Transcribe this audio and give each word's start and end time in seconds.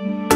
Thank 0.00 0.14
you. 0.14 0.29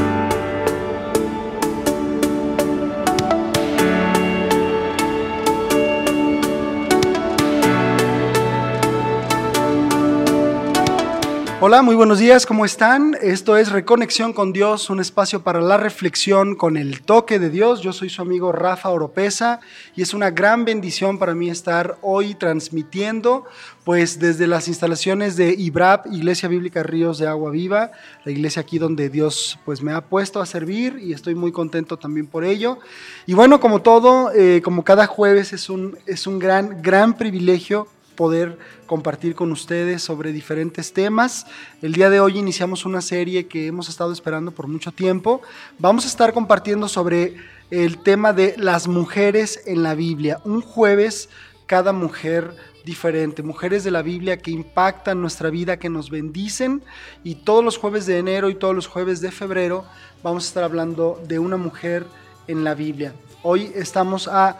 Hola, 11.66 11.80
muy 11.80 11.94
buenos 11.96 12.18
días, 12.18 12.44
¿cómo 12.44 12.66
están? 12.66 13.16
Esto 13.22 13.56
es 13.56 13.72
Reconexión 13.72 14.34
con 14.34 14.52
Dios, 14.52 14.90
un 14.90 15.00
espacio 15.00 15.42
para 15.42 15.62
la 15.62 15.78
reflexión 15.78 16.56
con 16.56 16.76
el 16.76 17.00
toque 17.00 17.38
de 17.38 17.48
Dios. 17.48 17.80
Yo 17.80 17.94
soy 17.94 18.10
su 18.10 18.20
amigo 18.20 18.52
Rafa 18.52 18.90
Oropesa 18.90 19.60
y 19.96 20.02
es 20.02 20.12
una 20.12 20.30
gran 20.30 20.66
bendición 20.66 21.18
para 21.18 21.34
mí 21.34 21.48
estar 21.48 21.96
hoy 22.02 22.34
transmitiendo 22.34 23.46
pues 23.82 24.18
desde 24.18 24.46
las 24.46 24.68
instalaciones 24.68 25.36
de 25.36 25.54
IBRAP, 25.54 26.08
Iglesia 26.12 26.50
Bíblica 26.50 26.82
Ríos 26.82 27.16
de 27.16 27.28
Agua 27.28 27.50
Viva, 27.50 27.92
la 28.26 28.32
iglesia 28.32 28.60
aquí 28.60 28.76
donde 28.78 29.08
Dios 29.08 29.58
pues 29.64 29.80
me 29.80 29.94
ha 29.94 30.02
puesto 30.02 30.42
a 30.42 30.46
servir 30.46 30.98
y 31.00 31.14
estoy 31.14 31.34
muy 31.34 31.50
contento 31.50 31.96
también 31.96 32.26
por 32.26 32.44
ello. 32.44 32.78
Y 33.24 33.32
bueno, 33.32 33.58
como 33.58 33.80
todo, 33.80 34.30
eh, 34.34 34.60
como 34.62 34.84
cada 34.84 35.06
jueves 35.06 35.54
es 35.54 35.70
un, 35.70 35.96
es 36.04 36.26
un 36.26 36.38
gran, 36.38 36.82
gran 36.82 37.16
privilegio 37.16 37.88
poder 38.14 38.58
compartir 38.86 39.34
con 39.34 39.52
ustedes 39.52 40.02
sobre 40.02 40.32
diferentes 40.32 40.92
temas. 40.92 41.46
El 41.82 41.92
día 41.92 42.10
de 42.10 42.20
hoy 42.20 42.38
iniciamos 42.38 42.84
una 42.84 43.00
serie 43.00 43.46
que 43.46 43.66
hemos 43.66 43.88
estado 43.88 44.12
esperando 44.12 44.52
por 44.52 44.66
mucho 44.66 44.92
tiempo. 44.92 45.42
Vamos 45.78 46.04
a 46.04 46.08
estar 46.08 46.32
compartiendo 46.32 46.88
sobre 46.88 47.36
el 47.70 47.98
tema 47.98 48.32
de 48.32 48.54
las 48.56 48.88
mujeres 48.88 49.62
en 49.66 49.82
la 49.82 49.94
Biblia. 49.94 50.40
Un 50.44 50.60
jueves 50.60 51.28
cada 51.66 51.92
mujer 51.92 52.54
diferente, 52.84 53.42
mujeres 53.42 53.82
de 53.82 53.90
la 53.90 54.02
Biblia 54.02 54.36
que 54.36 54.50
impactan 54.50 55.20
nuestra 55.20 55.50
vida, 55.50 55.78
que 55.78 55.88
nos 55.88 56.10
bendicen 56.10 56.82
y 57.22 57.36
todos 57.36 57.64
los 57.64 57.78
jueves 57.78 58.06
de 58.06 58.18
enero 58.18 58.50
y 58.50 58.54
todos 58.54 58.74
los 58.74 58.86
jueves 58.86 59.20
de 59.20 59.30
febrero 59.30 59.84
vamos 60.22 60.44
a 60.44 60.48
estar 60.48 60.64
hablando 60.64 61.20
de 61.26 61.38
una 61.38 61.56
mujer 61.56 62.06
en 62.46 62.62
la 62.62 62.74
Biblia. 62.74 63.14
Hoy 63.42 63.72
estamos 63.74 64.28
a 64.28 64.58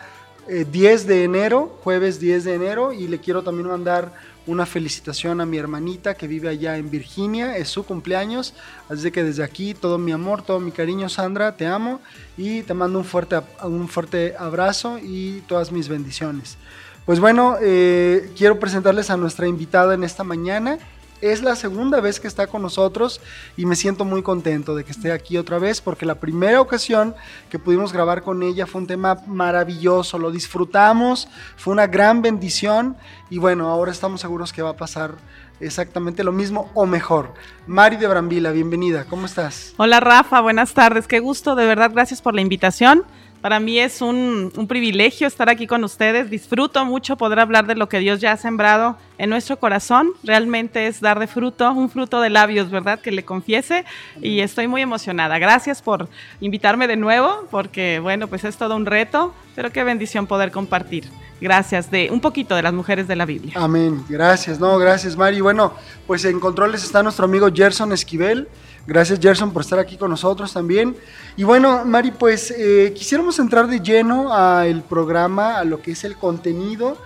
10 0.48 1.02
eh, 1.02 1.06
de 1.06 1.24
enero, 1.24 1.78
jueves 1.82 2.20
10 2.20 2.44
de 2.44 2.54
enero, 2.54 2.92
y 2.92 3.08
le 3.08 3.18
quiero 3.18 3.42
también 3.42 3.68
mandar 3.68 4.12
una 4.46 4.66
felicitación 4.66 5.40
a 5.40 5.46
mi 5.46 5.56
hermanita 5.56 6.14
que 6.14 6.26
vive 6.26 6.48
allá 6.48 6.76
en 6.76 6.90
Virginia, 6.90 7.56
es 7.56 7.68
su 7.68 7.84
cumpleaños, 7.84 8.54
así 8.88 9.10
que 9.10 9.24
desde 9.24 9.42
aquí 9.42 9.74
todo 9.74 9.96
mi 9.96 10.12
amor, 10.12 10.42
todo 10.42 10.60
mi 10.60 10.70
cariño, 10.70 11.08
Sandra, 11.08 11.56
te 11.56 11.66
amo 11.66 12.00
y 12.36 12.62
te 12.62 12.74
mando 12.74 12.98
un 12.98 13.04
fuerte, 13.04 13.40
un 13.62 13.88
fuerte 13.88 14.34
abrazo 14.38 14.98
y 15.02 15.40
todas 15.48 15.72
mis 15.72 15.88
bendiciones. 15.88 16.58
Pues 17.06 17.20
bueno, 17.20 17.56
eh, 17.60 18.30
quiero 18.36 18.58
presentarles 18.58 19.10
a 19.10 19.18
nuestra 19.18 19.46
invitada 19.46 19.92
en 19.92 20.04
esta 20.04 20.24
mañana. 20.24 20.78
Es 21.24 21.42
la 21.42 21.56
segunda 21.56 22.02
vez 22.02 22.20
que 22.20 22.28
está 22.28 22.46
con 22.48 22.60
nosotros 22.60 23.18
y 23.56 23.64
me 23.64 23.76
siento 23.76 24.04
muy 24.04 24.22
contento 24.22 24.74
de 24.74 24.84
que 24.84 24.90
esté 24.92 25.10
aquí 25.10 25.38
otra 25.38 25.58
vez 25.58 25.80
porque 25.80 26.04
la 26.04 26.16
primera 26.16 26.60
ocasión 26.60 27.14
que 27.48 27.58
pudimos 27.58 27.94
grabar 27.94 28.20
con 28.20 28.42
ella 28.42 28.66
fue 28.66 28.82
un 28.82 28.86
tema 28.86 29.16
maravilloso, 29.26 30.18
lo 30.18 30.30
disfrutamos, 30.30 31.26
fue 31.56 31.72
una 31.72 31.86
gran 31.86 32.20
bendición 32.20 32.98
y 33.30 33.38
bueno, 33.38 33.70
ahora 33.70 33.90
estamos 33.90 34.20
seguros 34.20 34.52
que 34.52 34.60
va 34.60 34.68
a 34.68 34.76
pasar 34.76 35.14
exactamente 35.60 36.24
lo 36.24 36.32
mismo 36.32 36.70
o 36.74 36.84
mejor. 36.84 37.32
Mari 37.66 37.96
de 37.96 38.06
Brambila, 38.06 38.50
bienvenida, 38.50 39.06
¿cómo 39.06 39.24
estás? 39.24 39.72
Hola 39.78 40.00
Rafa, 40.00 40.42
buenas 40.42 40.74
tardes, 40.74 41.06
qué 41.06 41.20
gusto, 41.20 41.54
de 41.54 41.64
verdad, 41.64 41.90
gracias 41.90 42.20
por 42.20 42.34
la 42.34 42.42
invitación. 42.42 43.02
Para 43.44 43.60
mí 43.60 43.78
es 43.78 44.00
un, 44.00 44.50
privilegio 44.66 45.26
estar 45.26 45.50
aquí 45.50 45.66
con 45.66 45.84
ustedes. 45.84 46.30
Disfruto 46.30 46.82
mucho 46.86 47.18
poder 47.18 47.40
hablar 47.40 47.66
de 47.66 47.74
lo 47.74 47.90
que 47.90 47.98
Dios 47.98 48.18
ya 48.18 48.32
ha 48.32 48.38
sembrado 48.38 48.96
en 49.18 49.28
nuestro 49.28 49.58
corazón. 49.58 50.12
Realmente 50.22 50.86
es 50.86 51.02
dar 51.02 51.18
de 51.18 51.26
fruto, 51.26 51.70
un 51.70 51.90
fruto 51.90 52.22
de 52.22 52.30
labios, 52.30 52.70
¿verdad? 52.70 53.00
Que 53.00 53.12
le 53.12 53.22
confiese. 53.22 53.84
Y 54.22 54.40
estoy 54.40 54.66
muy 54.66 54.80
emocionada. 54.80 55.38
Gracias 55.38 55.82
por 55.82 56.08
invitarme 56.40 56.86
de 56.86 56.96
nuevo, 56.96 57.46
porque 57.50 57.98
bueno, 57.98 58.28
pues 58.28 58.44
es 58.44 58.56
todo 58.56 58.76
un 58.76 58.86
reto, 58.86 59.34
pero 59.54 59.70
qué 59.70 59.84
bendición 59.84 60.26
poder 60.26 60.50
compartir. 60.50 61.04
Gracias 61.38 61.90
de 61.90 62.08
un 62.10 62.22
poquito 62.22 62.56
de 62.56 62.62
las 62.62 62.72
mujeres 62.72 63.06
de 63.08 63.16
la 63.16 63.26
Biblia. 63.26 63.52
Amén. 63.56 64.06
Gracias, 64.08 64.58
no, 64.58 64.78
gracias, 64.78 65.18
Mari. 65.18 65.42
Bueno, 65.42 65.74
pues 66.06 66.24
en 66.24 66.40
controles 66.40 66.82
está 66.82 67.02
nuestro 67.02 67.26
amigo 67.26 67.50
Gerson 67.54 67.92
Esquivel. 67.92 68.48
Gracias 68.86 69.18
Gerson 69.18 69.50
por 69.50 69.62
estar 69.62 69.78
aquí 69.78 69.96
con 69.96 70.10
nosotros 70.10 70.52
también. 70.52 70.94
Y 71.36 71.44
bueno, 71.44 71.84
Mari, 71.86 72.10
pues 72.10 72.50
eh, 72.50 72.92
quisiéramos 72.94 73.38
entrar 73.38 73.66
de 73.66 73.80
lleno 73.80 74.32
al 74.34 74.82
programa, 74.82 75.58
a 75.58 75.64
lo 75.64 75.80
que 75.80 75.92
es 75.92 76.04
el 76.04 76.16
contenido. 76.16 76.98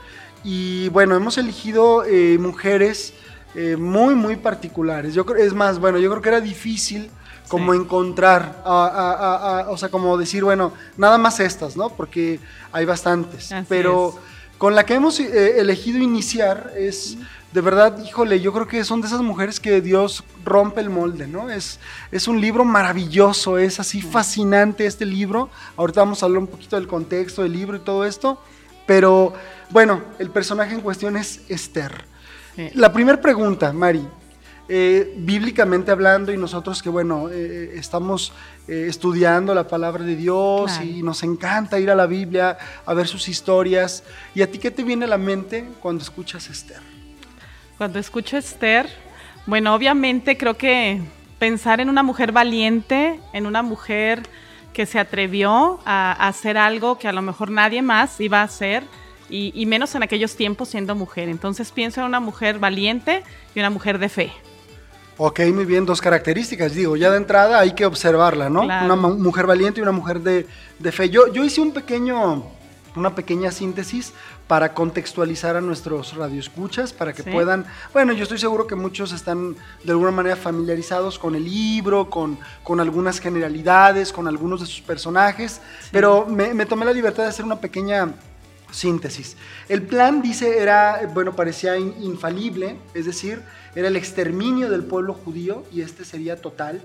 Y 0.43 0.89
bueno, 0.89 1.15
hemos 1.15 1.39
elegido 1.39 2.05
eh, 2.05 2.37
mujeres 2.39 3.15
eh, 3.55 3.77
muy, 3.77 4.17
muy 4.17 4.37
particulares. 4.37 5.15
Yo 5.15 5.25
creo, 5.25 5.45
es 5.45 5.55
más, 5.55 5.79
bueno, 5.79 5.99
yo 5.99 6.11
creo 6.11 6.23
que 6.23 6.29
era 6.31 6.41
difícil 6.41 7.11
como 7.49 7.73
encontrar, 7.73 8.63
o 8.67 9.77
sea, 9.79 9.89
como 9.89 10.19
decir, 10.19 10.45
bueno, 10.45 10.75
nada 10.99 11.17
más 11.17 11.41
estas, 11.41 11.79
¿no? 11.79 11.89
Porque 11.89 12.41
hay 12.73 12.85
bastantes. 12.85 13.51
pero 13.71 14.19
con 14.59 14.75
la 14.75 14.85
que 14.85 14.95
hemos 14.95 15.19
elegido 15.19 15.99
iniciar 15.99 16.75
es 16.77 17.17
de 17.53 17.61
verdad, 17.63 17.99
híjole, 18.05 18.41
yo 18.41 18.53
creo 18.53 18.69
que 18.69 18.85
son 18.85 19.01
de 19.01 19.07
esas 19.07 19.23
mujeres 19.23 19.59
que 19.59 19.81
Dios 19.81 20.23
rompe 20.45 20.81
el 20.81 20.91
molde, 20.91 21.27
¿no? 21.27 21.51
Es, 21.51 21.81
es 22.13 22.29
un 22.29 22.41
libro 22.41 22.65
maravilloso, 22.65 23.57
es 23.57 23.81
así 23.81 24.03
fascinante 24.03 24.85
este 24.85 25.07
libro. 25.07 25.49
Ahorita 25.77 26.01
vamos 26.01 26.23
a 26.23 26.27
hablar 26.27 26.41
un 26.41 26.47
poquito 26.47 26.77
del 26.77 26.87
contexto 26.87 27.43
del 27.43 27.53
libro 27.53 27.77
y 27.77 27.81
todo 27.81 28.05
esto, 28.05 28.43
pero 28.87 29.33
bueno, 29.71 30.03
el 30.19 30.31
personaje 30.31 30.75
en 30.75 30.83
cuestión 30.83 31.17
es 31.17 31.43
Esther. 31.49 32.05
La 32.75 32.93
primera 32.93 33.21
pregunta, 33.21 33.73
Mari, 33.73 34.05
eh, 34.69 35.15
bíblicamente 35.17 35.93
hablando 35.93 36.33
y 36.33 36.37
nosotros 36.37 36.83
que 36.83 36.91
bueno, 36.91 37.31
eh, 37.31 37.73
estamos 37.77 38.33
eh, 38.67 38.87
estudiando 38.89 39.55
la 39.55 39.67
palabra 39.67 40.05
de 40.05 40.17
Dios 40.17 40.79
y 40.83 41.03
nos 41.03 41.23
encanta 41.23 41.79
ir 41.79 41.91
a 41.91 41.95
la 41.95 42.07
Biblia 42.07 42.59
a 42.85 42.95
ver 42.95 43.07
sus 43.07 43.29
historias. 43.29 44.03
¿Y 44.35 44.43
a 44.43 44.51
ti 44.51 44.59
qué 44.59 44.71
te 44.71 44.83
viene 44.83 45.07
a 45.07 45.09
la 45.09 45.19
mente 45.19 45.69
cuando 45.81 46.03
escuchas 46.03 46.51
Esther? 46.51 46.88
Cuando 47.79 48.01
escucho 48.01 48.37
Esther, 48.37 48.89
bueno, 49.47 49.73
obviamente 49.73 50.37
creo 50.37 50.57
que 50.57 51.01
pensar 51.39 51.81
en 51.81 51.89
una 51.89 52.03
mujer 52.03 52.33
valiente, 52.33 53.21
en 53.33 53.47
una 53.47 53.63
mujer 53.63 54.25
que 54.73 54.85
se 54.85 54.99
atrevió 54.99 55.79
a, 55.85 56.27
hacer 56.27 56.59
algo 56.59 56.99
que 56.99 57.07
a 57.07 57.13
lo 57.13 57.23
mejor 57.23 57.53
nadie 57.53 57.81
más 57.81 58.21
iba 58.21 58.41
a 58.41 58.43
hacer, 58.43 58.83
y, 59.31 59.65
menos 59.67 59.95
en 59.95 60.03
aquellos 60.03 60.35
tiempos 60.35 60.71
siendo 60.71 60.95
mujer. 60.97 61.29
Entonces 61.29 61.71
pienso 61.71 62.01
en 62.01 62.07
una 62.07 62.19
mujer 62.19 62.59
valiente 62.59 63.23
y 63.55 63.61
una 63.61 63.71
mujer 63.71 63.99
de 63.99 64.09
fe. 64.09 64.33
Ok, 65.17 65.41
muy 65.53 65.65
bien, 65.65 65.87
dos 65.87 66.01
características, 66.01 66.75
digo, 66.75 66.97
ya 66.97 67.11
de 67.11 67.19
entrada 67.19 67.61
hay 67.61 67.73
que 67.73 67.87
observarla, 67.87 68.49
¿no? 68.49 68.63
Una 68.63 68.97
mujer 68.97 69.47
valiente 69.47 69.81
y 69.81 69.83
una 69.83 69.93
mujer 69.93 70.21
de, 70.21 70.47
de 70.79 70.93
fe. 70.93 71.11
Yo, 71.11 71.33
yo 71.33 71.45
hice 71.45 71.61
un 71.61 71.73
pequeño 71.73 72.58
una 72.99 73.15
pequeña 73.15 73.51
síntesis 73.51 74.13
para 74.47 74.75
contextualizar 74.75 75.57
a 75.57 75.61
nuestros 75.61 76.15
radioescuchas, 76.15 76.93
para 76.93 77.13
que 77.13 77.23
puedan, 77.23 77.67
bueno, 77.93 78.13
yo 78.13 78.23
estoy 78.23 78.39
seguro 78.39 78.67
que 78.67 78.75
muchos 78.75 79.13
están 79.13 79.57
de 79.85 79.93
alguna 79.93 80.11
manera 80.11 80.37
familiarizados 80.37 81.19
con 81.19 81.35
el 81.35 81.45
libro, 81.45 82.11
con, 82.11 82.39
con 82.63 82.81
algunas 82.81 83.21
generalidades, 83.21 84.13
con 84.13 84.27
algunos 84.27 84.61
de 84.61 84.67
sus 84.67 84.81
personajes, 84.81 85.61
pero 85.93 86.27
me, 86.27 86.67
tomé 86.67 86.85
la 86.85 86.93
libertad 86.93 87.25
de 87.25 87.29
hacer 87.31 87.45
una 87.45 87.61
pequeña 87.61 88.15
síntesis. 88.71 89.37
El 89.69 89.83
plan, 89.83 90.21
dice, 90.21 90.59
era, 90.59 91.09
bueno, 91.15 91.35
parecía 91.35 91.79
infalible, 91.79 92.77
es 92.95 93.07
decir, 93.07 93.43
era 93.75 93.89
el 93.89 93.97
exterminio 93.97 94.71
del 94.71 94.85
pueblo 94.85 95.15
judío 95.15 95.65
y 95.73 95.81
este 95.83 96.05
sería 96.05 96.41
total 96.41 96.83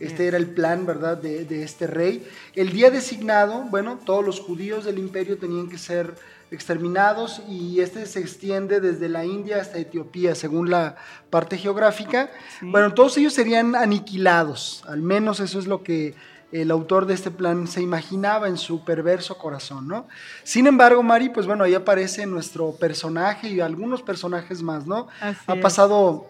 este 0.00 0.26
era 0.26 0.36
el 0.36 0.48
plan, 0.48 0.86
¿verdad?, 0.86 1.16
de, 1.18 1.62
este 1.62 1.86
rey. 1.86 2.26
El 2.54 2.72
día 2.72 2.90
designado, 2.90 3.62
bueno, 3.70 3.98
todos 4.04 4.24
los 4.24 4.40
judíos 4.40 4.84
del 4.84 4.98
imperio 4.98 5.38
tenían 5.38 5.68
que 5.68 5.78
ser 5.78 6.14
exterminados 6.50 7.42
y 7.48 7.80
este 7.80 8.06
se 8.06 8.20
extiende 8.20 8.80
desde 8.80 9.08
la 9.08 9.24
India 9.24 9.60
hasta 9.60 9.78
Etiopía, 9.78 10.34
según 10.34 10.70
la 10.70 10.96
parte 11.30 11.58
geográfica. 11.58 12.30
Bueno, 12.62 12.94
todos 12.94 13.16
ellos 13.18 13.34
serían 13.34 13.74
aniquilados, 13.74 14.82
al 14.86 15.02
menos 15.02 15.40
eso 15.40 15.58
es 15.58 15.66
lo 15.66 15.82
que 15.82 16.14
el 16.50 16.70
autor 16.70 17.06
de 17.06 17.14
este 17.14 17.30
plan 17.30 17.66
se 17.66 17.82
imaginaba 17.82 18.48
en 18.48 18.56
su 18.56 18.82
perverso 18.84 19.36
corazón, 19.36 19.86
¿no? 19.86 20.08
Sin 20.44 20.66
embargo, 20.66 21.02
Mari, 21.02 21.28
pues 21.28 21.46
bueno, 21.46 21.64
ahí 21.64 21.74
aparece 21.74 22.24
nuestro 22.26 22.72
personaje 22.72 23.48
y 23.48 23.60
algunos 23.60 24.02
personajes 24.02 24.62
más, 24.62 24.86
¿no? 24.86 25.08
ha 25.20 25.56
pasado 25.56 26.26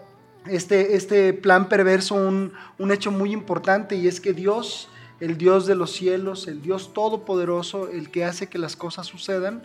este, 0.51 0.97
este 0.97 1.33
plan 1.33 1.69
perverso 1.69 2.15
un, 2.15 2.53
hecho 2.91 3.11
muy 3.11 3.33
importante 3.33 3.97
y 3.97 4.09
es 4.09 4.21
que 4.21 4.33
Dios, 4.33 4.89
el 5.21 5.39
Dios 5.39 5.67
de 5.67 5.75
los 5.75 5.93
cielos, 5.93 6.47
el 6.49 6.63
Dios 6.63 6.93
todopoderoso, 6.93 7.89
el 7.89 8.11
que 8.11 8.25
hace 8.25 8.49
que 8.49 8.59
las 8.59 8.77
cosas 8.77 9.07
sucedan, 9.07 9.63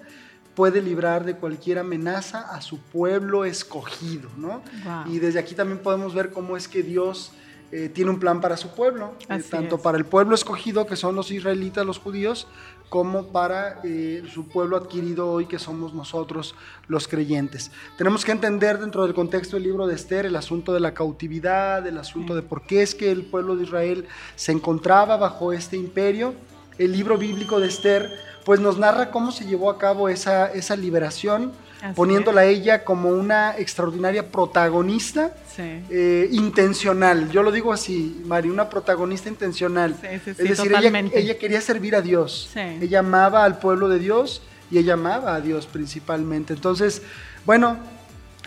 puede 0.56 0.81
librar 0.81 1.25
de 1.25 1.35
cualquier 1.35 1.80
amenaza 1.80 2.41
a 2.41 2.62
su 2.62 2.80
pueblo 2.80 3.44
escogido, 3.44 4.30
¿no? 4.38 4.62
Y 5.07 5.19
desde 5.19 5.39
aquí 5.39 5.56
también 5.56 5.80
podemos 5.80 6.13
ver 6.13 6.30
cómo 6.31 6.57
es 6.57 6.68
que 6.68 6.83
Dios 6.83 7.31
eh, 7.71 7.89
tiene 7.89 8.12
un 8.12 8.19
plan 8.19 8.39
para 8.39 8.56
su 8.56 8.69
pueblo, 8.69 9.15
eh, 9.29 9.41
tanto 9.50 9.79
para 9.79 9.97
el 9.97 10.06
pueblo 10.06 10.36
escogido, 10.36 10.86
que 10.86 10.95
son 10.95 11.15
los 11.15 11.31
israelitas, 11.31 11.83
los 11.83 11.97
judíos, 11.97 12.47
como 12.89 13.27
para 13.27 13.80
eh, 13.83 14.24
su 14.31 14.47
pueblo 14.47 14.77
adquirido 14.77 15.31
hoy, 15.31 15.45
que 15.45 15.59
somos 15.59 15.94
nosotros 15.94 16.56
los 16.88 17.07
creyentes. 17.07 17.71
Tenemos 17.97 18.24
que 18.24 18.31
entender 18.31 18.80
dentro 18.80 19.03
del 19.03 19.13
contexto 19.13 19.56
del 19.56 19.63
libro 19.63 19.88
de 19.88 19.95
Esther 19.95 20.25
el 20.25 20.35
asunto 20.35 20.74
de 20.74 20.80
la 20.80 20.94
cautividad, 20.94 21.85
el 21.88 21.97
asunto 21.97 22.35
de 22.35 22.44
por 22.44 22.62
qué 22.63 22.83
es 22.83 22.94
que 22.94 23.12
el 23.12 23.24
pueblo 23.24 23.56
de 23.56 23.63
Israel 23.63 24.07
se 24.35 24.51
encontraba 24.51 25.18
bajo 25.18 25.53
este 25.53 25.77
imperio. 25.77 26.35
El 26.77 26.91
libro 26.91 27.18
bíblico 27.18 27.59
de 27.59 27.68
Esther 27.68 28.12
pues 28.45 28.59
nos 28.59 28.77
narra 28.77 29.09
cómo 29.09 29.31
se 29.31 29.45
llevó 29.45 29.69
a 29.69 29.77
cabo 29.77 30.09
esa, 30.09 30.51
esa 30.51 30.75
liberación 30.75 31.53
poniéndola 31.95 32.41
a 32.41 32.45
ella 32.45 32.83
como 32.83 33.09
una 33.09 33.57
extraordinaria 33.57 34.31
protagonista 34.31 35.33
eh, 35.57 36.30
intencional. 36.31 37.30
Yo 37.30 37.44
lo 37.44 37.51
digo 37.51 37.74
así, 37.74 38.21
Mari, 38.25 38.50
una 38.50 38.69
protagonista 38.69 39.30
intencional. 39.30 39.95
es 40.03 40.25
decir, 40.25 40.74
ella, 41.13 41.38
quería 41.38 41.62
servir 41.62 41.95
a 41.95 42.01
Dios. 42.01 42.51
Ella 42.56 43.00
amaba 43.00 43.44
al 43.44 43.59
pueblo 43.59 43.89
de 43.89 44.00
Dios 44.00 44.41
y 44.71 44.77
ella 44.77 44.94
amaba 44.94 45.35
a 45.35 45.41
Dios 45.41 45.68
principalmente. 45.68 46.53
Entonces, 46.53 47.01
bueno, 47.45 47.77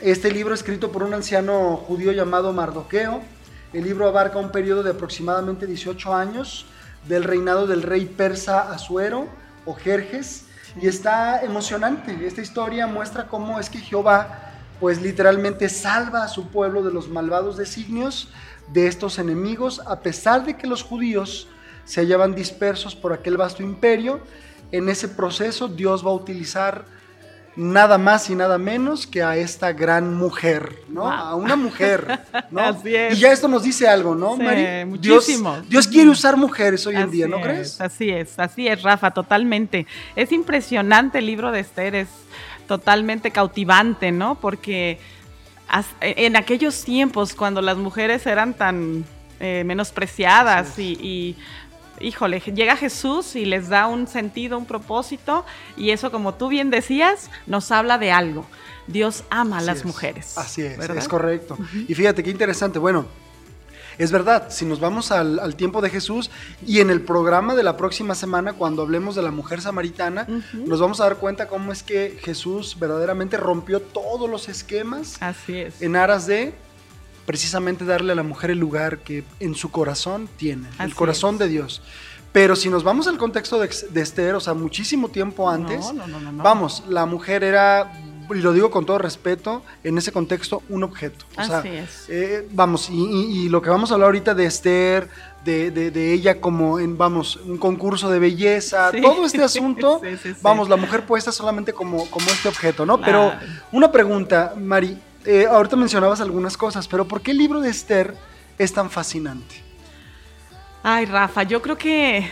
este 0.00 0.30
libro 0.30 0.54
escrito 0.54 0.90
por 0.90 1.02
un 1.02 1.14
anciano 1.14 1.76
judío 1.76 2.12
llamado 2.12 2.52
Mardoqueo. 2.52 3.20
El 3.72 3.84
libro 3.84 4.08
abarca 4.08 4.38
un 4.38 4.50
periodo 4.50 4.82
de 4.82 4.90
aproximadamente 4.92 5.66
18 5.66 6.14
años 6.14 6.66
del 7.06 7.24
reinado 7.24 7.66
del 7.66 7.82
rey 7.82 8.06
persa 8.06 8.72
Asuero 8.72 9.26
o 9.64 9.74
Jerjes 9.74 10.45
y 10.80 10.88
está 10.88 11.42
emocionante. 11.42 12.26
Esta 12.26 12.42
historia 12.42 12.86
muestra 12.86 13.26
cómo 13.26 13.58
es 13.58 13.70
que 13.70 13.78
Jehová, 13.78 14.52
pues 14.80 15.00
literalmente 15.00 15.68
salva 15.68 16.24
a 16.24 16.28
su 16.28 16.48
pueblo 16.48 16.82
de 16.82 16.92
los 16.92 17.08
malvados 17.08 17.56
designios 17.56 18.28
de 18.72 18.86
estos 18.86 19.18
enemigos, 19.18 19.80
a 19.86 20.00
pesar 20.00 20.44
de 20.44 20.56
que 20.56 20.66
los 20.66 20.82
judíos 20.82 21.48
se 21.84 22.00
hallaban 22.00 22.34
dispersos 22.34 22.94
por 22.94 23.12
aquel 23.12 23.36
vasto 23.36 23.62
imperio. 23.62 24.20
En 24.72 24.88
ese 24.88 25.08
proceso 25.08 25.68
Dios 25.68 26.04
va 26.04 26.10
a 26.10 26.14
utilizar 26.14 26.84
nada 27.56 27.96
más 27.96 28.28
y 28.28 28.34
nada 28.34 28.58
menos 28.58 29.06
que 29.06 29.22
a 29.22 29.36
esta 29.36 29.72
gran 29.72 30.14
mujer, 30.14 30.82
¿no? 30.88 31.10
A 31.10 31.34
una 31.34 31.56
mujer, 31.56 32.20
¿no? 32.50 32.60
Así 32.60 32.94
es. 32.94 33.16
Y 33.16 33.20
ya 33.20 33.32
esto 33.32 33.48
nos 33.48 33.62
dice 33.62 33.88
algo, 33.88 34.14
¿no, 34.14 34.36
sí, 34.36 34.84
Muchísimo. 34.86 35.60
Dios, 35.68 35.88
quiere 35.88 36.10
usar 36.10 36.36
mujeres 36.36 36.86
hoy 36.86 36.96
en 36.96 37.10
día, 37.10 37.26
¿no 37.26 37.40
crees? 37.40 37.80
Así 37.80 38.10
es, 38.10 38.38
así 38.38 38.68
es, 38.68 38.82
Rafa, 38.82 39.10
totalmente. 39.10 39.86
Es 40.14 40.32
impresionante 40.32 41.18
el 41.18 41.26
libro 41.26 41.50
de 41.50 41.60
Esther, 41.60 41.94
es 41.94 42.08
totalmente 42.68 43.30
cautivante, 43.30 44.12
¿no? 44.12 44.34
Porque 44.34 44.98
en 46.00 46.36
aquellos 46.36 46.84
tiempos, 46.84 47.34
cuando 47.34 47.62
las 47.62 47.76
mujeres 47.76 48.26
eran 48.26 48.54
tan 48.54 49.04
eh, 49.40 49.62
menospreciadas 49.64 50.78
y 50.78 51.36
híjole, 52.00 52.40
llega 52.40 52.76
Jesús 52.76 53.36
y 53.36 53.44
les 53.44 53.68
da 53.68 53.86
un 53.86 54.06
sentido, 54.06 54.58
un 54.58 54.66
propósito, 54.66 55.44
y 55.76 55.90
eso, 55.90 56.10
como 56.10 56.34
tú 56.34 56.48
bien 56.48 56.70
decías, 56.70 57.30
nos 57.46 57.70
habla 57.70 57.98
de 57.98 58.12
algo. 58.12 58.46
Dios 58.86 59.24
ama 59.30 59.58
a 59.58 59.62
las 59.62 59.84
mujeres. 59.84 60.38
Así 60.38 60.62
es, 60.62 60.78
es 60.78 61.08
correcto. 61.08 61.58
Y 61.88 61.94
fíjate 61.94 62.22
qué 62.22 62.30
interesante. 62.30 62.78
Bueno, 62.78 63.06
es 63.98 64.12
verdad, 64.12 64.48
si 64.50 64.66
nos 64.66 64.78
vamos 64.78 65.10
al, 65.10 65.56
tiempo 65.56 65.80
de 65.80 65.90
Jesús 65.90 66.30
y 66.66 66.80
en 66.80 66.90
el 66.90 67.00
programa 67.00 67.54
de 67.54 67.62
la 67.62 67.76
próxima 67.76 68.14
semana, 68.14 68.52
cuando 68.52 68.82
hablemos 68.82 69.14
de 69.14 69.22
la 69.22 69.30
mujer 69.30 69.60
samaritana, 69.62 70.26
nos 70.52 70.80
vamos 70.80 71.00
a 71.00 71.04
dar 71.04 71.16
cuenta 71.16 71.48
cómo 71.48 71.72
es 71.72 71.82
que 71.82 72.18
Jesús 72.22 72.76
verdaderamente 72.78 73.36
rompió 73.36 73.80
todos 73.80 74.28
los 74.28 74.48
esquemas 74.48 75.16
Así 75.20 75.58
es. 75.58 75.80
en 75.80 75.96
aras 75.96 76.26
de 76.26 76.54
precisamente 77.26 77.84
darle 77.84 78.12
a 78.12 78.14
la 78.14 78.22
mujer 78.22 78.50
el 78.50 78.58
lugar 78.58 78.98
que 78.98 79.24
en 79.40 79.54
su 79.54 79.70
corazón 79.70 80.28
tiene, 80.36 80.68
el 80.78 80.94
corazón 80.94 81.36
de 81.36 81.48
Dios. 81.48 81.82
Pero 82.32 82.54
si 82.54 82.68
nos 82.68 82.84
vamos 82.84 83.06
al 83.06 83.16
contexto 83.16 83.58
de, 83.58 83.68
Esther, 84.02 84.34
o 84.34 84.40
sea, 84.40 84.54
muchísimo 84.54 85.08
tiempo 85.08 85.48
antes, 85.48 85.86
vamos, 86.32 86.84
la 86.86 87.06
mujer 87.06 87.42
era, 87.42 87.92
y 88.28 88.34
lo 88.34 88.52
digo 88.52 88.70
con 88.70 88.84
todo 88.84 88.98
respeto, 88.98 89.62
en 89.82 89.96
ese 89.96 90.12
contexto, 90.12 90.62
un 90.68 90.84
objeto. 90.84 91.24
Así 91.36 91.68
es. 91.68 92.04
Eh, 92.08 92.46
vamos, 92.52 92.90
y, 92.90 93.48
lo 93.48 93.62
que 93.62 93.70
vamos 93.70 93.90
a 93.90 93.94
hablar 93.94 94.08
ahorita 94.08 94.34
de 94.34 94.44
Esther, 94.44 95.08
de, 95.46 96.12
ella 96.12 96.38
como 96.38 96.78
en, 96.78 96.98
vamos, 96.98 97.36
un 97.36 97.56
concurso 97.56 98.10
de 98.10 98.18
belleza, 98.18 98.90
todo 99.00 99.24
este 99.24 99.42
asunto, 99.42 100.02
vamos, 100.42 100.68
la 100.68 100.76
mujer 100.76 101.06
puesta 101.06 101.32
solamente 101.32 101.72
como, 101.72 102.04
como 102.10 102.26
este 102.26 102.48
objeto, 102.48 102.84
¿no? 102.84 103.00
Pero 103.00 103.32
una 103.72 103.90
pregunta, 103.90 104.52
Mari, 104.58 104.98
eh, 105.26 105.46
ahorita 105.50 105.76
mencionabas 105.76 106.20
algunas 106.20 106.56
cosas, 106.56 106.86
pero 106.86 107.06
¿por 107.06 107.20
qué 107.20 107.32
el 107.32 107.38
libro 107.38 107.60
de 107.60 107.70
Esther 107.70 108.14
es 108.58 108.72
tan 108.72 108.90
fascinante? 108.90 109.62
Ay, 110.82 111.04
Rafa, 111.04 111.42
yo 111.42 111.60
creo 111.60 111.76
que 111.76 112.30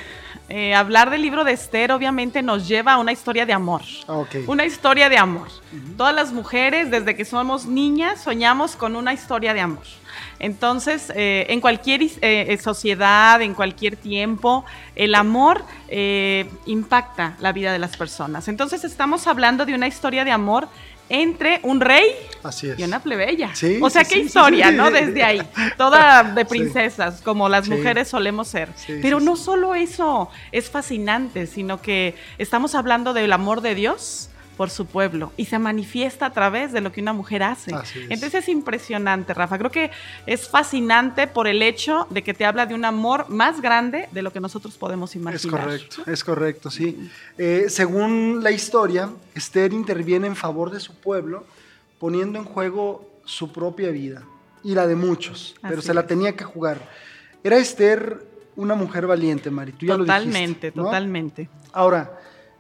eh, 0.49 0.75
hablar 0.75 1.11
del 1.11 1.23
libro 1.23 1.43
de 1.43 1.53
Esther 1.53 1.91
obviamente 1.91 2.41
nos 2.41 2.69
lleva 2.69 2.93
a 2.93 2.99
una 2.99 3.11
historia 3.11 3.45
de 3.47 3.53
amor. 3.53 3.83
Ah, 4.07 4.23
una 4.47 4.65
historia 4.65 5.09
de 5.09 5.19
amor. 5.19 5.49
Todas 5.97 6.15
las 6.15 6.33
mujeres, 6.33 6.91
desde 6.91 7.17
que 7.17 7.25
somos 7.25 7.67
niñas, 7.67 8.23
soñamos 8.23 8.77
con 8.77 8.95
una 8.95 9.13
historia 9.13 9.55
de 9.55 9.61
amor. 9.61 9.85
Entonces, 10.39 11.11
eh, 11.17 11.47
en 11.49 11.61
cualquier 11.61 12.09
sociedad, 12.61 13.43
en 13.43 13.55
cualquier 13.55 13.97
tiempo, 13.97 14.65
el 14.95 15.17
amor 15.17 15.65
impacta 16.67 17.37
la 17.41 17.53
vida 17.53 17.73
de 17.73 17.79
las 17.81 17.97
personas. 17.97 18.47
Entonces, 18.47 18.85
estamos 18.85 19.27
hablando 19.27 19.67
de 19.67 19.75
una 19.75 19.89
historia 19.89 20.25
de 20.25 20.31
amor 20.31 20.69
entre 21.09 21.61
un 21.63 21.81
rey 21.81 22.05
y 22.77 22.83
una 22.83 23.03
plebeya. 23.03 23.53
o 23.81 23.91
sea, 23.91 24.05
qué 24.05 24.19
historia, 24.19 24.71
¿no? 24.71 24.91
Desde 24.91 25.23
ahí. 25.23 25.43
Toda 25.77 26.23
de 26.35 26.45
princesas, 26.45 27.21
como 27.23 27.49
las 27.49 27.69
mujeres 27.69 28.09
solemos 28.09 28.49
ser. 28.49 28.71
Pero 29.03 29.21
no 29.21 29.37
solo 29.37 29.75
eso 29.75 30.31
es 30.53 30.71
fascinante, 30.71 31.47
sino 31.47 31.81
que 31.81 32.15
estamos 32.39 32.75
hablando 32.75 33.13
del 33.13 33.33
amor 33.33 33.61
de 33.61 33.75
Dios 33.75 34.31
por 34.57 34.71
su 34.71 34.87
pueblo 34.87 35.33
y 35.37 35.47
se 35.47 35.59
manifiesta 35.59 36.27
a 36.27 36.33
través 36.33 36.73
de 36.73 36.81
lo 36.81 36.93
que 36.93 37.01
una 37.01 37.13
mujer 37.13 37.43
hace. 37.43 37.73
Entonces 38.09 38.35
es 38.35 38.49
impresionante, 38.49 39.35
Rafa. 39.35 39.59
Creo 39.59 39.71
que 39.71 39.91
es 40.27 40.49
fascinante 40.49 41.27
por 41.27 41.47
el 41.47 41.63
hecho 41.63 42.07
de 42.11 42.23
que 42.23 42.35
te 42.35 42.45
habla 42.45 42.67
de 42.67 42.75
un 42.75 42.85
amor 42.85 43.29
más 43.29 43.61
grande 43.61 44.09
de 44.13 44.23
lo 44.23 44.33
que 44.33 44.41
nosotros 44.41 44.77
podemos 44.77 45.15
imaginar. 45.17 45.35
Es 45.35 45.47
correcto, 45.47 46.11
es 46.11 46.25
correcto, 46.25 46.71
sí. 46.71 47.11
Eh, 47.39 47.67
según 47.69 48.43
la 48.43 48.51
historia, 48.51 49.11
Esther 49.35 49.73
interviene 49.73 50.27
en 50.27 50.37
favor 50.37 50.71
de 50.71 50.81
su 50.81 50.95
pueblo 50.95 51.47
poniendo 51.99 52.39
en 52.39 52.45
juego 52.45 53.09
su 53.25 53.53
propia 53.53 53.91
vida 53.91 54.23
y 54.63 54.75
la 54.75 54.87
de 54.87 54.95
muchos, 54.95 55.55
pero 55.63 55.83
se 55.83 55.95
la 55.95 56.07
tenía 56.07 56.35
que 56.37 56.45
jugar. 56.45 56.89
Era 57.43 57.59
Esther 57.59 58.35
una 58.57 58.75
mujer 58.75 59.07
valiente, 59.07 59.51
Mari, 59.51 59.73
tú 59.73 59.87
ya 59.87 59.97
totalmente, 59.97 60.39
lo 60.39 60.45
dijiste. 60.45 60.73
Totalmente, 60.73 60.73
totalmente. 60.73 61.49
Ahora, 61.73 62.19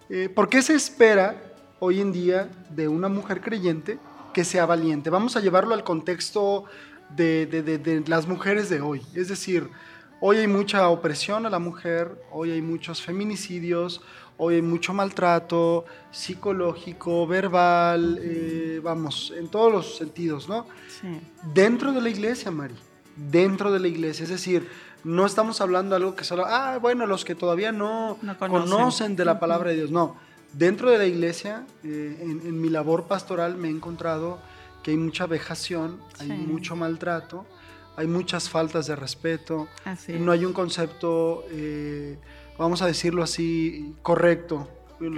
eh, 0.08 0.28
¿por 0.28 0.48
qué 0.48 0.60
se 0.62 0.74
espera 0.74 1.43
hoy 1.84 2.00
en 2.00 2.12
día 2.12 2.48
de 2.70 2.88
una 2.88 3.08
mujer 3.08 3.42
creyente 3.42 3.98
que 4.32 4.42
sea 4.42 4.64
valiente. 4.64 5.10
Vamos 5.10 5.36
a 5.36 5.40
llevarlo 5.40 5.74
al 5.74 5.84
contexto 5.84 6.64
de, 7.14 8.02
las 8.06 8.26
mujeres 8.26 8.70
de 8.70 8.80
hoy. 8.80 9.02
Es 9.14 9.28
decir, 9.28 9.68
hoy 10.18 10.38
hay 10.38 10.46
mucha 10.46 10.88
opresión 10.88 11.44
a 11.44 11.50
la 11.50 11.58
mujer, 11.58 12.18
hoy 12.32 12.52
hay 12.52 12.62
muchos 12.62 13.02
feminicidios, 13.02 14.00
hoy 14.38 14.54
hay 14.54 14.62
mucho 14.62 14.94
maltrato 14.94 15.84
psicológico, 16.10 17.26
verbal, 17.26 18.18
eh, 18.22 18.80
vamos, 18.82 19.34
en 19.36 19.48
todos 19.48 19.70
los 19.70 19.96
sentidos, 19.96 20.48
¿no? 20.48 20.66
Sí. 20.88 21.20
Dentro 21.52 21.92
de 21.92 22.00
la 22.00 22.08
iglesia, 22.08 22.50
Mari, 22.50 22.76
dentro 23.14 23.70
de 23.70 23.78
la 23.78 23.88
iglesia, 23.88 24.22
es 24.22 24.30
decir, 24.30 24.66
no 25.04 25.26
estamos 25.26 25.60
hablando 25.60 25.90
de 25.90 25.96
algo 25.96 26.16
que 26.16 26.24
solo, 26.24 26.46
ah, 26.46 26.78
bueno, 26.80 27.06
los 27.06 27.26
que 27.26 27.34
todavía 27.34 27.72
no, 27.72 28.16
conocen 28.38 29.16
de 29.16 29.26
la 29.26 29.38
palabra 29.38 29.68
de 29.68 29.76
Dios, 29.76 29.90
no 29.90 30.23
Dentro 30.56 30.90
de 30.90 30.98
la 30.98 31.06
iglesia, 31.06 31.66
eh, 31.82 32.16
en, 32.20 32.60
mi 32.60 32.68
labor 32.68 33.04
pastoral, 33.04 33.56
me 33.56 33.68
he 33.68 33.70
encontrado 33.70 34.38
que 34.82 34.92
hay 34.92 34.96
mucha 34.96 35.26
vejación, 35.26 35.98
hay 36.20 36.28
mucho 36.28 36.76
maltrato, 36.76 37.44
hay 37.96 38.06
muchas 38.06 38.48
faltas 38.48 38.86
de 38.86 38.94
respeto, 38.94 39.66
no 40.08 40.30
hay 40.30 40.44
un 40.44 40.52
concepto, 40.52 41.44
eh, 41.50 42.18
vamos 42.58 42.82
a 42.82 42.86
decirlo 42.86 43.22
así, 43.22 43.94
correcto, 44.02 44.68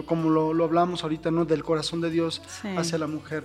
como 0.07 0.31
lo, 0.31 0.65
hablamos 0.65 1.03
ahorita, 1.03 1.31
¿no? 1.31 1.45
del 1.45 1.63
corazón 1.63 2.01
de 2.01 2.11
Dios 2.11 2.41
hacia 2.77 2.97
la 2.97 3.07
mujer. 3.07 3.45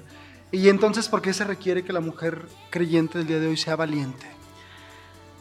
Y 0.51 0.69
entonces, 0.69 1.09
¿por 1.09 1.21
qué 1.21 1.33
se 1.33 1.43
requiere 1.43 1.83
que 1.83 1.93
la 1.93 2.01
mujer 2.01 2.45
creyente 2.69 3.17
del 3.17 3.27
día 3.27 3.39
de 3.39 3.47
hoy 3.47 3.57
sea 3.57 3.75
valiente? 3.75 4.27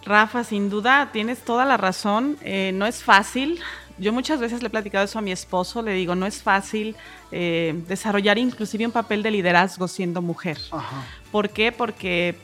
Rafa, 0.05 0.45
sin 0.45 0.71
duda 0.71 1.11
tienes 1.13 1.41
toda 1.41 1.65
la 1.65 1.77
razón. 1.77 2.37
Eh, 2.43 2.73
no 2.75 2.87
es 2.87 3.03
fácil. 3.03 3.61
Yo 4.01 4.13
muchas 4.15 4.41
veces 4.41 4.63
le 4.63 4.69
he 4.69 4.71
platicado 4.71 5.05
eso 5.05 5.19
a 5.19 5.23
mi 5.23 5.31
esposo, 5.31 5.83
le 5.83 5.93
digo, 5.93 6.15
no 6.15 6.27
es 6.27 6.43
fácil 6.43 6.97
eh, 7.31 7.75
desarrollar 7.87 8.39
inclusive 8.39 8.87
un 8.87 8.93
papel 8.93 9.23
de 9.23 9.31
liderazgo 9.31 9.87
siendo 9.89 10.23
mujer. 10.23 10.59
¿Por 11.31 11.51
qué? 11.51 11.71
Porque 11.71 12.35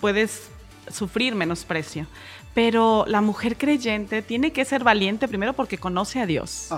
puedes 0.00 0.50
sufrir 0.92 1.34
menosprecio. 1.34 2.06
Pero 2.54 3.04
la 3.06 3.20
mujer 3.20 3.56
creyente 3.56 4.22
tiene 4.22 4.50
que 4.50 4.64
ser 4.64 4.82
valiente 4.82 5.28
primero 5.28 5.52
porque 5.52 5.78
conoce 5.78 6.20
a 6.20 6.26
Dios. 6.26 6.70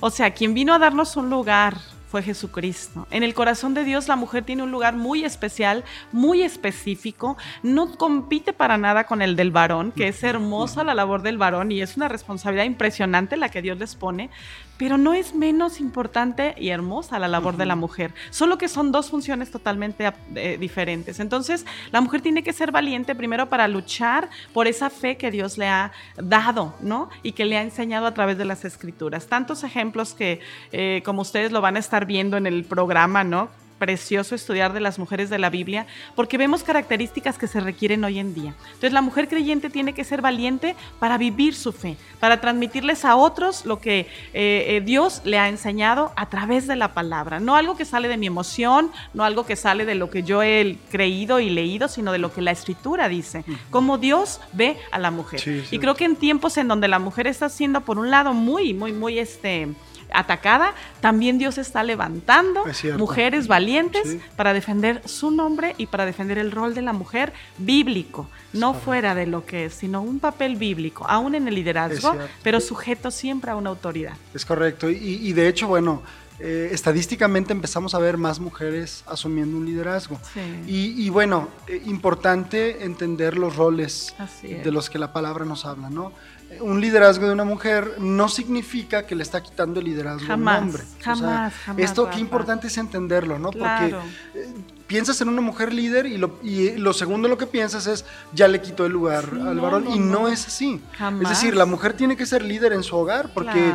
O 0.00 0.10
sea, 0.10 0.32
quien 0.32 0.52
vino 0.52 0.74
a 0.74 0.78
darnos 0.78 1.16
un 1.16 1.30
lugar 1.30 1.76
fue 2.08 2.22
Jesucristo. 2.22 3.06
En 3.10 3.22
el 3.22 3.34
corazón 3.34 3.74
de 3.74 3.84
Dios 3.84 4.08
la 4.08 4.16
mujer 4.16 4.44
tiene 4.44 4.62
un 4.62 4.70
lugar 4.70 4.94
muy 4.94 5.24
especial, 5.24 5.84
muy 6.12 6.42
específico, 6.42 7.36
no 7.62 7.96
compite 7.96 8.52
para 8.52 8.78
nada 8.78 9.04
con 9.04 9.22
el 9.22 9.36
del 9.36 9.50
varón, 9.50 9.92
que 9.92 10.08
es 10.08 10.22
hermosa 10.22 10.84
la 10.84 10.94
labor 10.94 11.22
del 11.22 11.38
varón 11.38 11.72
y 11.72 11.82
es 11.82 11.96
una 11.96 12.08
responsabilidad 12.08 12.64
impresionante 12.64 13.36
la 13.36 13.48
que 13.48 13.62
Dios 13.62 13.78
les 13.78 13.94
pone, 13.94 14.30
pero 14.78 14.98
no 14.98 15.14
es 15.14 15.34
menos 15.34 15.80
importante 15.80 16.54
y 16.58 16.70
hermosa 16.70 17.18
la 17.18 17.28
labor 17.28 17.56
de 17.56 17.66
la 17.66 17.76
mujer, 17.76 18.12
solo 18.30 18.58
que 18.58 18.68
son 18.68 18.92
dos 18.92 19.10
funciones 19.10 19.50
totalmente 19.50 20.12
eh, 20.34 20.56
diferentes. 20.58 21.20
Entonces, 21.20 21.64
la 21.92 22.00
mujer 22.00 22.20
tiene 22.20 22.42
que 22.42 22.52
ser 22.52 22.72
valiente 22.72 23.14
primero 23.14 23.48
para 23.48 23.68
luchar 23.68 24.28
por 24.52 24.66
esa 24.66 24.90
fe 24.90 25.16
que 25.16 25.30
Dios 25.30 25.58
le 25.58 25.68
ha 25.68 25.92
dado, 26.16 26.74
¿no? 26.80 27.08
Y 27.22 27.32
que 27.32 27.44
le 27.44 27.56
ha 27.56 27.62
enseñado 27.62 28.06
a 28.06 28.14
través 28.14 28.38
de 28.38 28.44
las 28.44 28.64
escrituras. 28.64 29.26
Tantos 29.26 29.64
ejemplos 29.64 30.14
que, 30.14 30.40
eh, 30.72 31.02
como 31.04 31.22
ustedes 31.22 31.52
lo 31.52 31.60
van 31.60 31.76
a 31.76 31.78
estar 31.78 32.06
viendo 32.06 32.36
en 32.36 32.46
el 32.46 32.64
programa, 32.64 33.24
¿no? 33.24 33.48
Precioso 33.78 34.34
estudiar 34.34 34.72
de 34.72 34.80
las 34.80 34.98
mujeres 34.98 35.30
de 35.30 35.38
la 35.38 35.50
Biblia 35.50 35.86
porque 36.14 36.38
vemos 36.38 36.62
características 36.62 37.38
que 37.38 37.46
se 37.46 37.60
requieren 37.60 38.04
hoy 38.04 38.18
en 38.18 38.34
día. 38.34 38.54
Entonces 38.66 38.92
la 38.92 39.02
mujer 39.02 39.28
creyente 39.28 39.70
tiene 39.70 39.92
que 39.92 40.04
ser 40.04 40.22
valiente 40.22 40.76
para 40.98 41.18
vivir 41.18 41.54
su 41.54 41.72
fe, 41.72 41.96
para 42.20 42.40
transmitirles 42.40 43.04
a 43.04 43.16
otros 43.16 43.66
lo 43.66 43.80
que 43.80 44.00
eh, 44.00 44.06
eh, 44.32 44.82
Dios 44.84 45.22
le 45.24 45.38
ha 45.38 45.48
enseñado 45.48 46.12
a 46.16 46.28
través 46.28 46.66
de 46.66 46.76
la 46.76 46.94
palabra. 46.94 47.40
No 47.40 47.56
algo 47.56 47.76
que 47.76 47.84
sale 47.84 48.08
de 48.08 48.16
mi 48.16 48.26
emoción, 48.26 48.90
no 49.14 49.24
algo 49.24 49.46
que 49.46 49.56
sale 49.56 49.84
de 49.84 49.94
lo 49.94 50.10
que 50.10 50.22
yo 50.22 50.42
he 50.42 50.78
creído 50.90 51.40
y 51.40 51.50
leído, 51.50 51.88
sino 51.88 52.12
de 52.12 52.18
lo 52.18 52.32
que 52.32 52.42
la 52.42 52.50
escritura 52.50 53.08
dice, 53.08 53.44
cómo 53.70 53.98
Dios 53.98 54.40
ve 54.52 54.76
a 54.90 54.98
la 54.98 55.10
mujer. 55.10 55.40
Y 55.70 55.78
creo 55.78 55.94
que 55.94 56.04
en 56.04 56.16
tiempos 56.16 56.56
en 56.56 56.68
donde 56.68 56.88
la 56.88 56.98
mujer 56.98 57.26
está 57.26 57.48
siendo, 57.48 57.80
por 57.82 57.98
un 57.98 58.10
lado, 58.10 58.32
muy, 58.32 58.74
muy, 58.74 58.92
muy, 58.92 59.18
este, 59.18 59.68
atacada, 60.12 60.74
también 61.00 61.38
Dios 61.38 61.58
está 61.58 61.82
levantando 61.82 62.64
mujeres 62.96 63.48
valientes 63.48 64.18
para 64.36 64.52
defender 64.52 65.02
su 65.06 65.30
nombre 65.30 65.74
y 65.78 65.86
para 65.86 66.06
defender 66.06 66.38
el 66.38 66.52
rol 66.52 66.74
de 66.74 66.82
la 66.82 66.92
mujer 66.92 67.32
bíblico, 67.58 68.28
no 68.52 68.74
fuera 68.74 69.14
de 69.14 69.26
lo 69.26 69.44
que 69.44 69.66
es, 69.66 69.74
sino 69.74 70.02
un 70.02 70.18
papel 70.18 70.56
bíblico, 70.56 71.06
aún 71.08 71.34
en 71.34 71.48
el 71.48 71.54
liderazgo, 71.54 72.16
pero 72.42 72.60
sujeto 72.60 73.10
siempre 73.10 73.50
a 73.50 73.56
una 73.56 73.70
autoridad. 73.70 74.14
Es 74.34 74.44
correcto, 74.44 74.90
y, 74.90 75.32
de 75.32 75.48
hecho, 75.48 75.68
bueno, 75.68 76.02
eh, 76.38 76.68
estadísticamente 76.72 77.52
empezamos 77.52 77.94
a 77.94 77.98
ver 77.98 78.16
más 78.16 78.40
mujeres 78.40 79.04
asumiendo 79.06 79.56
un 79.56 79.66
liderazgo. 79.66 80.18
Y, 80.66 81.08
bueno, 81.10 81.48
eh, 81.66 81.82
importante 81.86 82.84
entender 82.84 83.38
los 83.38 83.56
roles 83.56 84.14
de 84.42 84.70
los 84.70 84.90
que 84.90 84.98
la 84.98 85.12
palabra 85.12 85.44
nos 85.44 85.64
habla, 85.64 85.90
¿no? 85.90 86.12
un 86.60 86.80
liderazgo 86.80 87.26
de 87.26 87.32
una 87.32 87.44
mujer 87.44 87.96
no 87.98 88.28
significa 88.28 89.04
que 89.06 89.14
le 89.14 89.22
está 89.22 89.42
quitando 89.42 89.80
el 89.80 89.86
liderazgo 89.86 90.32
a 90.32 90.36
un 90.36 90.48
hombre. 90.48 90.84
Jamás, 91.00 91.52
jamás. 91.64 91.82
Esto 91.84 92.08
qué 92.08 92.20
importante 92.20 92.68
es 92.68 92.78
entenderlo, 92.78 93.38
¿no? 93.38 93.50
Porque 93.50 93.96
eh, 94.34 94.48
piensas 94.86 95.20
en 95.20 95.28
una 95.28 95.40
mujer 95.40 95.72
líder 95.72 96.06
y 96.06 96.16
lo, 96.16 96.38
y 96.42 96.76
lo 96.76 96.92
segundo 96.92 97.28
lo 97.28 97.38
que 97.38 97.46
piensas 97.46 97.86
es 97.86 98.04
ya 98.32 98.48
le 98.48 98.60
quitó 98.60 98.86
el 98.86 98.92
lugar 98.92 99.24
al 99.44 99.58
varón 99.60 99.86
y 99.92 99.98
no, 99.98 100.28
es 100.28 100.46
así. 100.46 100.80
Es 101.22 101.28
decir, 101.28 101.56
la 101.56 101.66
mujer 101.66 101.94
tiene 101.94 102.16
que 102.16 102.26
ser 102.26 102.42
líder 102.42 102.72
en 102.72 102.82
su 102.82 102.96
hogar 102.96 103.30
porque, 103.34 103.72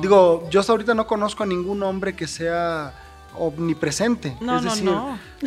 digo, 0.00 0.48
yo 0.50 0.60
hasta 0.60 0.72
ahorita 0.72 0.94
no 0.94 1.06
conozco 1.06 1.42
a 1.42 1.46
ningún 1.46 1.82
hombre 1.82 2.14
que 2.16 2.26
sea 2.26 2.94
omnipresente. 3.36 4.36
es 4.40 4.62
decir, 4.62 4.90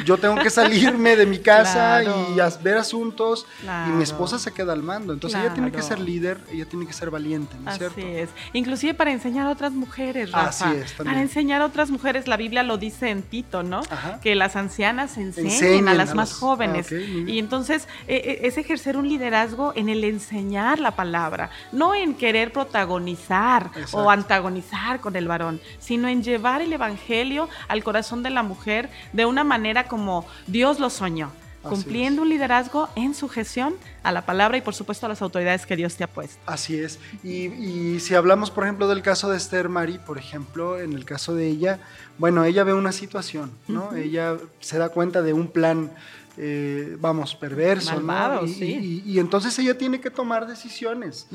yo 0.06 0.18
tengo 0.18 0.36
que 0.36 0.50
salirme 0.50 1.16
de 1.16 1.26
mi 1.26 1.40
casa 1.40 2.04
y 2.04 2.64
ver 2.64 2.78
asuntos 2.78 3.46
y 3.88 3.90
mi 3.92 4.04
esposa 4.04 4.40
se 4.40 4.52
queda 4.52 4.74
al 4.74 4.84
mando. 4.84 5.14
Entonces 5.14 5.40
ella 5.40 5.54
tiene 5.54 5.72
que 5.72 5.82
ser 5.82 6.00
líder, 6.00 6.40
ella 6.52 6.66
tiene 6.66 6.86
que 6.86 6.94
ser 6.94 7.10
valiente, 7.10 7.56
¿no 7.60 7.72
es 7.72 7.82
Así 7.82 8.02
es. 8.02 8.30
Inclusive 8.54 8.94
para 8.94 9.12
enseñar 9.12 9.48
a 9.48 9.52
otras 9.52 9.74
mujeres, 9.74 10.32
Rafa. 10.32 10.70
Así 10.70 10.78
es, 10.78 10.94
Para 10.94 11.22
enseñar 11.22 11.62
a 11.62 11.66
otras 11.66 11.90
mujeres, 11.90 12.28
la 12.28 12.38
Biblia 12.38 12.64
lo 12.64 12.78
dice 12.78 13.10
en 13.10 13.24
Tito, 13.24 13.64
¿no? 13.64 13.82
Que 14.22 14.36
las 14.36 14.56
ancianas 14.56 15.18
enseñen, 15.18 15.88
a 15.88 15.94
las 15.94 16.14
más 16.14 16.34
jóvenes. 16.34 16.92
y 16.92 17.40
entonces 17.40 17.88
e, 18.08 18.16
e, 18.16 18.48
es 18.48 18.58
ejercer 18.58 18.98
un 18.98 19.08
liderazgo 19.08 19.74
en 19.76 19.90
el 19.90 20.04
enseñar 20.04 20.80
la 20.80 20.92
palabra, 20.92 21.50
no 21.72 21.96
en 21.96 22.16
querer 22.16 22.52
protagonizar 22.52 23.72
o 23.92 24.10
antagonizar 24.10 25.00
con 25.00 25.16
el 25.16 25.28
varón, 25.28 25.60
sino 25.80 26.08
en 26.08 26.24
llevar 26.24 26.62
el 26.62 26.74
evangelio 26.74 27.50
a 27.68 27.77
el 27.78 27.84
corazón 27.84 28.24
de 28.24 28.30
la 28.30 28.44
mujer 28.44 28.90
de 29.14 29.26
una 29.26 29.44
manera 29.44 29.88
como 29.88 30.26
Dios 30.48 30.80
lo 30.80 30.90
soñó, 30.90 31.32
cumpliendo 31.62 32.22
un 32.22 32.30
liderazgo 32.30 32.90
en 32.96 33.14
sujeción 33.14 33.76
a 34.04 34.12
la 34.12 34.26
palabra 34.26 34.58
y 34.58 34.62
por 34.62 34.74
supuesto 34.74 35.06
a 35.06 35.10
las 35.10 35.22
autoridades 35.22 35.66
que 35.66 35.76
Dios 35.76 35.96
te 35.96 36.04
ha 36.04 36.08
puesto. 36.08 36.38
Así 36.46 36.80
es. 36.80 37.00
Y, 37.24 38.00
si 38.00 38.16
hablamos, 38.16 38.52
por 38.52 38.64
ejemplo, 38.64 38.88
del 38.88 39.02
caso 39.02 39.30
de 39.30 39.38
Esther 39.38 39.70
Marie, 39.70 40.00
por 40.00 40.18
ejemplo, 40.18 40.80
en 40.80 40.94
el 40.94 41.06
caso 41.06 41.36
de 41.36 41.48
ella, 41.48 41.80
bueno, 42.18 42.44
ella 42.46 42.64
ve 42.64 42.74
una 42.74 42.92
situación, 42.92 43.52
¿no? 43.68 43.94
Ella 43.96 44.38
se 44.60 44.78
da 44.78 44.90
cuenta 44.90 45.22
de 45.22 45.34
un 45.34 45.48
plan 45.48 45.92
eh, 46.40 46.96
vamos, 47.00 47.34
perverso. 47.36 48.00
¿no? 48.00 48.46
y, 48.46 49.18
entonces 49.18 49.58
ella 49.58 49.76
tiene 49.76 50.00
que 50.00 50.12
tomar 50.12 50.46
decisiones. 50.46 51.28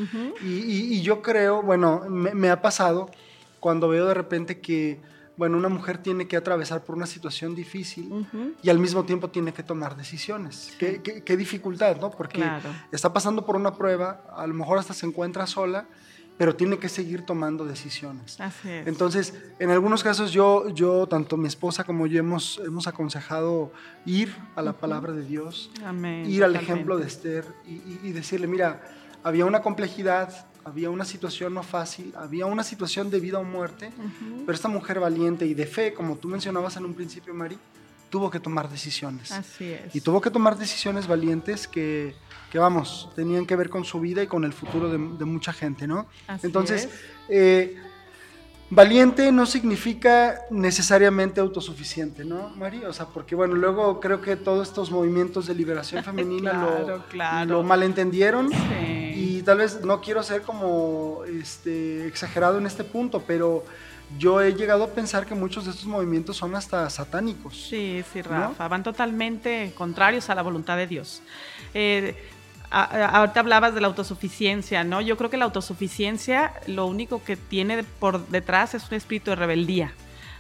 y, 0.45 1.03
yo 1.03 1.23
creo, 1.23 1.63
bueno, 1.63 2.05
me, 2.09 2.51
ha 2.51 2.63
pasado 2.63 3.11
cuando 3.59 3.89
veo 3.89 4.07
de 4.07 4.15
repente 4.15 4.61
que 4.61 5.01
bueno, 5.43 5.59
una 5.59 5.69
mujer 5.69 5.99
tiene 5.99 6.29
que 6.29 6.37
atravesar 6.37 6.85
por 6.85 6.95
una 6.95 7.05
situación 7.05 7.57
difícil 7.57 8.29
y 8.63 8.71
al 8.71 8.79
mismo 8.79 9.03
tiempo 9.03 9.29
tiene 9.29 9.53
que 9.53 9.65
tomar 9.65 9.97
decisiones. 9.97 10.73
Qué, 10.79 11.37
dificultad, 11.37 11.97
¿no? 11.97 12.13
Porque 12.13 12.49
está 12.93 13.13
pasando 13.13 13.45
por 13.45 13.57
una 13.57 13.75
prueba, 13.75 14.23
a 14.37 14.47
lo 14.47 14.55
mejor 14.55 14.79
hasta 14.79 14.95
se 14.95 15.05
encuentra 15.05 15.49
sola, 15.49 15.89
pero 16.39 16.55
tiene 16.55 16.79
que 16.79 16.89
seguir 16.89 17.27
tomando 17.27 17.65
decisiones. 17.65 18.41
Así 18.41 18.71
es. 18.71 18.87
Entonces, 18.87 19.35
en 19.59 19.71
algunos 19.71 20.05
casos 20.05 20.31
yo, 20.31 20.69
yo, 20.69 21.09
tanto 21.09 21.37
mi 21.37 21.49
esposa 21.49 21.83
como 21.83 22.07
yo 22.07 22.21
hemos, 22.21 22.61
hemos 22.65 22.87
aconsejado 22.87 23.73
ir 24.07 24.33
a 24.55 24.63
la 24.63 24.75
palabra 24.75 25.13
de 25.13 25.25
Dios, 25.25 25.73
ir 26.25 26.45
al 26.45 26.55
ejemplo 26.55 26.99
de 26.99 27.09
Esther 27.09 27.45
y, 27.67 27.99
y 28.07 28.13
decirle, 28.13 28.47
mira, 28.47 28.81
había 29.25 29.45
una 29.45 29.61
complejidad, 29.61 30.47
había 30.65 30.91
una 30.91 31.05
situación 31.05 31.55
no 31.55 31.63
fácil, 31.63 32.13
había 32.17 32.47
una 32.47 32.63
situación 32.63 33.11
de 33.11 33.21
vida 33.21 33.39
o 33.39 33.45
muerte, 33.45 33.93
pero 34.47 34.53
esta 34.53 34.69
mujer 34.69 35.01
valiente 35.01 35.47
y 35.47 35.55
de 35.55 35.67
fe, 35.67 35.93
como 35.93 36.17
tú 36.17 36.29
mencionabas 36.29 36.77
en 36.77 36.85
un 36.85 36.95
principio, 36.95 37.35
Mari, 37.35 37.59
tuvo 38.11 38.31
que 38.31 38.41
tomar 38.41 38.69
decisiones. 38.69 39.33
Así 39.33 39.73
es. 39.73 39.95
Y 39.95 40.01
tuvo 40.01 40.21
que 40.21 40.31
tomar 40.31 40.59
decisiones 40.59 41.07
valientes 41.07 41.67
que, 41.67 42.15
que 42.51 42.59
vamos, 42.59 43.11
tenían 43.17 43.47
que 43.47 43.57
ver 43.57 43.71
con 43.71 43.85
su 43.85 44.01
vida 44.01 44.23
y 44.23 44.27
con 44.27 44.45
el 44.45 44.53
futuro 44.53 44.91
de, 44.91 44.99
mucha 44.99 45.53
gente, 45.53 45.87
¿no? 45.87 46.07
Así 46.27 46.47
Entonces, 46.47 46.89
eh, 47.29 47.77
Valiente 48.75 49.31
no 49.33 49.45
significa 49.45 50.47
necesariamente 50.51 51.43
autosuficiente, 51.43 52.25
¿no, 52.25 52.49
Mari? 52.57 52.83
O 52.87 52.93
sea, 52.95 53.05
porque 53.05 53.35
bueno, 53.35 53.55
luego 53.55 54.01
creo 54.01 54.23
que 54.23 54.35
todos 54.35 54.67
estos 54.67 54.91
movimientos 54.91 55.47
de 55.47 55.55
liberación 55.55 56.03
femenina 56.05 56.81
lo, 56.81 57.45
lo, 57.45 57.63
malentendieron 57.63 58.49
y 59.15 59.32
tal 59.43 59.59
vez 59.59 59.81
no 59.85 60.01
quiero 60.01 60.23
ser 60.23 60.43
como 60.43 61.23
este, 61.27 62.07
exagerado 62.07 62.59
en 62.59 62.67
este 62.67 62.85
punto, 62.85 63.23
pero 63.27 63.65
yo 64.19 64.41
he 64.41 64.55
llegado 64.55 64.85
a 64.85 64.89
pensar 64.89 65.27
que 65.27 65.35
muchos 65.35 65.65
de 65.65 65.71
estos 65.71 65.87
movimientos 65.87 66.37
son 66.37 66.55
hasta 66.55 66.89
satánicos. 66.91 67.57
Sí, 67.69 68.05
sí, 68.13 68.23
Rafa, 68.23 68.69
van 68.69 68.83
totalmente 68.83 69.73
contrarios 69.77 70.29
a 70.31 70.35
la 70.35 70.43
voluntad 70.43 70.77
de 70.77 70.87
Dios. 70.87 71.23
Eh, 71.75 72.17
ahorita 72.71 73.41
hablabas 73.41 73.75
de 73.75 73.81
la 73.81 73.87
autosuficiencia, 73.89 74.85
¿no? 74.85 75.01
Yo 75.01 75.17
creo 75.17 75.31
que 75.31 75.37
la 75.37 75.45
autosuficiencia 75.45 76.55
lo 76.67 76.87
único 76.87 77.23
que 77.23 77.37
tiene 77.37 77.85
por 77.85 78.27
detrás 78.29 78.75
es 78.75 78.89
un 78.89 78.95
espíritu 78.97 79.31
de 79.31 79.37
rebeldía. 79.37 79.93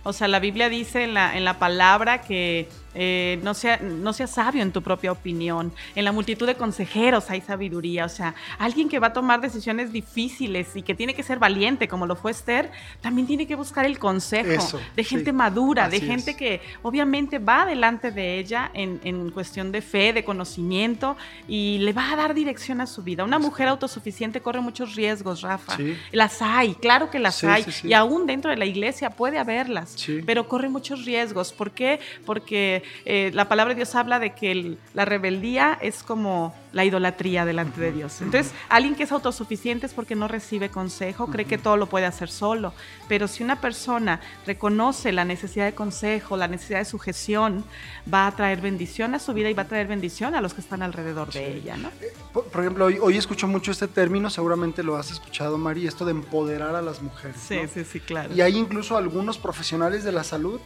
O 0.02 0.12
sea, 0.12 0.28
la 0.28 0.40
Biblia 0.40 0.68
dice 0.68 1.04
en 1.04 1.14
la, 1.14 1.37
en 1.37 1.44
la 1.44 1.59
palabra 1.59 2.23
que 2.23 2.68
eh, 2.94 3.38
no, 3.42 3.54
sea, 3.54 3.78
no 3.78 4.12
sea 4.12 4.26
sabio 4.26 4.62
en 4.62 4.72
tu 4.72 4.82
propia 4.82 5.12
opinión. 5.12 5.72
En 5.94 6.04
la 6.04 6.12
multitud 6.12 6.46
de 6.46 6.54
consejeros 6.54 7.30
hay 7.30 7.40
sabiduría. 7.40 8.04
O 8.04 8.08
sea, 8.08 8.34
alguien 8.58 8.88
que 8.88 8.99
va 8.99 9.08
a 9.08 9.12
tomar 9.12 9.40
decisiones 9.40 9.92
difíciles 9.92 10.76
y 10.76 10.82
que 10.82 10.94
tiene 10.94 11.14
que 11.14 11.22
ser 11.22 11.38
valiente, 11.38 11.88
como 11.88 12.06
lo 12.06 12.16
fue 12.16 12.30
Esther, 12.30 12.70
también 13.00 13.26
tiene 13.26 13.46
que 13.46 13.54
buscar 13.54 13.87
el 13.87 13.99
consejo 13.99 14.80
de 14.94 15.04
gente 15.04 15.32
madura, 15.32 15.88
de 15.88 16.00
gente 16.00 16.37
que 16.37 16.61
obviamente 16.82 17.38
va 17.38 17.64
delante 17.66 18.11
de 18.11 18.38
ella 18.38 18.70
en, 18.75 19.00
en, 19.04 19.30
cuestión 19.30 19.72
de 19.72 19.80
fe, 19.80 20.12
de 20.12 20.25
conocimiento 20.25 21.16
y 21.49 21.78
le 21.78 21.92
va 21.92 22.12
a 22.12 22.16
dar 22.16 22.34
dirección 22.34 22.80
a 22.80 22.87
su 22.87 23.02
vida. 23.02 23.25
Una 23.25 23.38
mujer 23.38 23.68
autosuficiente 23.68 24.40
corre 24.40 24.61
muchos 24.61 24.94
riesgos, 24.94 25.42
Rafa. 25.42 25.78
Las 26.11 26.42
hay, 26.42 26.75
claro 26.75 27.11
que 27.11 27.18
las 27.18 27.42
hay. 27.44 27.64
Y 27.84 27.92
aún 27.94 28.26
dentro 28.26 28.50
de 28.50 28.56
la 28.56 28.66
iglesia 28.66 29.11
puede 29.11 29.38
haberlas, 29.38 29.96
pero 30.26 30.49
corre 30.49 30.68
muchos 30.68 31.04
riesgos. 31.04 31.52
¿Por 31.52 31.70
qué? 31.70 32.00
Porque 32.26 32.82
eh, 33.05 33.31
la 33.35 33.49
palabra 33.49 33.75
de 33.75 33.77
Dios 33.77 33.95
habla 33.95 34.19
de 34.19 34.35
que 34.35 34.77
la 34.95 35.05
rebeldía 35.05 35.79
es 35.81 36.03
como 36.03 36.55
la 36.73 36.85
idolatría 36.85 37.45
delante 37.45 37.81
de 37.81 37.93
Dios. 37.93 38.21
Entonces, 38.21 38.52
alguien 38.69 38.95
que 38.95 39.05
es 39.05 39.12
autosuficiente 39.12 39.87
es 39.87 39.95
porque 39.95 40.14
no 40.14 40.29
recibe 40.29 40.71
consejo, 40.71 41.26
cree 41.26 41.45
que 41.45 41.59
todo 41.59 41.76
lo 41.76 41.87
puede 41.87 42.07
hacer 42.07 42.31
solo. 42.31 42.73
Pero 43.09 43.29
si 43.29 43.43
una 43.43 43.61
persona 43.61 44.21
reconoce 44.47 45.12
la 45.12 45.25
necesidad 45.25 45.67
de 45.67 45.75
consejo, 45.75 46.37
la 46.37 46.49
necesidad 46.49 46.79
de 46.79 46.85
sujeción, 46.85 47.64
va 48.12 48.26
a 48.26 48.33
traer 48.35 48.61
bendición 48.61 49.14
a 49.14 49.19
su 49.19 49.33
vida 49.35 49.50
y 49.50 49.55
va 49.55 49.62
a 49.62 49.69
traer 49.69 49.87
bendición 49.87 50.35
a 50.35 50.41
los 50.41 50.55
que 50.55 50.61
están 50.61 50.83
alrededor 50.83 51.33
de 51.33 51.57
ella, 51.57 51.76
¿no? 51.76 51.88
Eh, 52.00 52.12
por, 52.33 52.61
ejemplo, 52.61 52.87
hoy, 52.87 53.17
escucho 53.17 53.47
mucho 53.47 53.71
este 53.71 53.88
término, 53.88 54.31
seguramente 54.31 54.83
lo 54.83 54.97
has 54.97 55.11
escuchado, 55.11 55.59
Mari, 55.59 55.87
esto 55.87 56.05
de 56.05 56.12
empoderar 56.12 56.75
a 56.75 56.83
las 56.83 57.02
mujeres. 57.02 57.37
Sí, 57.41 57.59
sí, 57.73 57.85
sí, 57.85 58.00
claro. 58.00 58.35
Y 58.35 58.41
hay 58.41 58.57
incluso 58.57 58.97
algunos 58.97 59.38
profesionales 59.38 60.05
de 60.05 60.12
la 60.12 60.25
salud, 60.25 60.61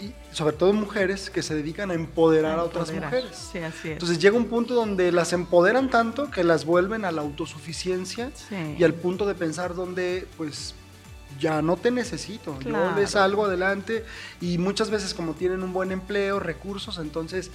y 0.00 0.12
sobre 0.32 0.56
todo 0.56 0.72
mujeres, 0.72 1.30
que 1.30 1.42
se 1.42 1.54
dedican 1.54 1.90
a 1.90 1.94
empoderar 1.94 2.58
a, 2.58 2.64
otras 2.64 2.92
mujeres. 2.92 3.50
Sí, 3.52 3.58
así 3.58 3.88
es. 3.88 3.92
Entonces 3.92 4.18
llega 4.18 4.36
un 4.36 4.46
punto 4.46 4.74
donde 4.74 5.12
las 5.12 5.32
empoderan 5.36 5.88
tanto 5.88 6.30
que 6.30 6.42
las 6.42 6.64
vuelven 6.64 7.04
a 7.04 7.12
la 7.12 7.22
autosuficiencia 7.22 8.32
y 8.76 8.82
al 8.82 8.94
punto 8.94 9.26
de 9.26 9.34
pensar 9.34 9.74
donde, 9.74 10.26
pues, 10.36 10.74
ya 11.38 11.62
no 11.62 11.76
te 11.76 11.90
necesito, 11.90 12.58
yo 12.60 12.94
les 12.96 13.10
salgo 13.10 13.44
adelante 13.44 14.04
y 14.40 14.58
muchas 14.58 14.90
veces 14.90 15.14
como 15.14 15.34
tienen 15.34 15.62
un 15.62 15.72
buen 15.72 15.92
empleo, 15.92 16.40
recursos, 16.40 16.98
entonces, 16.98 17.50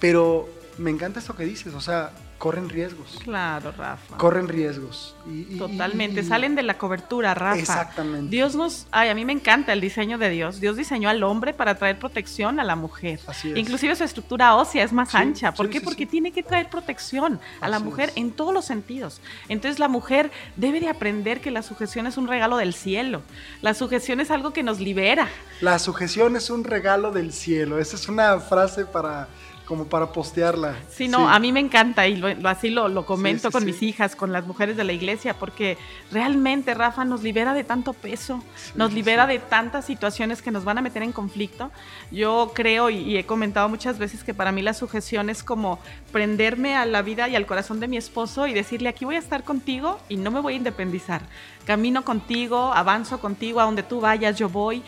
pero 0.00 0.48
me 0.78 0.90
encanta 0.90 1.20
esto 1.20 1.36
que 1.36 1.44
dices, 1.44 1.74
o 1.74 1.80
sea, 1.80 2.12
corren 2.38 2.68
riesgos. 2.68 3.18
Claro, 3.22 3.72
Rafa. 3.72 4.16
Corren 4.16 4.48
riesgos. 4.48 5.14
Totalmente, 5.58 6.22
salen 6.22 6.54
de 6.54 6.62
la 6.62 6.78
cobertura, 6.78 7.34
Rafa. 7.34 7.58
Exactamente. 7.58 8.30
Dios 8.30 8.54
nos, 8.54 8.86
ay, 8.90 9.08
a 9.08 9.14
mí 9.14 9.24
me 9.24 9.32
encanta 9.32 9.72
el 9.72 9.80
diseño 9.80 10.18
de 10.18 10.30
Dios. 10.30 10.60
Dios 10.60 10.76
diseñó 10.76 11.08
al 11.08 11.22
hombre 11.22 11.54
para 11.54 11.74
traer 11.76 11.98
protección 11.98 12.60
a 12.60 12.64
la 12.64 12.76
mujer. 12.76 13.20
Así 13.26 13.50
es. 13.50 13.56
Inclusive 13.56 13.96
su 13.96 14.04
estructura 14.04 14.54
ósea 14.54 14.84
es 14.84 14.92
más 14.92 15.14
ancha. 15.14 15.52
¿Por 15.52 15.70
qué? 15.70 15.80
Porque 15.80 16.06
tiene 16.06 16.32
que 16.32 16.42
traer 16.42 16.68
protección 16.68 17.40
a 17.60 17.68
la 17.68 17.78
mujer 17.78 18.12
en 18.16 18.32
todos 18.32 18.52
los 18.52 18.64
sentidos. 18.64 19.20
Entonces 19.48 19.78
la 19.78 19.88
mujer 19.88 20.30
debe 20.56 20.80
de 20.80 20.88
aprender 20.88 21.40
que 21.40 21.50
la 21.50 21.62
sujeción 21.62 22.06
es 22.06 22.16
un 22.16 22.28
regalo 22.28 22.56
del 22.56 22.74
cielo. 22.74 23.22
La 23.62 23.74
sujeción 23.74 24.20
es 24.20 24.30
algo 24.30 24.52
que 24.52 24.62
nos 24.62 24.80
libera. 24.80 25.28
La 25.60 25.78
sujeción 25.78 26.36
es 26.36 26.50
un 26.50 26.64
regalo 26.64 27.10
del 27.12 27.32
cielo. 27.32 27.78
Esa 27.78 27.96
es 27.96 28.08
una 28.08 28.38
frase 28.40 28.84
para 28.84 29.28
como 29.66 29.84
para 29.86 30.12
postearla. 30.12 30.76
Sí, 30.88 31.08
no, 31.08 31.28
a 31.28 31.38
mí 31.38 31.52
me 31.52 31.60
encanta 31.60 32.06
y 32.06 32.16
lo, 32.16 32.48
así 32.48 32.70
lo, 32.70 33.04
comento 33.04 33.50
con 33.50 33.64
mis 33.64 33.82
hijas, 33.82 34.16
con 34.16 34.32
las 34.32 34.46
mujeres 34.46 34.76
de 34.76 34.84
la 34.84 34.92
iglesia, 34.92 35.34
porque 35.34 35.76
realmente 36.10 36.72
Rafa 36.72 37.04
nos 37.04 37.22
libera 37.22 37.52
de 37.52 37.64
tanto 37.64 37.92
peso, 37.92 38.42
nos 38.74 38.92
libera 38.92 39.26
de 39.26 39.38
tantas 39.38 39.84
situaciones 39.84 40.40
que 40.40 40.50
nos 40.50 40.64
van 40.64 40.78
a 40.78 40.82
meter 40.82 41.02
en 41.02 41.12
conflicto. 41.12 41.70
Yo 42.10 42.52
creo 42.54 42.88
y, 42.88 43.16
he 43.16 43.26
comentado 43.26 43.68
muchas 43.68 43.98
veces 43.98 44.22
que 44.22 44.32
para 44.32 44.52
mí 44.52 44.62
la 44.62 44.72
sujeción 44.72 45.28
es 45.28 45.42
como 45.42 45.78
prenderme 46.12 46.76
a 46.76 46.86
la 46.86 47.02
vida 47.02 47.28
y 47.28 47.36
al 47.36 47.46
corazón 47.46 47.80
de 47.80 47.88
mi 47.88 47.96
esposo 47.96 48.46
y 48.46 48.54
decirle, 48.54 48.88
aquí 48.88 49.04
voy 49.04 49.16
a 49.16 49.18
estar 49.18 49.42
contigo 49.42 49.98
y 50.08 50.16
no 50.16 50.30
me 50.30 50.40
voy 50.40 50.54
a 50.54 50.56
independizar 50.56 51.22
camino 51.66 52.04
contigo, 52.04 52.72
avanzo 52.72 53.18
contigo, 53.18 53.60
a 53.60 53.64
donde 53.64 53.82
tú 53.82 54.00
vayas 54.00 54.38
yo 54.38 54.48
voy, 54.48 54.82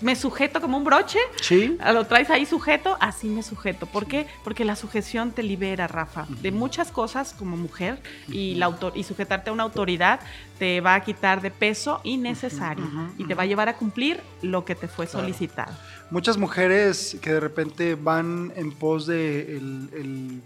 me 0.00 0.16
sujeto 0.16 0.60
como 0.60 0.76
un 0.76 0.84
broche, 0.84 1.20
¿Sí? 1.40 1.78
lo 1.92 2.04
traes 2.06 2.28
ahí 2.28 2.44
sujeto, 2.44 2.96
así 3.00 3.28
me 3.28 3.42
sujeto. 3.42 3.86
¿Por 3.86 4.06
qué? 4.06 4.26
Porque 4.42 4.64
la 4.64 4.74
sujeción 4.76 5.30
te 5.30 5.42
libera, 5.42 5.86
Rafa, 5.86 6.26
de 6.28 6.50
muchas 6.50 6.90
cosas 6.90 7.32
como 7.32 7.56
mujer 7.56 8.02
y, 8.28 8.56
la 8.56 8.66
autor 8.66 8.92
y 8.96 9.04
sujetarte 9.04 9.50
a 9.50 9.52
una 9.52 9.62
autoridad 9.62 10.20
te 10.58 10.80
va 10.80 10.94
a 10.94 11.00
quitar 11.00 11.40
de 11.40 11.50
peso 11.50 12.00
innecesario 12.04 12.84
y 13.16 13.24
te 13.24 13.34
va 13.34 13.44
a 13.44 13.46
llevar 13.46 13.68
a 13.68 13.76
cumplir 13.76 14.20
lo 14.42 14.64
que 14.64 14.74
te 14.74 14.88
fue 14.88 15.06
solicitado. 15.06 15.72
Muchas 16.10 16.36
mujeres 16.36 17.16
que 17.22 17.32
de 17.32 17.40
repente 17.40 17.94
van 17.94 18.52
en 18.56 18.72
pos 18.72 19.06
de 19.06 19.56
el 19.56 19.90
el 19.94 20.42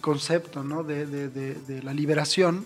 concepto 0.00 0.62
¿no? 0.62 0.84
de, 0.84 1.04
de, 1.04 1.28
de, 1.28 1.82
la 1.82 1.92
liberación, 1.92 2.64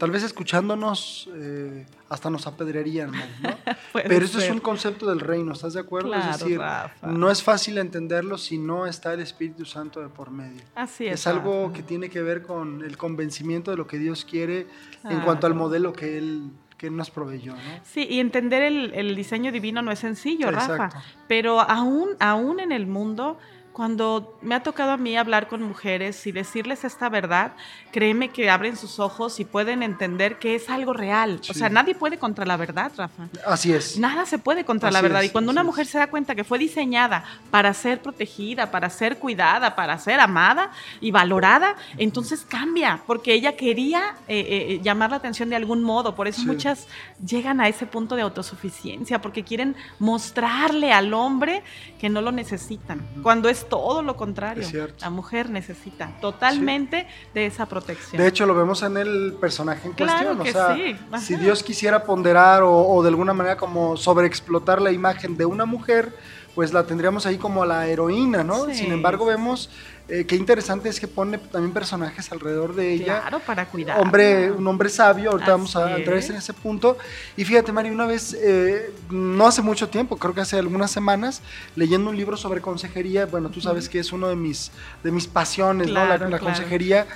tal 0.00 0.10
vez 0.10 0.24
escuchándonos 0.24 1.28
eh, 1.34 1.86
hasta 2.08 2.28
nos 2.28 2.48
apedrearían, 2.48 3.12
¿no? 3.12 3.20
Pero 3.92 4.24
eso 4.24 4.40
es 4.40 4.50
un 4.50 4.58
concepto 4.58 5.06
del 5.06 5.20
reino, 5.20 5.52
¿estás 5.52 5.74
de 5.74 5.80
acuerdo? 5.80 6.12
es 6.12 6.40
decir, 6.40 6.60
no 7.02 7.30
es 7.30 7.42
fácil 7.42 7.78
entenderlo 7.78 8.36
si 8.36 8.58
no 8.58 8.86
está 8.86 9.14
el 9.14 9.20
Espíritu 9.20 9.64
Santo 9.64 10.00
de 10.00 10.08
por 10.08 10.32
medio. 10.32 10.60
Así 10.74 11.06
es. 11.06 11.20
Es 11.20 11.26
algo 11.28 11.72
que 11.72 11.84
tiene 11.84 12.10
que 12.10 12.20
ver 12.20 12.42
con 12.42 12.82
el 12.82 12.96
convencimiento 12.96 13.70
de 13.70 13.76
lo 13.76 13.86
que 13.86 13.98
Dios 13.98 14.24
quiere 14.24 14.66
en 15.04 15.20
cuanto 15.20 15.46
al 15.46 15.54
modelo 15.54 15.92
que 15.92 16.18
Él 16.18 16.50
que 16.76 16.90
nos 16.90 17.10
proveyó. 17.10 17.54
¿no? 17.54 17.60
Sí, 17.84 18.06
y 18.08 18.20
entender 18.20 18.62
el, 18.62 18.92
el 18.94 19.16
diseño 19.16 19.50
divino 19.50 19.82
no 19.82 19.90
es 19.90 19.98
sencillo, 19.98 20.50
Rafa, 20.50 20.90
pero 21.26 21.60
aún, 21.60 22.10
aún 22.20 22.60
en 22.60 22.72
el 22.72 22.86
mundo 22.86 23.38
cuando 23.76 24.38
me 24.40 24.54
ha 24.54 24.62
tocado 24.62 24.92
a 24.92 24.96
mí 24.96 25.18
hablar 25.18 25.48
con 25.48 25.60
mujeres 25.60 26.26
y 26.26 26.32
decirles 26.32 26.82
esta 26.82 27.10
verdad, 27.10 27.52
créeme 27.92 28.30
que 28.30 28.48
abren 28.48 28.74
sus 28.74 28.98
ojos 28.98 29.38
y 29.38 29.44
pueden 29.44 29.82
entender 29.82 30.38
que 30.38 30.54
es 30.54 30.70
algo 30.70 30.94
real. 30.94 31.42
O 31.46 31.52
sea, 31.52 31.68
nadie 31.68 31.94
puede 31.94 32.16
contra 32.16 32.46
la 32.46 32.56
verdad, 32.56 32.90
Rafa. 32.96 33.28
Así 33.46 33.74
es. 33.74 33.98
Nada 33.98 34.24
se 34.24 34.38
puede 34.38 34.64
contra 34.64 34.90
la 34.90 35.02
verdad. 35.02 35.20
y 35.20 35.28
cuando 35.28 35.52
una 35.52 35.62
mujer 35.62 35.84
se 35.84 35.98
da 35.98 36.06
cuenta 36.06 36.34
que 36.34 36.42
fue 36.42 36.58
diseñada 36.58 37.24
para 37.50 37.74
ser 37.74 38.00
protegida, 38.00 38.70
para 38.70 38.88
ser 38.88 39.18
cuidada, 39.18 39.76
para 39.76 39.98
ser 39.98 40.20
amada 40.20 40.70
y 41.02 41.10
valorada, 41.10 41.76
entonces 41.98 42.46
cambia, 42.48 43.02
porque 43.06 43.34
ella 43.34 43.56
quería 43.58 44.14
eh, 44.26 44.46
eh, 44.48 44.80
llamar 44.82 45.10
la 45.10 45.16
atención 45.16 45.50
de 45.50 45.56
algún 45.56 45.82
modo. 45.82 46.14
Por 46.14 46.28
eso 46.28 46.46
muchas 46.46 46.88
llegan 47.22 47.60
a 47.60 47.68
ese 47.68 47.84
punto 47.84 48.16
de 48.16 48.22
autosuficiencia, 48.22 49.20
porque 49.20 49.44
quieren 49.44 49.76
mostrarle 49.98 50.94
al 50.94 51.12
hombre 51.12 51.62
que 52.00 52.08
no 52.08 52.22
lo 52.22 52.32
necesitan. 52.32 53.06
Cuando 53.22 53.50
es 53.50 53.65
todo 53.68 54.02
lo 54.02 54.16
contrario. 54.16 54.66
La 55.00 55.10
mujer 55.10 55.50
necesita 55.50 56.12
totalmente 56.20 57.06
de 57.34 57.46
esa 57.46 57.66
protección. 57.66 58.20
De 58.20 58.28
hecho, 58.28 58.46
lo 58.46 58.54
vemos 58.54 58.82
en 58.82 58.96
el 58.96 59.36
personaje 59.40 59.88
en 59.88 59.94
cuestión. 59.94 60.40
o 60.40 60.44
sea, 60.44 60.76
si 61.18 61.36
Dios 61.36 61.62
quisiera 61.62 62.04
ponderar 62.04 62.62
o, 62.64 63.02
de 63.02 63.08
alguna 63.08 63.32
manera 63.32 63.56
como 63.56 63.96
sobreexplotar 63.96 64.80
la 64.80 64.92
imagen 64.92 65.36
de 65.36 65.44
una 65.44 65.64
mujer, 65.64 66.14
pues 66.54 66.72
la 66.72 66.86
tendríamos 66.86 67.26
ahí 67.26 67.36
como 67.36 67.64
la 67.66 67.86
heroína, 67.86 68.42
¿no? 68.42 68.72
Sin 68.72 68.92
embargo, 68.92 69.26
vemos 69.26 69.70
eh, 70.08 70.24
qué 70.24 70.36
interesante 70.36 70.88
es 70.88 71.00
que 71.00 71.08
pone 71.08 71.38
también 71.38 71.72
personajes 71.72 72.30
alrededor 72.30 72.76
de 72.76 72.92
ella. 72.92 73.22
Claro, 73.22 73.40
para 73.40 73.66
cuidar. 73.66 74.00
Hombre, 74.00 74.52
un 74.52 74.66
hombre 74.68 74.88
sabio, 74.88 75.32
ahorita 75.32 75.50
vamos 75.50 75.74
a 75.74 75.96
entrar 75.96 76.18
en 76.18 76.36
ese 76.36 76.52
punto. 76.52 76.96
Y 77.36 77.44
fíjate, 77.44 77.72
Mari, 77.72 77.90
una 77.90 78.06
vez, 78.06 78.32
eh, 78.34 78.94
no 79.10 79.46
hace 79.48 79.62
mucho 79.62 79.88
tiempo, 79.88 80.16
creo 80.16 80.32
que 80.32 80.42
hace 80.42 80.58
algunas 80.58 80.92
semanas, 80.92 81.42
leyendo 81.74 82.10
un 82.10 82.16
libro 82.16 82.36
sobre 82.36 82.60
consejería, 82.60 83.26
bueno, 83.26 83.50
tú 83.50 83.60
sabes 83.60 83.88
que 83.88 83.98
es 83.98 84.12
uno 84.12 84.28
de 84.28 84.36
mis, 84.36 84.70
de 85.02 85.10
mis 85.10 85.26
pasiones, 85.26 85.88
¿no? 85.88 86.06
La, 86.06 86.38
consejería, 86.38 87.06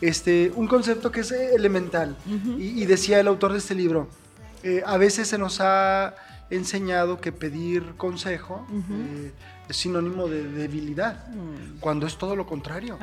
este, 0.00 0.50
un 0.56 0.66
concepto 0.66 1.12
que 1.12 1.20
es 1.20 1.30
elemental. 1.30 2.16
y, 2.58 2.84
decía 2.86 3.20
el 3.20 3.28
autor 3.28 3.52
de 3.52 3.58
este 3.58 3.76
libro, 3.76 4.08
eh, 4.64 4.82
a 4.84 4.96
veces 4.96 5.28
se 5.28 5.38
nos 5.38 5.60
ha 5.60 6.14
enseñado 6.50 7.20
que 7.20 7.30
pedir 7.30 7.94
consejo 7.96 8.66
eh, 8.72 9.30
es 9.70 9.76
sinónimo 9.76 10.28
de 10.28 10.42
debilidad, 10.44 11.28
mm. 11.28 11.78
cuando 11.80 12.06
es 12.06 12.16
todo 12.16 12.36
lo 12.36 12.46
contrario. 12.46 12.98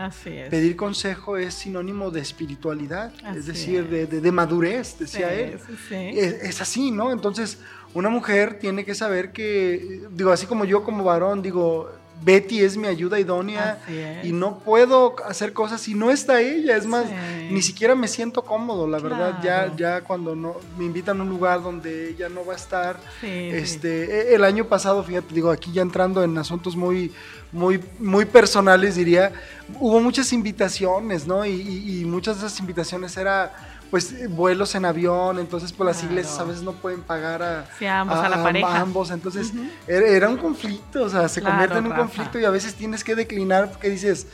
Pedir 0.50 0.76
consejo 0.76 1.38
es 1.38 1.54
sinónimo 1.54 2.12
de 2.12 2.22
espiritualidad, 2.22 3.14
es 3.36 3.46
decir, 3.46 3.88
De, 3.88 4.32
madurez, 4.32 4.98
decía 5.00 5.34
él. 5.34 5.60
es, 5.92 6.62
así, 6.62 6.92
¿no? 6.92 7.12
Entonces, 7.12 7.60
una 7.94 8.10
mujer 8.10 8.60
tiene 8.60 8.86
que 8.86 8.96
saber 8.96 9.32
que, 9.32 10.02
digo, 10.12 10.32
así 10.32 10.46
como 10.46 10.66
yo 10.66 10.84
como 10.84 11.04
varón, 11.04 11.42
digo, 11.42 11.90
Betty 12.24 12.62
es 12.62 12.78
mi 12.78 12.88
ayuda 12.88 13.20
idónea 13.20 13.80
y 14.24 14.32
no 14.32 14.60
puedo 14.60 15.16
hacer 15.26 15.54
cosas 15.54 15.82
si 15.82 15.94
no 15.94 16.12
está 16.12 16.42
ella. 16.42 16.76
Es 16.76 16.86
más, 16.86 17.06
ni 17.50 17.62
siquiera 17.62 17.96
me 17.96 18.08
siento 18.08 18.42
cómodo, 18.44 18.88
la 18.88 19.00
verdad. 19.00 19.40
Ya, 19.44 19.74
ya 19.76 20.02
cuando 20.02 20.36
no, 20.36 20.56
me 20.78 20.86
invitan 20.86 21.20
a 21.20 21.24
un 21.24 21.30
lugar 21.30 21.62
donde 21.62 22.10
ella 22.10 22.30
no 22.30 22.46
va 22.46 22.54
a 22.54 22.58
estar. 22.58 22.98
este, 23.24 24.32
e, 24.32 24.36
El 24.36 24.44
año 24.44 24.66
pasado, 24.66 25.04
fíjate, 25.04 25.34
digo, 25.34 25.52
aquí 25.52 25.72
ya 25.72 25.82
entrando 25.82 26.24
en 26.24 26.38
asuntos 26.38 26.76
muy, 26.76 27.12
muy, 27.52 27.80
muy 28.00 28.26
personales, 28.26 28.96
diría, 28.96 29.32
hubo 29.80 30.00
muchas 30.00 30.34
invitaciones, 30.34 31.28
¿no? 31.28 31.46
Y, 31.46 32.02
y 32.02 32.06
muchas 32.06 32.42
de 32.42 32.48
esas 32.48 32.60
invitaciones 32.60 33.16
era 33.18 33.77
pues 33.90 34.30
vuelos 34.30 34.76
en 34.76 34.86
avión, 34.86 35.40
entonces 35.40 35.72
pues 35.72 35.88
las 35.88 36.04
iglesias 36.04 36.40
a 36.40 36.44
veces 36.44 36.64
no 36.64 36.74
pueden 36.74 37.02
pagar 37.02 37.42
a, 37.42 37.70
ambos, 38.00 38.30
la 38.30 38.44
pareja. 38.44 38.80
ambos, 38.80 39.12
entonces 39.12 39.54
era, 39.88 40.30
un 40.30 40.38
conflicto, 40.38 41.04
o 41.04 41.10
sea, 41.10 41.30
se 41.30 41.42
convierte 41.42 41.78
en 41.78 41.88
un 41.88 41.94
conflicto 41.94 42.40
y 42.40 42.46
a 42.46 42.50
veces 42.50 42.76
tienes 42.76 43.04
que 43.04 43.16
declinar 43.16 43.72
porque 43.72 43.90
dices, 43.90 44.28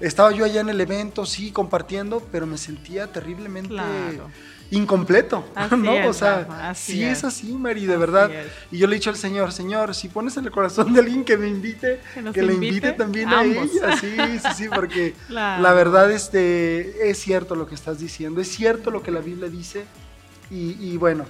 estaba 0.00 0.32
yo 0.32 0.44
allá 0.44 0.60
en 0.60 0.68
el 0.68 0.80
evento, 0.80 1.26
sí, 1.26 1.50
compartiendo, 1.50 2.22
pero 2.32 2.46
me 2.46 2.58
sentía 2.58 3.12
terriblemente 3.12 3.74
incompleto, 4.76 5.44
¿no? 5.76 6.08
o 6.08 6.12
sea, 6.12 6.72
sí 6.74 7.02
es. 7.02 7.24
así, 7.24 7.52
Mari, 7.52 7.86
de 7.86 7.96
verdad. 7.96 8.30
Y 8.70 8.78
yo 8.78 8.86
le 8.86 8.96
he 8.96 8.98
dicho 8.98 9.10
al 9.10 9.16
Señor, 9.16 9.52
Señor, 9.52 9.94
si 9.94 10.08
pones 10.08 10.36
en 10.36 10.44
el 10.44 10.50
corazón 10.50 10.92
de 10.92 11.00
alguien 11.00 11.24
que 11.24 11.36
me 11.36 11.48
invite, 11.48 12.00
que, 12.32 12.42
le 12.42 12.54
invite, 12.54 12.92
también 12.92 13.28
a 13.28 13.44
ella, 13.44 13.96
sí, 14.00 14.16
sí, 14.16 14.48
sí, 14.56 14.68
porque 14.74 15.14
la 15.28 15.72
verdad 15.72 16.10
este, 16.10 17.08
es 17.10 17.18
cierto 17.18 17.54
lo 17.54 17.66
que 17.66 17.74
estás 17.74 17.98
diciendo, 17.98 18.40
es 18.40 18.48
cierto 18.48 18.90
lo 18.90 19.02
que 19.02 19.10
la 19.10 19.20
Biblia 19.20 19.48
dice 19.48 19.84
y, 20.50 20.96
bueno, 20.96 21.24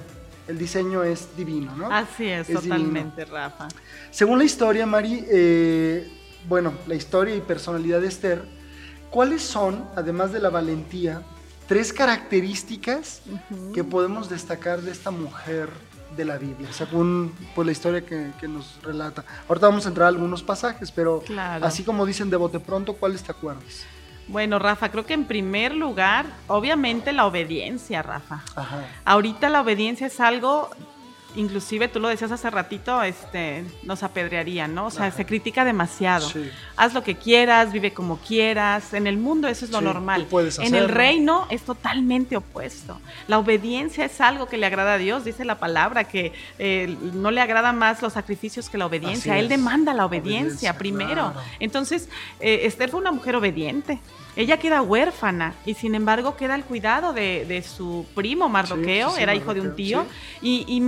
el 0.49 0.59
diseño 0.59 1.03
es 1.03 1.35
divino, 1.37 1.75
¿no? 1.77 1.91
Así 1.91 2.27
es, 2.27 2.47
totalmente, 2.47 3.25
Rafa. 3.25 3.69
Según 4.11 4.39
la 4.39 4.45
historia, 4.45 4.85
Mari, 4.87 5.25
eh, 5.29 6.11
bueno, 6.49 6.75
la 6.87 6.95
historia 6.95 7.35
y 7.35 7.41
personalidad 7.41 8.01
de 8.01 8.09
Esther, 8.09 8.45
¿cuáles 9.11 9.43
son, 9.43 9.89
además 9.97 10.33
de 10.33 10.41
la 10.41 10.51
valentía, 10.51 11.23
tres 11.67 11.93
características 11.93 13.23
que 13.75 13.85
podemos 13.85 14.29
destacar 14.29 14.83
de 14.83 14.91
esta 14.91 15.11
mujer 15.11 15.71
de 16.17 16.25
la 16.25 16.39
Biblia, 16.39 16.73
según 16.73 17.35
pues, 17.55 17.67
la 17.67 17.73
historia 17.73 18.05
que, 18.05 18.49
nos 18.49 18.81
relata. 18.83 19.25
Ahorita 19.49 19.67
vamos 19.67 19.87
a 19.87 19.89
entrar 19.89 20.07
a 20.07 20.09
algunos 20.09 20.43
pasajes, 20.43 20.93
pero 20.93 21.23
así 21.63 21.83
como 21.83 22.07
dicen 22.07 22.31
de 22.31 22.37
bote 22.37 22.61
pronto, 22.61 22.95
¿cuáles 22.95 23.23
te 23.23 23.33
acuerdas? 23.33 23.85
Bueno, 24.29 24.59
Rafa, 24.59 24.91
creo 24.91 25.05
que 25.05 25.15
en 25.15 25.25
primer 25.25 25.75
lugar, 25.75 26.27
obviamente 26.47 27.13
la 27.13 27.27
obediencia, 27.27 28.03
Rafa. 28.03 28.43
Ahorita 29.05 29.51
la 29.51 29.61
obediencia 29.61 30.07
es 30.07 30.19
algo 30.21 30.71
inclusive 31.37 31.89
tú 31.89 32.01
lo 32.01 32.09
decías 32.09 32.31
hace 32.31 32.51
ratito, 32.51 33.03
este, 33.03 33.65
nos 33.83 34.03
apedrearían, 34.03 34.75
¿no? 34.75 34.87
O 34.87 34.91
sea, 34.91 35.11
se 35.11 35.25
critica 35.27 35.65
demasiado. 35.65 36.31
Haz 36.77 36.95
lo 36.95 37.03
que 37.03 37.17
quieras, 37.17 37.73
vive 37.73 37.93
como 37.93 38.19
quieras. 38.19 38.95
En 38.95 39.07
el 39.07 39.17
mundo 39.17 39.49
eso 39.49 39.65
es 39.65 39.71
lo 39.71 39.81
normal. 39.81 40.27
en 40.59 40.75
el 40.75 40.89
reino 40.89 41.47
es 41.51 41.63
totalmente 41.63 42.37
opuesto. 42.37 43.01
La 43.29 43.39
obediencia 43.39 44.05
es 44.05 44.21
algo 44.21 44.47
que 44.47 44.57
le 44.57 44.67
agrada 44.67 44.95
a 44.95 44.99
Dios, 44.99 45.25
dice 45.25 45.45
la 45.45 45.59
palabra, 45.59 46.05
que 46.05 46.33
eh, 46.59 46.97
no 47.15 47.31
le 47.31 47.41
agrada 47.41 47.73
más 47.73 48.03
los 48.03 48.13
sacrificios 48.13 48.69
que 48.69 48.79
la 48.79 48.87
obediencia. 48.87 49.39
Él 49.39 49.49
demanda 49.49 49.95
la 49.95 50.07
obediencia, 50.07 50.77
primero. 50.77 51.33
Entonces, 51.59 52.09
eh, 52.41 52.61
Esther 52.65 52.91
fue 52.91 53.01
una 53.01 53.13
mujer 53.13 53.37
obediente. 53.37 53.99
Ella 54.37 54.59
queda 54.59 54.83
huérfana 54.83 55.55
y 55.65 55.75
sin 55.75 55.95
embargo 55.95 56.37
queda 56.37 56.55
al 56.55 56.65
cuidado 56.65 57.13
de, 57.13 57.63
su 57.63 58.07
primo 58.15 58.49
Mardoqueo, 58.49 59.17
era 59.17 59.35
hijo 59.35 59.55
de 59.55 59.61
un 59.61 59.77
tío, 59.77 60.07
y, 60.43 60.83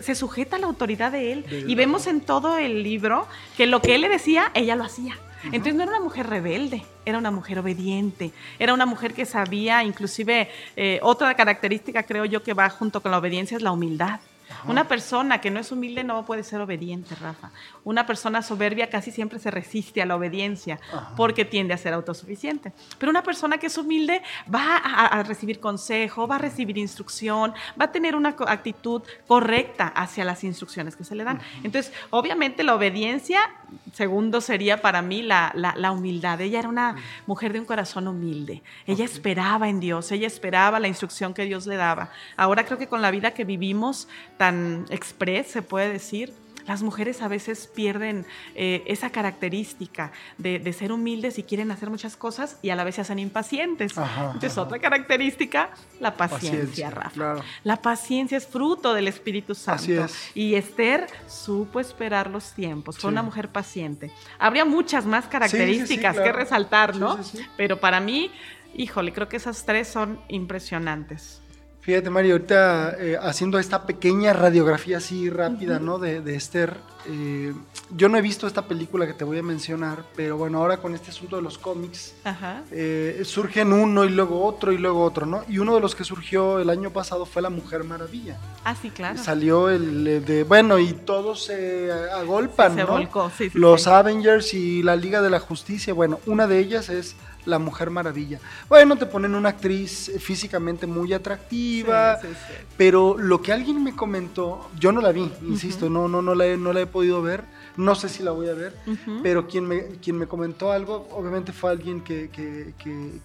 se, 0.00 0.14
sujeta 0.14 0.56
a 0.56 0.58
la 0.58 0.66
autoridad 0.66 1.12
de 1.12 1.32
él. 1.32 1.64
y 1.66 1.74
vemos 1.74 2.06
en 2.06 2.20
todo 2.20 2.58
el 2.58 2.82
libro 2.82 3.26
que 3.56 3.66
lo 3.66 3.80
que 3.80 3.94
él 3.94 4.02
le 4.02 4.08
decía, 4.08 4.50
ella 4.54 4.76
lo 4.76 4.84
hacía. 4.84 5.16
Entonces 5.44 5.74
no 5.74 5.82
era 5.82 5.92
una 5.92 6.00
mujer 6.00 6.28
rebelde, 6.28 6.84
era 7.04 7.18
una 7.18 7.30
mujer 7.32 7.58
obediente, 7.58 8.30
era 8.58 8.72
una 8.74 8.86
mujer 8.86 9.12
que 9.12 9.26
sabía, 9.26 9.82
inclusive 9.82 10.48
eh, 10.76 11.00
otra 11.02 11.34
característica 11.34 12.04
creo 12.04 12.24
yo 12.24 12.42
que 12.44 12.54
va 12.54 12.68
junto 12.70 13.00
con 13.00 13.10
la 13.10 13.18
obediencia 13.18 13.56
es 13.56 13.62
la 13.62 13.72
humildad. 13.72 14.20
Una 14.66 14.88
persona 14.88 15.40
que 15.40 15.50
no 15.50 15.60
es 15.60 15.72
humilde 15.72 16.04
no 16.04 16.24
puede 16.24 16.42
ser 16.44 16.60
obediente, 16.60 17.14
Rafa. 17.14 17.50
Una 17.84 18.06
persona 18.06 18.42
soberbia 18.42 18.88
casi 18.90 19.10
siempre 19.10 19.38
se 19.38 19.50
resiste 19.50 20.02
a 20.02 20.06
la 20.06 20.16
obediencia 20.16 20.78
porque 21.16 21.44
tiende 21.44 21.74
a 21.74 21.78
ser 21.78 21.94
autosuficiente. 21.94 22.72
Pero 22.98 23.10
una 23.10 23.22
persona 23.22 23.58
que 23.58 23.66
es 23.66 23.78
humilde 23.78 24.22
va 24.52 24.76
a, 24.76 25.22
recibir 25.22 25.60
consejo, 25.60 26.26
va 26.26 26.36
a 26.36 26.38
recibir 26.38 26.78
instrucción, 26.78 27.52
va 27.80 27.86
a 27.86 27.92
tener 27.92 28.16
una 28.16 28.36
actitud 28.46 29.02
correcta 29.26 29.88
hacia 29.88 30.24
las 30.24 30.44
instrucciones 30.44 30.96
que 30.96 31.04
se 31.04 31.14
le 31.14 31.24
dan. 31.24 31.40
Entonces, 31.62 31.92
obviamente 32.10 32.62
la 32.62 32.74
obediencia, 32.74 33.40
segundo 33.92 34.40
sería 34.40 34.80
para 34.80 35.02
mí 35.02 35.22
la, 35.22 35.52
humildad. 35.92 36.40
Ella 36.40 36.60
era 36.60 36.68
una 36.68 36.96
mujer 37.26 37.52
de 37.52 37.60
un 37.60 37.66
corazón 37.66 38.08
humilde. 38.08 38.62
Ella 38.86 39.04
esperaba 39.04 39.68
en 39.68 39.80
Dios, 39.80 40.10
ella 40.12 40.26
esperaba 40.26 40.80
la 40.80 40.88
instrucción 40.88 41.34
que 41.34 41.44
Dios 41.44 41.66
le 41.66 41.76
daba. 41.76 42.10
Ahora 42.36 42.64
creo 42.64 42.78
que 42.78 42.88
con 42.88 43.02
la 43.02 43.10
vida 43.10 43.32
que 43.32 43.44
vivimos, 43.44 44.08
tan 44.42 44.86
express, 44.90 45.46
se 45.46 45.62
puede 45.62 45.88
decir, 45.88 46.34
las 46.66 46.82
mujeres 46.82 47.22
a 47.22 47.28
veces 47.28 47.68
pierden 47.72 48.26
eh, 48.56 48.82
esa 48.86 49.10
característica 49.10 50.10
de, 50.36 50.72
ser 50.72 50.90
humildes 50.90 51.38
y 51.38 51.44
quieren 51.44 51.70
hacer 51.70 51.90
muchas 51.90 52.16
cosas 52.16 52.58
y 52.60 52.70
a 52.70 52.76
la 52.76 52.82
vez 52.82 52.96
se 52.96 53.02
hacen 53.02 53.20
impacientes. 53.20 53.92
Entonces, 53.96 54.58
otra 54.58 54.80
característica, 54.80 55.70
la 56.00 56.16
paciencia, 56.16 56.90
Rafa. 56.90 57.36
La 57.62 57.76
paciencia 57.76 58.36
es 58.36 58.48
fruto 58.48 58.94
del 58.94 59.06
Espíritu 59.06 59.54
Santo. 59.54 60.06
Y 60.34 60.56
Esther 60.56 61.06
supo 61.28 61.78
esperar 61.78 62.28
los 62.28 62.52
tiempos. 62.52 62.98
Fue 62.98 63.10
una 63.10 63.22
mujer 63.22 63.48
paciente. 63.48 64.10
Habría 64.40 64.64
muchas 64.64 65.06
más 65.06 65.26
características 65.26 66.18
que 66.18 66.32
resaltar, 66.32 66.96
¿no? 66.96 67.16
Pero 67.56 67.78
para 67.78 68.00
mí, 68.00 68.32
híjole, 68.74 69.12
creo 69.12 69.28
que 69.28 69.36
esas 69.36 69.64
tres 69.64 69.86
son 69.86 70.20
impresionantes. 70.26 71.41
Fíjate, 71.82 72.10
Mario, 72.10 72.34
ahorita 72.34 72.96
eh, 72.96 73.18
haciendo 73.20 73.58
esta 73.58 73.84
pequeña 73.84 74.32
radiografía 74.32 74.98
así 74.98 75.28
rápida, 75.28 75.80
¿no? 75.80 75.98
De, 75.98 76.36
Esther. 76.36 76.76
Eh, 77.08 77.52
yo 77.96 78.08
no 78.08 78.16
he 78.16 78.22
visto 78.22 78.46
esta 78.46 78.68
película 78.68 79.04
que 79.04 79.14
te 79.14 79.24
voy 79.24 79.38
a 79.38 79.42
mencionar, 79.42 80.04
pero 80.14 80.36
bueno, 80.36 80.58
ahora 80.58 80.76
con 80.76 80.94
este 80.94 81.10
asunto 81.10 81.34
de 81.34 81.42
los 81.42 81.58
cómics, 81.58 82.14
eh, 82.70 83.22
surgen 83.24 83.72
uno 83.72 84.04
y 84.04 84.10
luego 84.10 84.44
otro 84.44 84.70
y 84.70 84.78
luego 84.78 85.02
otro, 85.02 85.26
¿no? 85.26 85.42
Y 85.48 85.58
uno 85.58 85.74
de 85.74 85.80
los 85.80 85.96
que 85.96 86.04
surgió 86.04 86.60
el 86.60 86.70
año 86.70 86.90
pasado 86.90 87.26
fue 87.26 87.42
La 87.42 87.50
Mujer 87.50 87.82
Maravilla. 87.82 88.38
Ah, 88.62 88.76
sí, 88.80 88.90
claro. 88.90 89.18
Salió 89.18 89.68
el 89.68 90.24
de, 90.24 90.44
bueno, 90.44 90.78
y 90.78 90.92
todos 90.92 91.42
se 91.46 91.90
agolpan, 91.90 92.76
se 92.76 92.84
Volcó, 92.84 93.28
sí, 93.36 93.50
sí, 93.50 93.58
los 93.58 93.88
Avengers 93.88 94.54
y 94.54 94.84
la 94.84 94.94
Liga 94.94 95.20
de 95.20 95.30
la 95.30 95.40
Justicia. 95.40 95.92
Bueno, 95.92 96.20
una 96.26 96.46
de 96.46 96.60
ellas 96.60 96.88
es 96.88 97.16
la 97.44 97.58
Mujer 97.58 97.90
Maravilla. 97.90 98.38
Bueno, 98.68 98.96
te 98.96 99.06
ponen 99.06 99.34
una 99.34 99.50
actriz 99.50 100.12
físicamente 100.20 100.86
muy 100.86 101.12
atractiva, 101.12 102.18
pero 102.76 103.16
lo 103.18 103.42
que 103.42 103.52
alguien 103.52 103.82
me 103.82 103.94
comentó, 103.94 104.70
yo 104.78 104.92
no 104.92 105.00
la 105.00 105.12
vi, 105.12 105.30
insisto, 105.42 105.90
no, 105.90 106.08
no, 106.08 106.22
no, 106.22 106.34
la 106.34 106.46
he, 106.46 106.56
no 106.56 106.72
la 106.72 106.80
he 106.80 106.86
podido 106.86 107.22
ver, 107.22 107.44
no 107.76 107.94
sé 107.94 108.08
si 108.08 108.22
la 108.22 108.30
voy 108.32 108.48
a 108.48 108.54
ver, 108.54 108.76
pero 109.22 109.46
quien 109.46 109.66
me, 109.66 109.86
quien 110.02 110.18
me 110.18 110.26
comentó 110.26 110.72
algo, 110.72 111.08
obviamente 111.12 111.52
fue 111.52 111.70
alguien 111.70 112.00
que, 112.02 112.30
que, 112.30 112.74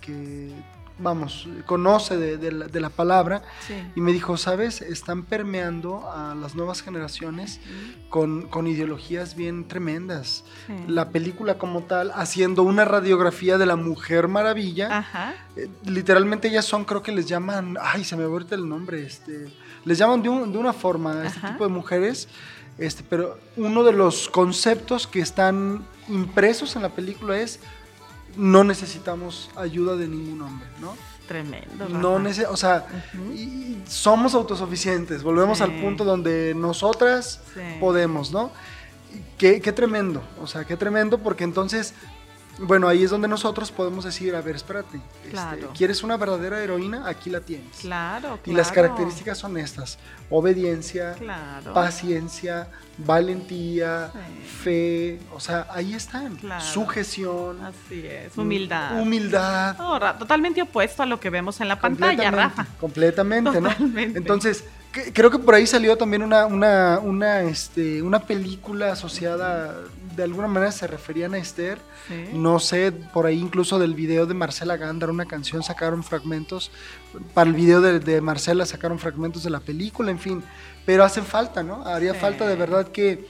que 0.02 0.54
vamos, 1.00 1.48
conoce 1.66 2.18
de, 2.18 2.52
la, 2.52 2.90
palabra 2.90 3.44
y 3.96 4.02
me 4.02 4.12
dijo, 4.12 4.38
sabes, 4.38 4.82
están 4.82 5.24
permeando 5.24 6.10
a 6.10 6.36
las 6.36 6.56
nuevas 6.56 6.82
generaciones 6.82 7.60
con, 8.10 8.68
ideologías 8.68 9.36
bien 9.36 9.68
tremendas. 9.68 10.44
La 10.88 11.10
película 11.10 11.58
como 11.58 11.84
tal, 11.84 12.12
haciendo 12.16 12.64
una 12.64 12.86
radiografía 12.86 13.58
de 13.58 13.66
la 13.66 13.76
Mujer 13.76 14.28
Maravilla, 14.28 15.36
eh, 15.56 15.70
literalmente 15.86 16.48
ellas 16.48 16.66
son, 16.66 16.86
creo 16.86 17.02
que 17.02 17.12
les 17.12 17.28
llaman, 17.28 17.78
ay, 17.82 18.04
se 18.04 18.16
me 18.16 18.24
ahorita 18.24 18.56
el 18.56 18.68
nombre, 18.68 19.06
este, 19.06 19.48
les 19.86 19.98
llaman 19.98 20.22
de, 20.22 20.30
una 20.30 20.74
forma 20.74 21.22
a 21.22 21.28
este 21.28 21.48
tipo 21.48 21.64
de 21.64 21.70
mujeres. 21.70 22.28
Este, 22.78 23.04
pero 23.10 23.40
uno 23.56 23.84
de 23.84 23.92
los 23.92 24.30
conceptos 24.30 25.08
que 25.08 25.20
están 25.20 25.84
impresos 26.10 26.76
en 26.76 26.84
la 26.84 26.90
película 26.90 27.36
es 27.40 27.60
no 28.38 28.64
necesitamos 28.64 29.50
ayuda 29.56 29.96
de 29.96 30.08
ningún 30.08 30.42
hombre, 30.42 30.68
¿no? 30.80 30.96
Tremendo. 31.28 31.90
No 31.90 32.16
o 32.50 32.58
sea, 32.58 32.88
somos 33.88 34.34
autosuficientes. 34.34 35.24
Volvemos 35.24 35.60
al 35.60 35.74
punto 35.82 36.06
donde 36.06 36.54
nosotras 36.56 37.42
podemos, 37.80 38.32
¿no? 38.32 38.52
Qué, 39.38 39.60
qué, 39.62 39.72
tremendo, 39.72 40.24
o 40.42 40.48
sea, 40.48 40.66
qué 40.66 40.78
tremendo 40.78 41.18
porque 41.18 41.44
entonces 41.44 41.94
bueno, 42.60 42.88
ahí 42.88 43.04
es 43.04 43.10
donde 43.10 43.28
nosotros 43.28 43.72
podemos 43.72 44.04
decir, 44.04 44.36
a 44.36 44.42
ver, 44.42 44.56
espérate, 44.56 45.00
este, 45.26 45.68
¿quieres 45.76 46.04
una 46.04 46.18
verdadera 46.18 46.62
heroína? 46.62 47.08
Aquí 47.08 47.30
la 47.30 47.42
tienes. 47.42 47.78
Claro, 47.80 48.40
Y 48.46 48.54
las 48.54 48.72
características 48.72 49.38
son 49.38 49.58
estas, 49.58 50.00
obediencia, 50.30 51.16
paciencia, 51.74 52.68
valentía, 52.98 54.12
fe, 54.64 55.20
o 55.34 55.40
sea, 55.40 55.68
ahí 55.72 55.94
están, 55.94 56.40
sujeción. 56.60 57.64
Así 57.64 58.06
es, 58.06 58.38
humildad. 58.38 59.00
Humildad. 59.00 60.18
totalmente 60.18 60.62
opuesto 60.62 61.04
a 61.04 61.06
lo 61.06 61.20
que 61.20 61.30
vemos 61.30 61.62
en 61.62 61.68
la 61.68 61.80
pantalla, 61.80 62.32
Rafa. 62.32 62.66
Completamente, 62.80 63.62
¿no? 63.62 63.70
Entonces, 63.98 64.64
creo 65.14 65.30
que 65.30 65.40
por 65.40 65.54
ahí 65.54 65.68
salió 65.68 65.98
también 65.98 66.24
una, 66.24 66.46
una, 66.46 67.00
una, 67.00 67.42
este, 67.42 68.02
una 68.02 68.20
película 68.20 68.92
asociada 68.92 69.76
de 70.18 70.24
alguna 70.24 70.48
manera 70.48 70.72
se 70.72 70.88
referían 70.88 71.36
a 71.36 71.38
Esther. 71.38 71.78
No 72.34 72.60
sé, 72.60 72.92
por 72.92 73.28
ahí 73.28 73.40
incluso 73.40 73.78
del 73.78 73.94
video 73.94 74.26
de 74.26 74.34
Marcela 74.34 74.76
Gándara, 74.76 75.12
una 75.12 75.28
canción, 75.28 75.62
sacaron 75.62 76.04
fragmentos. 76.04 76.72
Para 77.36 77.50
el 77.50 77.56
video 77.56 77.82
de, 77.82 78.22
Marcela 78.22 78.66
sacaron 78.66 78.98
fragmentos 78.98 79.44
de 79.44 79.52
la 79.52 79.60
película, 79.60 80.10
en 80.10 80.18
fin. 80.18 80.44
Pero 80.88 81.04
hacen 81.04 81.24
falta, 81.24 81.62
¿no? 81.62 81.84
Haría 81.86 82.16
falta 82.16 82.48
de 82.48 82.56
verdad 82.56 82.88
que, 82.88 83.28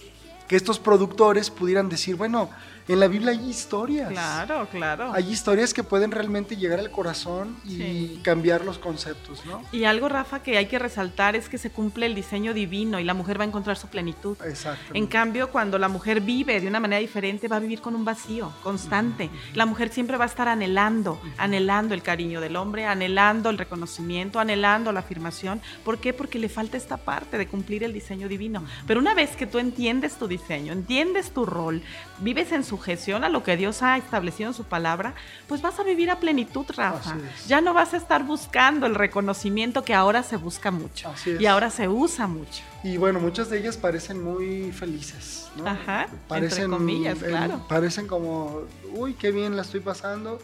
que 0.47 0.55
estos 0.55 0.79
productores 0.79 1.49
pudieran 1.49 1.89
decir, 1.89 2.15
bueno, 2.15 2.49
en 2.87 2.99
la 2.99 3.07
Biblia 3.07 3.31
hay 3.31 3.49
historias. 3.49 4.09
Claro, 4.09 4.67
claro. 4.69 5.11
Hay 5.13 5.29
historias 5.29 5.73
que 5.73 5.83
pueden 5.83 6.11
realmente 6.11 6.55
llegar 6.55 6.79
al 6.79 6.91
corazón 6.91 7.57
y 7.65 8.17
cambiar 8.23 8.63
los 8.63 8.77
conceptos, 8.77 9.45
¿no? 9.45 9.61
Y 9.71 9.83
algo, 9.83 10.09
Rafa, 10.09 10.41
que 10.41 10.57
hay 10.57 10.67
que 10.67 10.79
resaltar 10.79 11.35
es 11.35 11.49
que 11.49 11.57
se 11.57 11.69
cumple 11.69 12.05
el 12.05 12.15
diseño 12.15 12.53
divino 12.53 12.99
y 12.99 13.03
la 13.03 13.13
mujer 13.13 13.39
va 13.39 13.43
a 13.43 13.47
encontrar 13.47 13.77
su 13.77 13.87
plenitud. 13.87 14.37
Exacto. 14.45 14.93
En 14.93 15.07
cambio, 15.07 15.51
cuando 15.51 15.77
la 15.77 15.87
mujer 15.87 16.21
vive 16.21 16.59
de 16.61 16.67
una 16.67 16.79
manera 16.79 16.99
diferente, 16.99 17.47
va 17.47 17.57
a 17.57 17.59
vivir 17.59 17.81
con 17.81 17.95
un 17.95 18.05
vacío 18.05 18.53
constante. 18.63 19.29
La 19.53 19.65
mujer 19.65 19.89
siempre 19.89 20.17
va 20.17 20.23
a 20.23 20.27
estar 20.27 20.47
anhelando, 20.47 21.19
anhelando 21.37 21.93
el 21.93 22.01
cariño 22.01 22.41
del 22.41 22.55
hombre, 22.55 22.85
anhelando 22.85 23.49
el 23.49 23.57
reconocimiento, 23.57 24.39
anhelando 24.39 24.91
la 24.91 25.01
afirmación. 25.01 25.61
¿Por 25.83 25.99
qué? 25.99 26.13
Porque 26.13 26.39
le 26.39 26.49
falta 26.49 26.77
esta 26.77 26.97
parte 26.97 27.37
de 27.37 27.47
cumplir 27.47 27.83
el 27.83 27.93
diseño 27.93 28.27
divino. 28.27 28.63
Pero 28.85 28.99
una 28.99 29.13
vez 29.13 29.35
que 29.35 29.47
tú 29.47 29.59
entiendes 29.59 30.15
tu 30.15 30.27
diseño, 30.27 30.73
entiendes 30.73 31.31
tu 31.31 31.45
rol, 31.45 31.81
vives 32.19 32.51
en 32.51 32.63
su 32.63 32.76
sujeción 32.77 33.23
a 33.23 33.29
lo 33.29 33.41
que 33.43 33.57
Dios 33.57 33.81
ha 33.81 33.97
establecido 33.97 34.49
en 34.49 34.53
su 34.53 34.63
palabra, 34.63 35.13
pues 35.47 35.61
vas 35.61 35.79
a 35.79 35.83
vivir 35.83 36.11
a 36.11 36.19
plenitud, 36.19 36.65
Rafa. 36.75 37.17
Ya 37.47 37.59
no 37.59 37.73
vas 37.73 37.93
a 37.93 37.97
estar 37.97 38.23
buscando 38.23 38.85
el 38.85 38.93
reconocimiento 38.93 39.83
que 39.83 39.95
ahora 39.95 40.21
se 40.21 40.37
busca 40.37 40.69
mucho 40.69 41.11
y 41.39 41.45
ahora 41.47 41.69
se 41.71 41.87
usa 41.87 42.27
mucho. 42.27 42.61
Y 42.83 42.97
bueno, 42.97 43.19
muchas 43.19 43.49
de 43.49 43.57
ellas 43.57 43.77
parecen 43.77 44.23
muy 44.23 44.71
felices, 44.71 45.49
¿no? 45.57 45.67
Ajá, 45.67 46.07
parecen, 46.27 46.65
entre 46.65 46.77
comillas, 46.77 47.17
claro. 47.17 47.65
parecen 47.67 48.07
como, 48.07 48.61
uy, 48.93 49.13
qué 49.15 49.31
bien 49.31 49.55
la 49.55 49.63
estoy 49.63 49.79
pasando. 49.79 50.39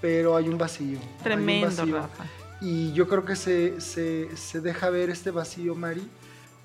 pero 0.00 0.36
hay 0.36 0.48
un 0.48 0.58
vacío. 0.58 0.98
Tremendo, 1.22 1.86
Rafa. 1.86 2.24
Y 2.60 2.92
yo 2.92 3.08
creo 3.08 3.24
que 3.24 3.36
se, 3.36 3.80
se, 3.80 4.36
se 4.36 4.60
deja 4.60 4.90
ver 4.90 5.08
este 5.08 5.30
vacío, 5.30 5.74
Mari, 5.74 6.06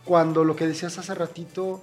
cuando 0.04 0.44
lo 0.44 0.58
que 0.58 0.68
decías 0.68 0.98
hace 0.98 1.16
ratito, 1.16 1.82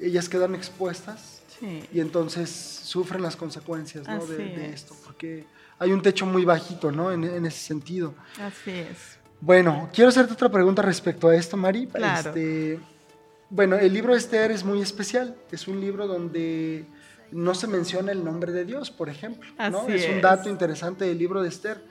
ellas 0.00 0.28
quedan 0.28 0.54
expuestas 0.56 1.35
y 1.60 2.00
entonces 2.00 2.50
sufren 2.50 3.22
las 3.22 3.36
consecuencias 3.36 4.06
¿no? 4.06 4.24
de, 4.26 4.36
de, 4.36 4.72
esto, 4.72 4.94
porque 5.04 5.46
hay 5.78 5.92
un 5.92 6.02
techo 6.02 6.26
muy 6.26 6.44
bajito 6.44 6.92
¿no? 6.92 7.12
en, 7.12 7.24
en, 7.24 7.46
ese 7.46 7.58
sentido. 7.58 8.14
Así 8.40 8.70
es. 8.70 9.18
Bueno, 9.40 9.90
quiero 9.92 10.08
hacerte 10.08 10.32
otra 10.32 10.48
pregunta 10.48 10.82
respecto 10.82 11.28
a 11.28 11.36
esto, 11.36 11.56
Mari. 11.56 11.86
Claro. 11.86 12.30
Este, 12.30 12.80
bueno, 13.50 13.76
el 13.76 13.92
libro 13.92 14.12
de 14.12 14.18
Esther 14.18 14.50
es 14.50 14.64
muy 14.64 14.80
especial. 14.80 15.36
Es 15.50 15.68
un 15.68 15.80
libro 15.80 16.06
donde 16.06 16.86
no 17.32 17.54
se 17.54 17.66
menciona 17.66 18.12
el 18.12 18.24
nombre 18.24 18.52
de 18.52 18.64
Dios, 18.64 18.90
por 18.90 19.08
ejemplo. 19.08 19.48
¿no? 19.70 19.88
Es, 19.88 20.04
es 20.04 20.14
un 20.14 20.20
dato 20.20 20.48
interesante 20.48 21.04
del 21.04 21.18
libro 21.18 21.42
de 21.42 21.48
Esther 21.48 21.82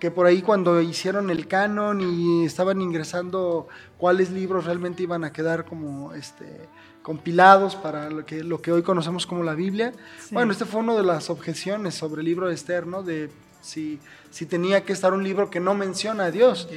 que 0.00 0.10
por 0.10 0.26
ahí 0.26 0.40
cuando 0.40 0.80
hicieron 0.80 1.30
el 1.30 1.46
canon 1.46 2.00
y 2.00 2.46
estaban 2.46 2.80
ingresando 2.80 3.68
cuáles 3.98 4.30
libros 4.30 4.64
realmente 4.64 5.02
iban 5.02 5.24
a 5.24 5.32
quedar 5.32 5.66
como 5.66 6.14
este 6.14 6.68
compilados 7.10 7.74
para 7.74 8.08
lo 8.08 8.24
que, 8.24 8.44
lo 8.44 8.62
que 8.62 8.70
hoy 8.70 8.84
conocemos 8.84 9.26
como 9.26 9.42
la 9.42 9.56
Biblia. 9.56 9.92
Sí. 10.20 10.32
Bueno, 10.32 10.52
este 10.52 10.64
fue 10.64 10.78
una 10.78 10.94
de 10.94 11.02
las 11.02 11.28
objeciones 11.28 11.96
sobre 11.96 12.20
el 12.20 12.26
libro 12.26 12.46
de 12.46 12.54
Esther, 12.54 12.86
¿no? 12.86 13.02
De 13.02 13.28
si, 13.60 13.98
si 14.30 14.46
tenía 14.46 14.84
que 14.84 14.92
estar 14.92 15.12
un 15.12 15.24
libro 15.24 15.50
que 15.50 15.58
no 15.58 15.74
menciona 15.74 16.26
a 16.26 16.30
Dios. 16.30 16.68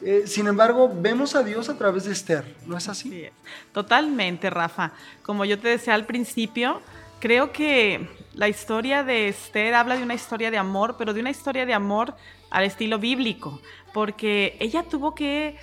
Eh, 0.00 0.22
sin 0.24 0.46
embargo, 0.46 0.90
vemos 0.90 1.34
a 1.34 1.42
Dios 1.42 1.68
a 1.68 1.76
través 1.76 2.04
de 2.04 2.12
Esther, 2.12 2.56
¿no 2.64 2.78
es 2.78 2.88
así? 2.88 3.10
Sí, 3.10 3.26
totalmente, 3.72 4.48
Rafa. 4.48 4.92
Como 5.22 5.44
yo 5.44 5.58
te 5.58 5.68
decía 5.68 5.92
al 5.92 6.06
principio, 6.06 6.80
creo 7.20 7.52
que 7.52 8.08
la 8.32 8.48
historia 8.48 9.04
de 9.04 9.28
Esther 9.28 9.74
habla 9.74 9.98
de 9.98 10.04
una 10.04 10.14
historia 10.14 10.50
de 10.50 10.56
amor, 10.56 10.96
pero 10.96 11.12
de 11.12 11.20
una 11.20 11.28
historia 11.28 11.66
de 11.66 11.74
amor 11.74 12.14
al 12.48 12.64
estilo 12.64 12.98
bíblico, 12.98 13.60
porque 13.92 14.56
ella 14.58 14.84
tuvo 14.84 15.14
que 15.14 15.58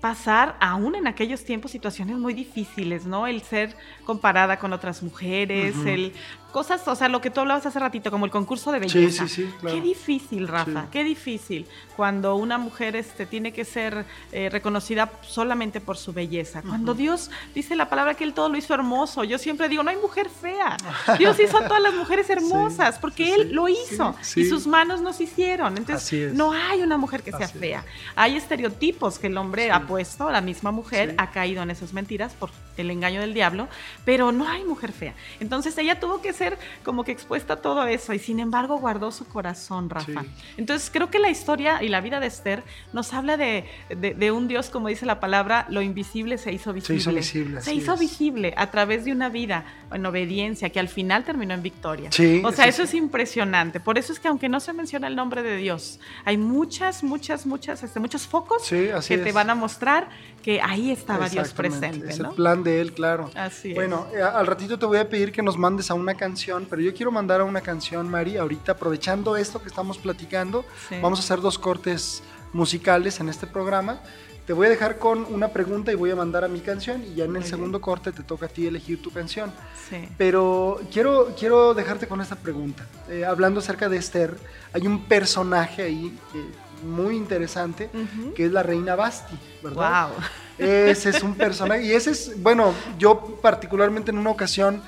pasar 0.00 0.56
aún 0.60 0.94
en 0.94 1.06
aquellos 1.06 1.44
tiempos 1.44 1.70
situaciones 1.70 2.16
muy 2.16 2.34
difíciles, 2.34 3.06
¿no? 3.06 3.26
El 3.26 3.42
ser 3.42 3.76
comparada 4.04 4.58
con 4.58 4.72
otras 4.72 5.02
mujeres, 5.02 5.76
uh 5.76 5.84
-huh. 5.84 5.88
el 5.88 6.12
cosas, 6.52 6.86
o 6.88 6.94
sea, 6.94 7.08
lo 7.08 7.20
que 7.20 7.30
tú 7.30 7.40
hablabas 7.40 7.66
hace 7.66 7.78
ratito, 7.78 8.10
como 8.10 8.24
el 8.24 8.30
concurso 8.30 8.72
de 8.72 8.80
belleza. 8.80 9.28
Sí, 9.28 9.34
sí, 9.34 9.42
sí, 9.46 9.54
claro. 9.60 9.76
Qué 9.76 9.82
difícil, 9.82 10.48
Rafa, 10.48 10.88
qué 10.90 11.04
difícil 11.04 11.66
cuando 11.98 12.36
una 12.36 12.58
mujer 12.58 12.94
este, 12.94 13.26
tiene 13.26 13.52
que 13.52 13.64
ser 13.64 14.04
eh, 14.30 14.48
reconocida 14.50 15.10
solamente 15.22 15.80
por 15.80 15.96
su 15.96 16.12
belleza. 16.12 16.62
Cuando 16.62 16.92
uh 16.92 16.94
-huh. 16.94 16.98
Dios 16.98 17.30
dice 17.54 17.74
la 17.74 17.90
palabra 17.90 18.14
que 18.14 18.24
Él 18.24 18.34
todo 18.34 18.48
lo 18.48 18.56
hizo 18.56 18.72
hermoso, 18.72 19.24
yo 19.24 19.36
siempre 19.36 19.68
digo, 19.68 19.82
no 19.82 19.90
hay 19.90 19.96
mujer 19.96 20.28
fea. 20.30 20.76
Dios 21.18 21.38
hizo 21.40 21.58
a 21.58 21.66
todas 21.66 21.82
las 21.82 21.94
mujeres 21.94 22.30
hermosas 22.36 22.98
porque 23.00 23.34
Él 23.34 23.52
lo 23.52 23.68
hizo 23.68 24.14
y 24.36 24.44
sus 24.44 24.66
manos 24.66 25.00
nos 25.00 25.20
hicieron. 25.20 25.76
Entonces, 25.76 26.32
no 26.34 26.52
hay 26.52 26.82
una 26.82 26.96
mujer 26.96 27.22
que 27.22 27.32
sea 27.32 27.46
Así 27.46 27.58
fea. 27.58 27.80
Es. 27.80 28.12
Hay 28.14 28.36
estereotipos 28.36 29.18
que 29.18 29.26
el 29.26 29.36
hombre 29.36 29.70
ha 29.70 29.86
puesto, 29.86 30.30
la 30.30 30.40
misma 30.40 30.70
mujer 30.70 31.14
ha 31.18 31.30
caído 31.30 31.62
en 31.62 31.70
esas 31.70 31.92
mentiras 31.92 32.32
por 32.34 32.50
el 32.76 32.90
engaño 32.90 33.20
del 33.20 33.34
diablo, 33.34 33.68
pero 34.04 34.30
no 34.30 34.48
hay 34.48 34.64
mujer 34.64 34.92
fea. 34.92 35.14
Entonces, 35.40 35.76
ella 35.78 35.98
tuvo 35.98 36.22
que 36.22 36.32
ser 36.32 36.47
como 36.84 37.04
que 37.04 37.12
expuesta 37.12 37.54
a 37.54 37.56
todo 37.56 37.86
eso 37.86 38.12
y 38.12 38.18
sin 38.18 38.40
embargo 38.40 38.78
guardó 38.78 39.10
su 39.10 39.26
corazón, 39.26 39.90
Rafa. 39.90 40.22
Sí. 40.22 40.28
Entonces 40.56 40.90
creo 40.92 41.10
que 41.10 41.18
la 41.18 41.30
historia 41.30 41.82
y 41.82 41.88
la 41.88 42.00
vida 42.00 42.20
de 42.20 42.26
Esther 42.26 42.62
nos 42.92 43.12
habla 43.12 43.36
de, 43.36 43.64
de, 43.88 44.14
de, 44.14 44.32
un 44.32 44.48
Dios, 44.48 44.70
como 44.70 44.88
dice 44.88 45.06
la 45.06 45.20
palabra, 45.20 45.66
lo 45.68 45.82
invisible 45.82 46.38
se 46.38 46.52
hizo 46.52 46.72
visible. 46.72 47.00
Se 47.00 47.10
hizo 47.10 47.16
visible. 47.16 47.60
Se 47.60 47.74
hizo 47.74 47.94
es. 47.94 48.00
visible 48.00 48.54
a 48.56 48.70
través 48.70 49.04
de 49.04 49.12
una 49.12 49.28
vida 49.28 49.64
en 49.92 50.04
obediencia 50.06 50.70
que 50.70 50.80
al 50.80 50.88
final 50.88 51.24
terminó 51.24 51.54
en 51.54 51.62
victoria. 51.62 52.12
Sí, 52.12 52.42
o 52.44 52.52
sea, 52.52 52.64
sí, 52.64 52.70
eso 52.70 52.82
es 52.82 52.94
impresionante. 52.94 53.80
Por 53.80 53.98
eso 53.98 54.12
es 54.12 54.20
que 54.20 54.28
aunque 54.28 54.48
no 54.48 54.60
se 54.60 54.72
menciona 54.72 55.06
el 55.06 55.16
nombre 55.16 55.42
de 55.42 55.56
Dios, 55.56 56.00
hay 56.24 56.36
muchas, 56.36 57.02
muchas, 57.02 57.46
muchas, 57.46 57.82
este, 57.82 58.00
muchos 58.00 58.26
focos 58.26 58.68
que 58.68 58.90
es. 58.90 59.06
te 59.06 59.32
van 59.32 59.50
a 59.50 59.54
mostrar 59.54 60.08
que 60.42 60.60
ahí 60.60 60.90
estaba 60.90 61.28
Dios 61.28 61.52
presente. 61.52 62.10
Es 62.10 62.18
¿no? 62.18 62.30
el 62.30 62.34
plan 62.34 62.62
de 62.62 62.80
Él, 62.80 62.92
claro. 62.92 63.30
Así 63.34 63.74
bueno, 63.74 64.06
es. 64.12 64.18
Eh, 64.18 64.22
al 64.22 64.46
ratito 64.46 64.78
te 64.78 64.86
voy 64.86 64.98
a 64.98 65.08
pedir 65.08 65.32
que 65.32 65.42
nos 65.42 65.56
mandes 65.56 65.90
a 65.90 65.94
una 65.94 66.14
canción, 66.14 66.66
pero 66.68 66.82
yo 66.82 66.94
quiero 66.94 67.10
mandar 67.10 67.40
a 67.40 67.44
una 67.44 67.60
canción, 67.60 68.08
Mari, 68.08 68.36
ahorita 68.36 68.72
aprovechando 68.72 69.36
esto 69.36 69.60
que 69.60 69.68
estamos 69.68 69.98
platicando, 69.98 70.64
sí. 70.88 70.96
vamos 71.02 71.18
a 71.18 71.22
hacer 71.22 71.40
dos 71.40 71.58
cortes 71.58 72.22
musicales 72.52 73.20
en 73.20 73.28
este 73.28 73.46
programa. 73.46 74.00
Te 74.46 74.54
voy 74.54 74.68
a 74.68 74.70
dejar 74.70 74.96
con 74.96 75.26
una 75.26 75.48
pregunta 75.48 75.92
y 75.92 75.94
voy 75.94 76.10
a 76.10 76.16
mandar 76.16 76.42
a 76.42 76.48
mi 76.48 76.60
canción 76.60 77.04
y 77.04 77.16
ya 77.16 77.26
en 77.26 77.36
el 77.36 77.44
segundo 77.44 77.82
corte 77.82 78.12
te 78.12 78.22
toca 78.22 78.46
a 78.46 78.48
ti 78.48 78.66
elegir 78.66 79.02
tu 79.02 79.10
canción. 79.10 79.52
Sí. 79.90 80.08
Pero 80.16 80.80
quiero, 80.90 81.34
quiero 81.38 81.74
dejarte 81.74 82.08
con 82.08 82.22
esta 82.22 82.34
pregunta. 82.34 82.86
Eh, 83.10 83.26
hablando 83.26 83.60
acerca 83.60 83.90
de 83.90 83.98
Esther, 83.98 84.34
hay 84.72 84.86
un 84.86 85.04
personaje 85.04 85.82
ahí 85.82 86.18
eh, 86.34 86.50
muy 86.82 87.16
interesante 87.16 87.90
uh 87.92 87.98
-huh. 87.98 88.34
que 88.34 88.46
es 88.46 88.52
la 88.52 88.62
reina 88.62 88.94
Basti, 88.94 89.36
¿verdad? 89.62 90.08
Wow. 90.08 90.16
Ese 90.58 91.10
es 91.10 91.22
un 91.22 91.34
personaje 91.34 91.84
y 91.84 91.92
ese 91.92 92.10
es, 92.10 92.42
bueno, 92.42 92.74
yo 92.98 93.38
particularmente 93.40 94.10
en 94.10 94.18
una 94.18 94.30
ocasión 94.30 94.82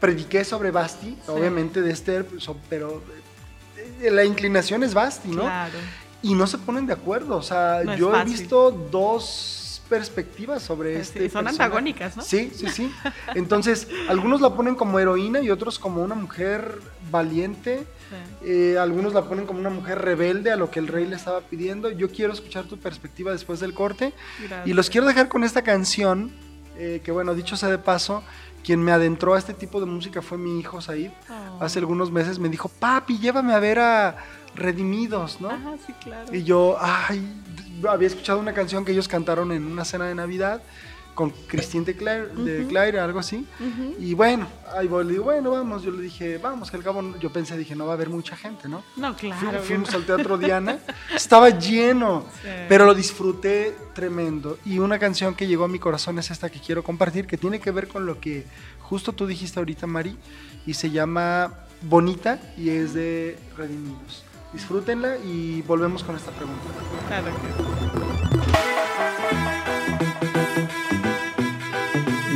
prediqué 0.00 0.44
sobre 0.44 0.70
Basti, 0.70 1.10
sí. 1.10 1.20
obviamente 1.26 1.82
de 1.82 1.90
Esther, 1.90 2.26
pero 2.68 3.02
eh, 4.00 4.10
la 4.10 4.24
inclinación 4.24 4.82
es 4.82 4.94
Basti, 4.94 5.28
¿no? 5.28 5.42
Claro. 5.42 5.78
Y 6.22 6.34
no 6.34 6.46
se 6.46 6.58
ponen 6.58 6.86
de 6.86 6.92
acuerdo, 6.92 7.36
o 7.36 7.42
sea, 7.42 7.82
no 7.84 7.96
yo 7.96 8.14
he 8.14 8.24
visto 8.24 8.70
dos 8.70 9.82
perspectivas 9.88 10.62
sobre 10.62 10.96
sí, 10.96 11.00
este. 11.00 11.18
Son 11.18 11.44
personaje. 11.44 11.62
antagónicas, 11.62 12.16
¿no? 12.16 12.22
Sí, 12.22 12.52
sí, 12.54 12.68
sí. 12.68 12.92
Entonces, 13.34 13.88
algunos 14.08 14.40
la 14.40 14.54
ponen 14.54 14.74
como 14.74 14.98
heroína 14.98 15.40
y 15.40 15.50
otros 15.50 15.78
como 15.78 16.02
una 16.02 16.14
mujer 16.14 16.80
valiente. 17.10 17.86
Sí. 18.08 18.46
Eh, 18.46 18.78
algunos 18.78 19.12
la 19.12 19.24
ponen 19.24 19.46
como 19.46 19.60
una 19.60 19.70
mujer 19.70 20.00
rebelde 20.00 20.50
a 20.50 20.56
lo 20.56 20.70
que 20.70 20.78
el 20.78 20.88
rey 20.88 21.06
le 21.06 21.16
estaba 21.16 21.40
pidiendo. 21.40 21.90
Yo 21.90 22.10
quiero 22.10 22.32
escuchar 22.32 22.64
tu 22.64 22.78
perspectiva 22.78 23.32
después 23.32 23.60
del 23.60 23.74
corte. 23.74 24.12
Gracias. 24.38 24.66
Y 24.66 24.72
los 24.72 24.90
quiero 24.90 25.06
dejar 25.06 25.28
con 25.28 25.44
esta 25.44 25.62
canción, 25.62 26.32
eh, 26.76 27.00
que 27.04 27.12
bueno, 27.12 27.34
dicho 27.34 27.56
sea 27.56 27.68
de 27.68 27.78
paso, 27.78 28.22
quien 28.64 28.82
me 28.82 28.92
adentró 28.92 29.34
a 29.34 29.38
este 29.38 29.54
tipo 29.54 29.80
de 29.80 29.86
música 29.86 30.22
fue 30.22 30.38
mi 30.38 30.58
hijo 30.58 30.80
Said. 30.80 31.10
Oh. 31.30 31.62
Hace 31.62 31.78
algunos 31.78 32.10
meses 32.10 32.38
me 32.38 32.48
dijo, 32.48 32.68
papi, 32.68 33.18
llévame 33.18 33.54
a 33.54 33.60
ver 33.60 33.78
a 33.78 34.16
Redimidos, 34.54 35.40
¿no? 35.40 35.50
Ajá, 35.50 35.76
sí, 35.86 35.92
claro. 36.02 36.34
Y 36.34 36.42
yo, 36.42 36.76
ay, 36.80 37.22
había 37.88 38.08
escuchado 38.08 38.38
una 38.40 38.52
canción 38.54 38.84
que 38.84 38.92
ellos 38.92 39.06
cantaron 39.06 39.52
en 39.52 39.64
una 39.64 39.84
cena 39.84 40.06
de 40.06 40.14
Navidad 40.14 40.62
con 41.18 41.30
Christine 41.48 41.84
de 41.84 41.96
Claire, 41.96 42.28
uh 42.32 42.38
-huh. 42.38 42.44
de 42.44 42.66
Claire 42.68 43.00
algo 43.00 43.18
así. 43.18 43.44
Uh 43.58 43.64
-huh. 43.64 43.94
Y 43.98 44.14
bueno, 44.14 44.46
ahí 44.72 44.86
voy, 44.86 45.04
le 45.04 45.14
digo, 45.14 45.24
bueno, 45.24 45.50
vamos. 45.50 45.82
Yo 45.82 45.90
le 45.90 46.00
dije, 46.00 46.38
vamos, 46.38 46.70
que 46.70 46.76
al 46.76 46.84
cabo 46.84 47.02
yo 47.18 47.32
pensé, 47.32 47.56
dije, 47.56 47.74
no 47.74 47.86
va 47.86 47.94
a 47.94 47.94
haber 47.94 48.08
mucha 48.08 48.36
gente, 48.36 48.68
¿no? 48.68 48.84
No, 48.94 49.16
claro. 49.16 49.60
fuimos 49.60 49.92
al 49.94 50.06
Teatro 50.06 50.38
Diana, 50.38 50.78
estaba 51.12 51.48
lleno, 51.50 52.24
sí. 52.40 52.48
pero 52.68 52.86
lo 52.86 52.94
disfruté 52.94 53.76
tremendo. 53.94 54.58
Y 54.64 54.78
una 54.78 55.00
canción 55.00 55.34
que 55.34 55.48
llegó 55.48 55.64
a 55.64 55.68
mi 55.68 55.80
corazón 55.80 56.20
es 56.20 56.30
esta 56.30 56.50
que 56.50 56.60
quiero 56.60 56.84
compartir, 56.84 57.26
que 57.26 57.36
tiene 57.36 57.58
que 57.58 57.72
ver 57.72 57.88
con 57.88 58.06
lo 58.06 58.20
que 58.20 58.46
justo 58.78 59.12
tú 59.12 59.26
dijiste 59.26 59.58
ahorita, 59.58 59.88
Mari, 59.88 60.16
y 60.66 60.74
se 60.74 60.92
llama 60.92 61.52
Bonita 61.82 62.38
y 62.56 62.68
es 62.68 62.94
de 62.94 63.36
Redimidos. 63.56 64.22
Disfrútenla 64.52 65.16
y 65.18 65.62
volvemos 65.62 66.04
con 66.04 66.14
esta 66.14 66.30
pregunta. 66.30 66.62
Claro 67.08 67.26
que 67.26 68.07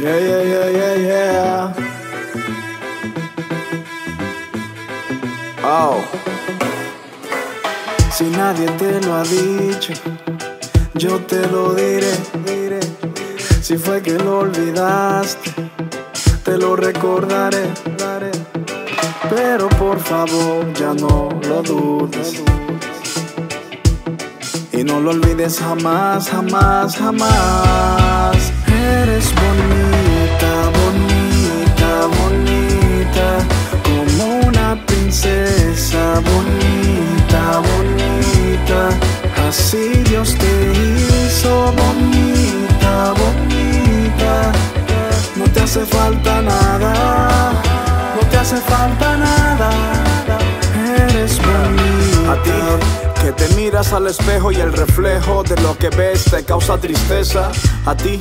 Yeah, 0.01 0.19
yeah, 0.19 0.43
yeah, 0.43 0.69
yeah, 0.71 0.95
yeah. 0.97 1.75
Oh. 5.63 6.03
Si 8.11 8.25
nadie 8.25 8.67
te 8.79 9.01
lo 9.03 9.15
ha 9.15 9.23
dicho, 9.23 9.93
yo 10.95 11.21
te 11.21 11.47
lo 11.49 11.75
diré. 11.75 12.13
Si 13.61 13.77
fue 13.77 14.03
que 14.03 14.19
lo 14.19 14.41
olvidaste, 14.41 15.53
te 16.43 16.57
lo 16.57 16.75
recordaré, 16.75 17.69
daré. 17.99 18.33
Pero 19.29 19.69
por 19.69 20.01
favor, 20.01 20.73
ya 20.73 20.95
no 20.95 21.29
lo 21.49 21.63
dudes. 21.63 22.43
Y 24.73 24.85
no 24.85 25.01
lo 25.01 25.11
olvides 25.11 25.59
jamás, 25.61 26.29
jamás, 26.29 26.97
jamás. 26.97 28.62
Eres 28.83 29.33
bonita, 29.35 30.53
bonita, 30.79 31.90
bonita, 32.18 33.27
como 33.85 34.49
una 34.49 34.77
princesa, 34.87 36.21
bonita, 36.31 37.62
bonita. 37.68 38.81
Así 39.49 40.03
Dios 40.09 40.35
te 40.37 40.53
hizo 40.73 41.73
bonita, 41.73 43.14
bonita. 43.23 44.53
No 45.37 45.45
te 45.45 45.61
hace 45.61 45.85
falta 45.87 46.42
nada, 46.42 47.53
no 48.16 48.29
te 48.29 48.37
hace 48.37 48.57
falta 48.57 49.16
nada. 49.16 49.71
Eres 50.99 51.38
bonita 51.38 52.33
A 52.33 52.42
ti 52.42 53.12
que 53.23 53.31
te 53.31 53.49
miras 53.55 53.93
al 53.93 54.09
espejo 54.09 54.51
y 54.51 54.57
el 54.57 54.73
reflejo 54.73 55.45
de 55.45 55.55
lo 55.63 55.79
que 55.79 55.91
ves 55.91 56.25
te 56.25 56.45
causa 56.45 56.77
tristeza. 56.79 57.53
A 57.87 57.97
ti 57.97 58.19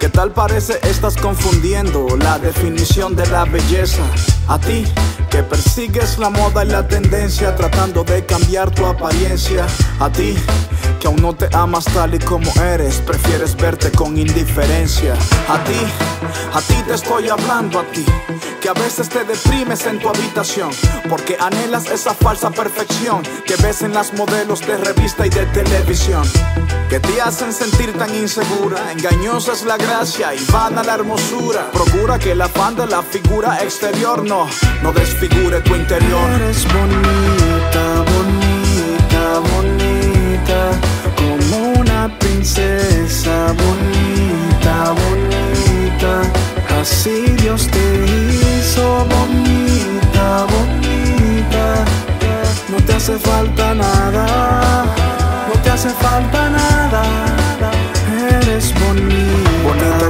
que 0.00 0.08
tal 0.08 0.32
parece 0.32 0.80
estás 0.82 1.16
confundiendo 1.16 2.16
la 2.16 2.40
definición 2.40 3.14
de 3.14 3.26
la 3.28 3.44
belleza. 3.44 4.02
A 4.48 4.58
ti 4.58 4.84
que 5.30 5.44
persigues 5.44 6.18
la 6.18 6.30
moda 6.30 6.64
y 6.64 6.68
la 6.68 6.86
tendencia 6.86 7.54
tratando 7.54 8.02
de 8.02 8.26
cambiar 8.26 8.72
tu 8.72 8.84
apariencia. 8.84 9.66
A 10.00 10.10
ti 10.10 10.36
que 11.00 11.06
aún 11.06 11.20
no 11.22 11.34
te 11.34 11.48
amas 11.54 11.84
tal 11.84 12.14
y 12.14 12.18
como 12.18 12.50
eres, 12.62 12.96
prefieres 12.98 13.56
verte 13.56 13.90
con 13.92 14.16
indiferencia. 14.16 15.14
A 15.48 15.62
ti, 15.64 15.80
a 16.52 16.60
ti 16.60 16.82
te 16.86 16.94
estoy 16.94 17.28
hablando 17.28 17.78
a 17.78 17.84
ti, 17.84 18.04
que 18.60 18.68
a 18.68 18.72
veces 18.74 19.08
te 19.08 19.24
deprimes 19.24 19.86
en 19.86 19.98
tu 19.98 20.08
habitación, 20.08 20.70
porque 21.08 21.36
anhelas 21.38 21.86
esa 21.90 22.14
falsa 22.14 22.50
perfección 22.50 23.22
que 23.46 23.56
ves 23.56 23.82
en 23.82 23.92
las 23.92 24.12
modelos 24.14 24.60
de 24.60 24.76
revista 24.76 25.26
y 25.26 25.30
de 25.30 25.46
televisión, 25.46 26.24
que 26.88 27.00
te 27.00 27.20
hacen 27.20 27.52
sentir 27.52 27.92
tan 27.98 28.14
insegura, 28.14 28.92
engañosa 28.92 29.52
es 29.52 29.64
la 29.64 29.76
gracia 29.76 30.34
y 30.34 30.44
vana 30.52 30.82
la 30.82 30.94
hermosura. 30.94 31.70
Procura 31.72 32.18
que 32.18 32.34
la 32.34 32.48
fan 32.48 32.76
de 32.76 32.86
la 32.86 33.02
figura 33.02 33.62
exterior 33.62 34.24
no, 34.24 34.46
no 34.82 34.92
desfigure 34.92 35.60
tu 35.60 35.74
interior. 35.74 36.30
Eres 36.40 36.64
bonita, 36.72 38.04
bonita, 38.12 39.38
bonita, 39.38 39.73
princesa 42.18 43.52
bonita, 43.52 44.94
bonita. 45.02 46.22
Así 46.80 47.34
Dios 47.42 47.68
te 47.68 48.04
hizo 48.06 49.06
bonita, 49.06 50.46
bonita. 50.52 51.84
No 52.70 52.76
te 52.84 52.94
hace 52.94 53.18
falta 53.18 53.74
nada, 53.74 54.84
no 55.48 55.60
te 55.62 55.70
hace 55.70 55.90
falta 55.90 56.50
nada. 56.50 57.02
Eres 58.40 58.72
bonita. 58.80 59.43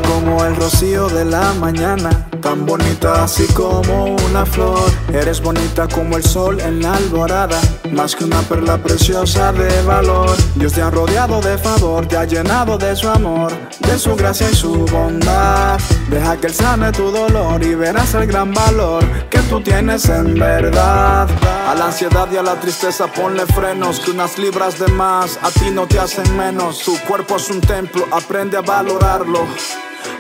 Como 0.02 0.44
el 0.44 0.56
rocío 0.56 1.08
de 1.08 1.24
la 1.24 1.52
mañana, 1.54 2.10
tan 2.40 2.66
bonita 2.66 3.24
así 3.24 3.46
como 3.54 4.16
una 4.16 4.44
flor. 4.44 4.90
Eres 5.12 5.40
bonita 5.40 5.86
como 5.88 6.16
el 6.16 6.24
sol 6.24 6.60
en 6.60 6.82
la 6.82 6.94
alborada, 6.94 7.60
más 7.92 8.16
que 8.16 8.24
una 8.24 8.40
perla 8.42 8.78
preciosa 8.78 9.52
de 9.52 9.82
valor. 9.82 10.36
Dios 10.56 10.72
te 10.72 10.82
ha 10.82 10.90
rodeado 10.90 11.40
de 11.40 11.56
favor, 11.58 12.06
te 12.06 12.16
ha 12.16 12.24
llenado 12.24 12.76
de 12.76 12.96
su 12.96 13.08
amor, 13.08 13.52
de 13.80 13.98
su 13.98 14.16
gracia 14.16 14.50
y 14.50 14.54
su 14.54 14.84
bondad. 14.86 15.78
Deja 16.10 16.36
que 16.38 16.48
él 16.48 16.54
sane 16.54 16.90
tu 16.92 17.10
dolor 17.10 17.62
y 17.62 17.74
verás 17.74 18.14
el 18.14 18.26
gran 18.26 18.52
valor 18.52 19.04
que 19.30 19.38
tú 19.40 19.60
tienes 19.60 20.08
en 20.08 20.34
verdad. 20.34 21.28
A 21.68 21.74
la 21.74 21.86
ansiedad 21.86 22.28
y 22.32 22.36
a 22.36 22.42
la 22.42 22.60
tristeza 22.60 23.06
ponle 23.06 23.46
frenos, 23.46 24.00
que 24.00 24.10
unas 24.10 24.38
libras 24.38 24.78
de 24.78 24.88
más 24.88 25.38
a 25.42 25.50
ti 25.50 25.70
no 25.72 25.86
te 25.86 25.98
hacen 25.98 26.36
menos. 26.36 26.80
Tu 26.80 26.98
cuerpo 27.06 27.36
es 27.36 27.48
un 27.50 27.60
templo, 27.60 28.04
aprende 28.12 28.56
a 28.56 28.60
valorarlo, 28.60 29.46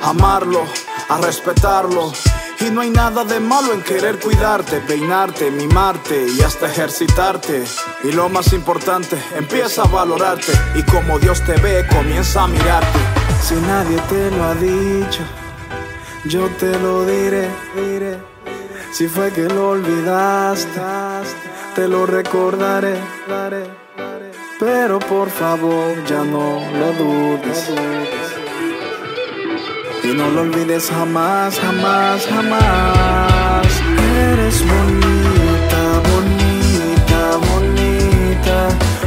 amarlo, 0.04 0.64
a 1.08 1.18
respetarlo. 1.18 2.12
Y 2.60 2.70
no 2.70 2.80
hay 2.80 2.90
nada 2.90 3.24
de 3.24 3.40
malo 3.40 3.72
en 3.72 3.82
querer 3.82 4.18
cuidarte, 4.18 4.80
peinarte, 4.80 5.50
mimarte 5.50 6.26
y 6.28 6.40
hasta 6.42 6.66
ejercitarte. 6.66 7.64
Y 8.04 8.12
lo 8.12 8.28
más 8.28 8.52
importante, 8.52 9.18
empieza 9.36 9.82
a 9.82 9.88
valorarte 9.88 10.52
y 10.74 10.82
como 10.84 11.18
Dios 11.18 11.42
te 11.44 11.54
ve, 11.54 11.86
comienza 11.88 12.44
a 12.44 12.48
mirarte. 12.48 12.98
Si 13.42 13.54
nadie 13.54 13.98
te 14.08 14.30
lo 14.30 14.44
ha 14.44 14.54
dicho, 14.54 15.22
yo 16.24 16.48
te 16.58 16.78
lo 16.78 17.04
diré, 17.04 17.50
diré. 17.74 18.18
Si 18.92 19.08
fue 19.08 19.32
que 19.32 19.42
lo 19.42 19.70
olvidaste, 19.70 20.80
te 21.74 21.88
lo 21.88 22.06
recordaré. 22.06 22.96
daré. 23.28 23.84
Pero 24.60 25.00
por 25.00 25.28
favor, 25.28 26.04
ya 26.06 26.22
no 26.22 26.60
lo 26.78 26.92
dudes. 26.92 27.70
No 30.16 30.30
lo 30.30 30.42
olvides 30.42 30.90
jamás, 30.90 31.58
jamás, 31.58 32.26
jamás. 32.26 33.66
Eres 34.30 34.64
bonita, 34.64 35.80
bonita, 36.10 37.20
bonita. 37.48 38.56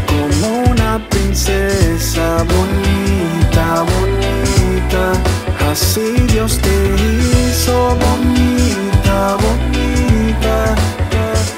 Como 0.05 0.71
una 0.71 0.99
princesa 1.09 2.43
bonita, 2.43 3.83
bonita. 3.93 5.71
Así 5.71 6.11
Dios 6.33 6.59
te 6.59 6.75
hizo 6.95 7.95
bonita, 8.05 9.37
bonita. 9.45 10.75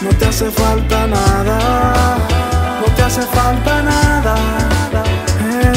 No 0.01 0.09
te 0.09 0.25
hace 0.25 0.51
falta 0.51 1.07
nada, 1.07 2.17
no 2.81 2.93
te 2.95 3.01
hace 3.01 3.21
falta 3.23 3.81
nada. 3.81 4.78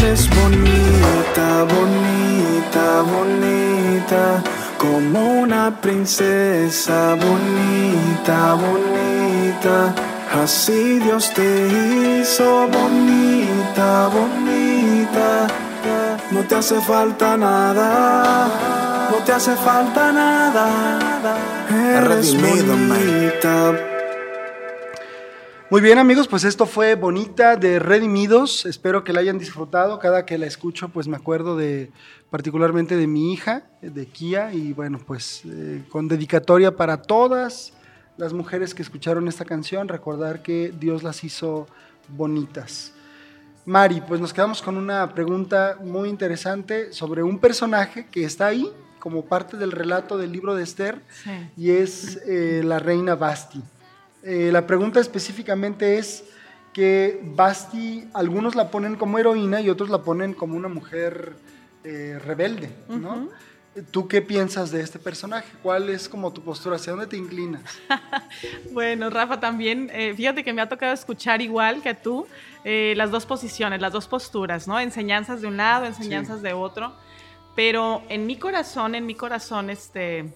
Eres 0.02 0.28
bonita, 0.30 1.62
bonita, 1.62 3.02
bonita, 3.02 4.42
como 4.76 5.42
una 5.42 5.70
princesa 5.80 7.14
bonita, 7.14 8.54
bonita. 8.54 9.94
Así 10.42 10.98
Dios 10.98 11.32
te 11.32 11.68
hizo 12.18 12.66
bonita, 12.66 14.08
bonita. 14.08 15.46
No 16.32 16.40
te 16.48 16.56
hace 16.56 16.80
falta 16.80 17.36
nada, 17.36 19.08
no 19.08 19.18
te 19.18 19.32
hace 19.32 19.54
falta 19.54 20.10
nada. 20.10 21.38
Eres 21.70 22.34
redimido, 22.34 22.76
man. 22.76 23.91
Muy 25.72 25.80
bien 25.80 25.96
amigos, 25.96 26.28
pues 26.28 26.44
esto 26.44 26.66
fue 26.66 26.96
Bonita 26.96 27.56
de 27.56 27.78
Redimidos. 27.78 28.66
Espero 28.66 29.04
que 29.04 29.14
la 29.14 29.20
hayan 29.20 29.38
disfrutado. 29.38 29.98
Cada 29.98 30.26
que 30.26 30.37
la 30.37 30.44
escucho, 30.44 30.90
pues 30.90 31.08
me 31.08 31.16
acuerdo 31.16 31.56
de 31.56 31.90
particularmente 32.28 32.94
de 32.94 33.06
mi 33.06 33.32
hija, 33.32 33.62
de 33.80 34.04
Kia, 34.04 34.52
y 34.52 34.74
bueno, 34.74 35.00
pues 35.06 35.40
eh, 35.46 35.82
con 35.88 36.08
dedicatoria 36.08 36.76
para 36.76 37.00
todas 37.00 37.72
las 38.18 38.35
mujeres 38.35 38.74
que 38.74 38.82
escucharon 38.82 39.28
esta 39.28 39.46
canción, 39.46 39.88
recordar 39.88 40.42
que 40.42 40.74
Dios 40.78 41.02
las 41.02 41.24
hizo 41.24 41.66
bonitas. 42.06 42.92
Mari, 43.64 44.02
pues 44.02 44.20
nos 44.20 44.35
quedamos 44.35 44.61
con 44.61 44.76
una 44.76 45.14
pregunta 45.14 45.78
muy 45.82 46.11
interesante 46.11 46.92
sobre 46.92 47.22
un 47.22 47.38
personaje 47.38 48.08
que 48.11 48.24
está 48.24 48.48
ahí 48.48 48.70
como 48.98 49.24
parte 49.24 49.56
del 49.56 49.72
relato 49.72 50.18
del 50.18 50.32
libro 50.32 50.54
de 50.54 50.64
Esther 50.64 51.00
Sí. 51.24 51.30
y 51.56 51.70
es 51.70 52.20
eh, 52.26 52.61
la 52.62 52.78
reina 52.78 53.14
Basti. 53.14 53.62
Eh, 54.22 54.50
la 54.52 54.66
pregunta 54.66 55.00
específicamente 55.00 55.98
es 55.98 56.24
que 56.72 57.20
Basti, 57.22 58.08
algunos 58.14 58.54
la 58.54 58.70
ponen 58.70 58.96
como 58.96 59.18
heroína 59.18 59.61
y 59.61 59.68
otros 59.68 59.90
la 59.90 60.02
ponen 60.02 60.32
como 60.32 60.56
una 60.56 60.68
mujer 60.68 61.35
eh, 61.85 62.18
rebelde, 62.24 62.70
¿no? 62.88 63.28
¿Tú 63.90 64.06
qué 64.06 64.20
piensas 64.20 64.70
de 64.70 64.82
este 64.82 64.98
personaje? 64.98 65.48
¿Cuál 65.62 65.88
es 65.88 66.06
como 66.06 66.30
tu 66.30 66.42
postura? 66.42 66.76
¿Hacia 66.76 66.92
dónde 66.92 67.06
te 67.06 67.16
inclinas? 67.16 67.62
Bueno, 68.70 69.08
Rafa, 69.08 69.40
también, 69.40 69.90
eh, 69.92 70.12
fíjate 70.14 70.44
que 70.44 70.52
me 70.52 70.61
ha 70.61 70.68
tocado 70.68 70.92
escuchar 70.92 71.40
igual 71.40 71.82
que 71.82 71.94
tú 71.94 72.26
eh, 72.64 72.94
las 72.96 73.11
dos 73.11 73.24
posiciones, 73.24 73.80
las 73.80 73.92
dos 73.92 74.06
posturas, 74.06 74.68
¿no? 74.68 74.78
Enseñanzas 74.78 75.40
de 75.40 75.46
un 75.46 75.56
lado, 75.56 75.87
enseñanzas 75.87 76.42
de 76.42 76.52
otro. 76.52 76.92
Pero 77.54 78.02
en 78.08 78.26
mi 78.26 78.37
corazón, 78.37 78.94
en 78.94 79.06
mi 79.06 79.14
corazón, 79.14 79.70
este. 79.70 80.32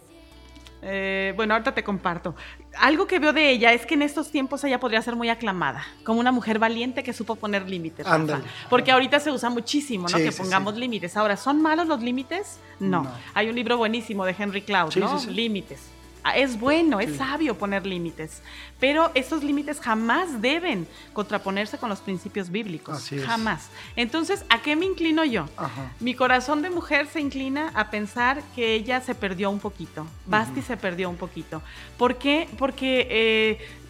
Eh, 0.83 1.33
bueno, 1.37 1.55
ahorita 1.55 1.75
te 1.75 1.83
comparto. 1.83 2.35
Algo 2.79 3.07
que 3.07 3.19
veo 3.19 3.33
de 3.33 3.51
ella 3.51 3.73
es 3.73 3.87
que 3.87 3.95
en 3.95 4.03
estos 4.03 4.31
tiempos 4.31 4.63
ella 4.65 4.79
podría 4.79 5.01
ser 5.03 5.17
muy 5.17 5.29
aclamada, 5.29 5.85
como 6.05 6.21
una 6.21 6.33
mujer 6.33 6.59
valiente 6.59 7.03
que 7.03 7.13
supo 7.13 7.37
poner 7.37 7.69
límites. 7.69 8.07
Rafa. 8.07 8.41
Porque 8.69 8.93
ahorita 8.93 9.19
se 9.21 9.31
usa 9.31 9.51
muchísimo, 9.51 10.09
¿no? 10.09 10.17
Sí, 10.17 10.25
que 10.25 10.33
sí, 10.33 10.43
pongamos 10.43 10.77
límites. 10.77 11.17
Ahora, 11.17 11.37
¿son 11.37 11.63
malos 11.63 11.87
los 11.87 12.03
límites? 12.03 12.61
No. 12.79 13.05
No. 13.05 13.11
Hay 13.35 13.49
un 13.49 13.55
libro 13.55 13.77
buenísimo 13.79 14.25
de 14.25 14.35
Henry 14.39 14.63
Cloud, 14.63 14.95
¿no? 14.97 15.21
Límites. 15.29 15.91
Es 16.35 16.59
bueno, 16.59 17.01
es 17.01 17.17
sabio 17.17 17.57
poner 17.57 17.87
límites, 17.87 18.43
pero 18.81 19.11
esos 19.15 19.45
límites 19.45 19.81
jamás 19.81 20.41
deben 20.41 20.87
contraponerse 21.13 21.79
con 21.79 21.89
los 21.89 22.01
principios 22.01 22.51
bíblicos. 22.51 22.97
Así 22.97 23.17
es. 23.17 23.25
Jamás. 23.25 23.69
Entonces, 23.95 24.45
¿a 24.49 24.61
qué 24.61 24.77
me 24.77 24.87
inclino 24.87 25.25
yo? 25.25 25.49
Ajá. 25.57 25.93
Mi 26.01 26.15
corazón 26.15 26.63
de 26.63 26.71
mujer 26.71 27.07
se 27.07 27.21
inclina 27.21 27.71
a 27.75 27.91
pensar 27.91 28.43
que 28.55 28.75
ella 28.75 29.01
se 29.01 29.15
perdió 29.15 29.51
un 29.51 29.61
poquito. 29.61 30.07
Basti 30.27 30.63
se 30.63 30.77
perdió 30.77 31.09
un 31.09 31.17
poquito. 31.17 31.63
¿Por 31.97 32.17
qué? 32.17 32.49
Porque 32.59 33.07
eh, 33.11 33.86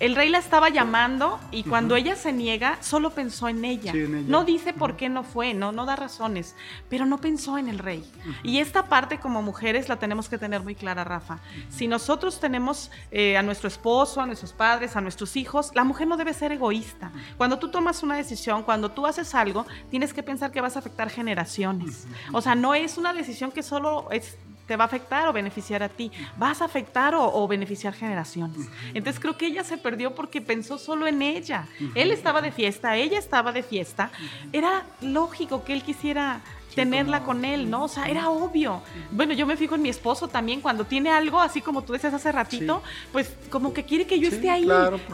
el 0.00 0.16
rey 0.16 0.28
la 0.28 0.38
estaba 0.38 0.68
llamando 0.68 1.38
y 1.50 1.62
cuando 1.62 1.96
ella 1.96 2.16
se 2.16 2.32
niega, 2.32 2.78
solo 2.80 3.10
pensó 3.10 3.48
en 3.48 3.64
ella. 3.64 3.92
Sí, 3.92 3.98
en 3.98 4.14
ella. 4.16 4.28
No 4.28 4.44
dice 4.44 4.72
por 4.72 4.96
qué 4.96 5.08
no 5.08 5.22
fue, 5.22 5.54
no, 5.54 5.72
no 5.72 5.86
da 5.86 5.96
razones, 5.96 6.56
pero 6.88 7.06
no 7.06 7.18
pensó 7.18 7.58
en 7.58 7.68
el 7.68 7.78
rey. 7.78 8.04
Y 8.42 8.58
esta 8.58 8.86
parte 8.86 9.18
como 9.18 9.42
mujeres 9.42 9.88
la 9.88 9.96
tenemos 9.96 10.28
que 10.28 10.38
tener 10.38 10.62
muy 10.62 10.74
clara, 10.74 11.04
Rafa. 11.04 11.38
Si 11.70 11.86
nosotros 11.86 12.40
tenemos 12.40 12.90
eh, 13.10 13.36
a 13.36 13.42
nuestro 13.42 13.68
esposo, 13.68 14.20
a 14.20 14.26
nuestros 14.26 14.52
padres, 14.52 14.96
a 14.96 15.00
nuestros 15.00 15.36
hijos, 15.36 15.70
la 15.74 15.84
mujer 15.84 16.08
no 16.08 16.16
debe 16.16 16.34
ser 16.34 16.52
egoísta. 16.52 17.12
Cuando 17.36 17.58
tú 17.58 17.70
tomas 17.70 18.02
una 18.02 18.16
decisión, 18.16 18.62
cuando 18.62 18.90
tú 18.90 19.06
haces 19.06 19.34
algo, 19.34 19.66
tienes 19.90 20.12
que 20.12 20.22
pensar 20.22 20.50
que 20.50 20.60
vas 20.60 20.76
a 20.76 20.80
afectar 20.80 21.10
generaciones. 21.10 22.06
O 22.32 22.40
sea, 22.40 22.54
no 22.54 22.74
es 22.74 22.98
una 22.98 23.12
decisión 23.12 23.52
que 23.52 23.62
solo 23.62 24.08
es 24.10 24.36
te 24.66 24.76
va 24.76 24.84
a 24.84 24.86
afectar 24.86 25.28
o 25.28 25.32
beneficiar 25.32 25.82
a 25.82 25.88
ti, 25.88 26.10
vas 26.36 26.62
a 26.62 26.64
afectar 26.64 27.14
o, 27.14 27.46
beneficiar 27.48 27.94
generaciones. 27.94 28.68
Entonces 28.94 29.20
creo 29.20 29.36
que 29.36 29.46
ella 29.46 29.64
se 29.64 29.78
perdió 29.78 30.14
porque 30.14 30.40
pensó 30.40 30.78
solo 30.78 31.06
en 31.06 31.22
ella. 31.22 31.66
Él 31.94 32.10
estaba 32.10 32.40
de 32.40 32.52
fiesta, 32.52 32.96
ella 32.96 33.18
estaba 33.18 33.52
de 33.52 33.62
fiesta. 33.62 34.10
Era 34.52 34.86
lógico 35.00 35.64
que 35.64 35.72
él 35.74 35.82
quisiera 35.82 36.40
tenerla 36.74 37.22
con 37.22 37.44
él, 37.44 37.70
¿no? 37.70 37.84
O 37.84 37.88
sea, 37.88 38.06
era 38.06 38.28
obvio. 38.28 38.82
Bueno, 39.10 39.32
yo 39.34 39.46
me 39.46 39.56
fijo 39.56 39.74
en 39.74 39.82
mi 39.82 39.88
esposo 39.88 40.28
también, 40.28 40.60
cuando 40.60 40.84
tiene 40.84 41.10
algo, 41.10 41.40
así 41.40 41.60
como 41.60 41.82
tú 41.82 41.92
decías 41.92 42.14
hace 42.14 42.32
ratito, 42.32 42.82
pues 43.12 43.32
como 43.50 43.72
que 43.72 43.84
quiere 43.84 44.06
que 44.06 44.18
yo 44.18 44.28
esté 44.28 44.50
ahí. 44.50 44.66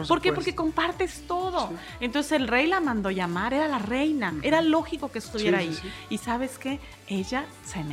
por, 0.06 0.20
qué? 0.20 0.32
Porque 0.32 0.54
compartes 0.54 1.26
todo. 1.26 1.70
Entonces 2.00 2.32
el 2.32 2.48
rey 2.48 2.66
la 2.66 2.80
mandó 2.80 3.11
llamar, 3.11 3.54
era 3.54 3.68
la 3.68 3.78
reina, 3.78 4.34
era 4.42 4.62
lógico 4.62 5.11
que 5.11 5.18
estuviera 5.18 5.58
ahí. 5.58 5.76
Y 6.08 6.18
sabes 6.18 6.58
qué, 6.58 6.80
ella 7.11 7.44
se 7.64 7.84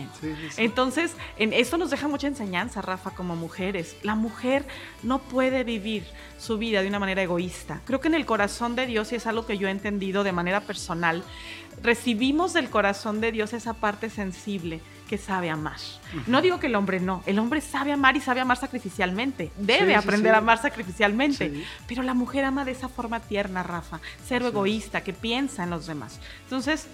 Entonces, 0.58 1.16
en 1.38 1.54
esto 1.54 1.78
nos 1.78 1.90
deja 1.90 2.08
mucha 2.08 2.28
enseñanza, 2.28 2.82
Rafa, 2.82 3.12
como 3.12 3.36
mujeres. 3.36 3.96
La 4.04 4.16
mujer 4.16 4.66
no 5.04 5.20
puede 5.20 5.64
vivir 5.64 6.06
su 6.38 6.58
vida 6.58 6.82
de 6.82 6.88
una 6.88 7.00
manera 7.00 7.24
egoísta. 7.24 7.82
Creo 7.86 8.00
que 8.00 8.08
en 8.08 8.14
el 8.14 8.26
corazón 8.26 8.76
de 8.76 8.86
Dios, 8.86 9.12
y 9.12 9.16
es 9.16 9.26
algo 9.26 9.46
que 9.46 9.58
yo 9.58 9.68
he 9.68 9.72
entendido 9.72 10.24
de 10.24 10.32
manera 10.32 10.62
personal, 10.62 11.24
recibimos 11.82 12.54
del 12.54 12.70
corazón 12.70 13.22
de 13.22 13.32
Dios 13.32 13.54
esa 13.54 13.74
parte 13.74 14.10
sensible 14.10 14.82
que 15.08 15.18
sabe 15.18 15.50
amar. 15.50 15.78
No 16.28 16.42
digo 16.42 16.60
que 16.60 16.68
el 16.68 16.76
hombre 16.76 17.00
no, 17.00 17.24
el 17.26 17.40
hombre 17.40 17.62
sabe 17.62 17.92
amar 17.92 18.18
y 18.18 18.22
sabe 18.22 18.42
amar 18.42 18.58
sacrificialmente, 18.58 19.52
debe 19.58 19.96
aprender 19.96 20.36
a 20.36 20.40
amar 20.40 20.62
sacrificialmente, 20.62 21.64
pero 21.88 22.04
la 22.04 22.14
mujer 22.14 22.44
ama 22.44 22.66
de 22.66 22.72
esa 22.72 22.90
forma 22.90 23.22
tierna, 23.22 23.64
Rafa, 23.64 24.02
ser 24.26 24.44
egoísta, 24.44 25.02
que 25.04 25.14
piensa 25.14 25.64
en 25.64 25.70
los 25.70 25.88
demás. 25.88 26.20
Entonces, 26.44 26.88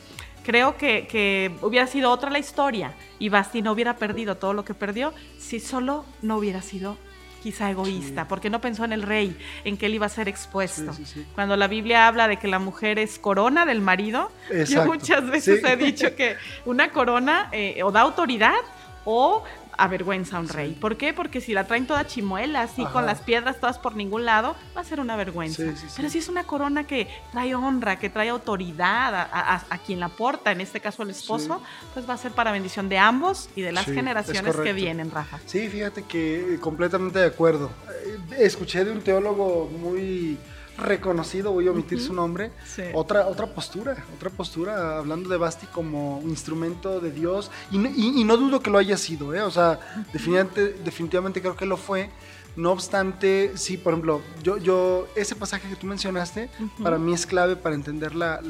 creo 0.44 0.78
que, 0.78 1.08
que, 1.08 1.56
hubiera 1.62 1.88
sido 1.88 2.12
otra 2.12 2.30
la 2.30 2.40
historia 2.40 2.94
y 3.20 3.30
Basti 3.30 3.62
no 3.62 3.72
hubiera 3.72 3.98
perdido 3.98 4.38
todo 4.38 4.54
lo 4.54 4.64
que 4.64 4.74
perdió 4.74 5.14
si 5.40 5.60
solo 5.60 6.06
no 6.22 6.38
hubiera 6.38 6.62
sido 6.62 6.98
quizá 7.44 7.70
egoísta, 7.70 8.26
porque 8.30 8.50
no 8.50 8.62
pensó 8.62 8.86
en 8.86 8.94
el 8.94 9.02
rey, 9.02 9.38
en 9.66 9.76
que 9.76 9.88
él 9.88 9.96
iba 9.96 10.06
a 10.06 10.10
ser 10.10 10.30
expuesto. 10.30 10.94
Cuando 11.36 11.58
la 11.58 11.68
Biblia 11.68 12.08
habla 12.08 12.30
de 12.30 12.38
que 12.38 12.48
la 12.48 12.58
mujer 12.58 13.00
es 13.00 13.20
corona 13.20 13.66
del 13.66 13.82
marido, 13.82 14.32
yo 14.70 14.86
muchas 14.86 15.30
veces 15.30 15.62
he 15.62 15.76
dicho 15.76 16.16
que 16.16 16.38
una 16.64 16.92
corona 16.92 17.50
eh, 17.52 17.84
o 17.84 17.92
da 17.92 18.00
autoridad 18.00 18.56
o 19.04 19.44
avergüenza 19.78 20.38
a 20.38 20.40
un 20.40 20.50
rey. 20.50 20.78
¿Por 20.80 20.98
qué? 20.98 21.14
Porque 21.14 21.42
si 21.42 21.54
la 21.54 21.66
traen 21.66 21.88
toda 21.88 22.06
chimuela, 22.06 22.62
así 22.62 22.86
con 22.86 23.06
las 23.06 23.22
piedras 23.22 23.60
todas 23.60 23.80
por 23.80 23.96
ningún 23.96 24.26
lado, 24.26 24.56
va 24.76 24.82
a 24.82 24.84
ser 24.84 25.00
una 25.00 25.16
vergüenza. 25.16 25.64
Pero 25.96 26.10
si 26.10 26.20
es 26.20 26.30
una 26.30 26.44
corona 26.44 26.86
que 26.86 27.08
trae 27.32 27.56
honra, 27.56 28.00
que 28.00 28.10
trae 28.10 28.30
autoridad 28.30 29.30
a, 29.32 29.78
quien 29.86 30.00
la 30.00 30.10
porta, 30.10 30.52
en 30.52 30.62
este 30.62 30.80
caso 30.80 31.04
el 31.04 31.10
esposo, 31.10 31.62
pues 31.94 32.08
va 32.08 32.14
a 32.14 32.18
ser 32.18 32.32
para 32.32 32.52
bendición 32.52 32.90
de 32.90 32.98
ambos 32.98 33.50
y 33.56 33.62
de 33.62 33.72
las 33.72 33.86
generaciones 33.86 34.56
que 34.56 34.74
vienen, 34.74 35.12
Rafa. 35.12 35.40
Sí, 35.46 35.68
fíjate 35.68 36.04
que 36.04 36.58
completamente 36.62 37.20
de 37.20 37.26
acuerdo. 37.26 37.72
Eh, 38.06 38.38
escuché 38.40 38.86
de 38.86 38.92
un 38.92 39.02
teólogo 39.02 39.70
muy 39.70 40.38
reconocido, 40.84 41.52
voy 41.52 41.68
a 41.68 41.72
omitir 41.72 42.00
su 42.00 42.14
nombre, 42.14 42.52
otra, 42.94 43.28
otra 43.28 43.48
postura, 43.48 43.96
otra 44.16 44.30
postura, 44.30 44.98
hablando 44.98 45.30
de 45.30 45.38
Basti 45.38 45.66
como 45.68 46.22
instrumento 46.24 47.00
de 47.00 47.12
Dios, 47.12 47.52
y, 47.72 48.24
no 48.24 48.38
dudo 48.38 48.62
que 48.62 48.70
lo 48.70 48.78
haya 48.78 48.98
sido, 48.98 49.34
¿eh? 49.34 49.42
o 49.42 49.52
sea, 49.52 49.80
definitivamente, 50.14 50.76
definitivamente 50.84 51.42
creo 51.42 51.56
que 51.56 51.66
lo 51.66 51.78
fue, 51.78 52.10
no 52.56 52.72
obstante, 52.72 53.52
sí, 53.56 53.78
por 53.78 53.94
ejemplo, 53.94 54.22
yo, 54.44 54.58
yo 54.58 55.08
ese 55.16 55.36
pasaje 55.36 55.68
que 55.68 55.76
tú 55.76 55.88
mencionaste, 55.88 56.50
para 56.82 56.98
mí 57.00 57.14
es 57.14 57.26
clave 57.26 57.56
para 57.56 57.74
entender 57.74 58.14
la, 58.14 58.42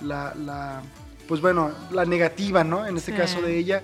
la, 0.00 0.82
pues 1.28 1.40
bueno, 1.40 1.70
la 1.90 2.04
negativa, 2.04 2.64
¿no? 2.64 2.86
En 2.86 2.96
este 2.96 3.12
caso 3.14 3.42
de 3.42 3.58
ella. 3.58 3.82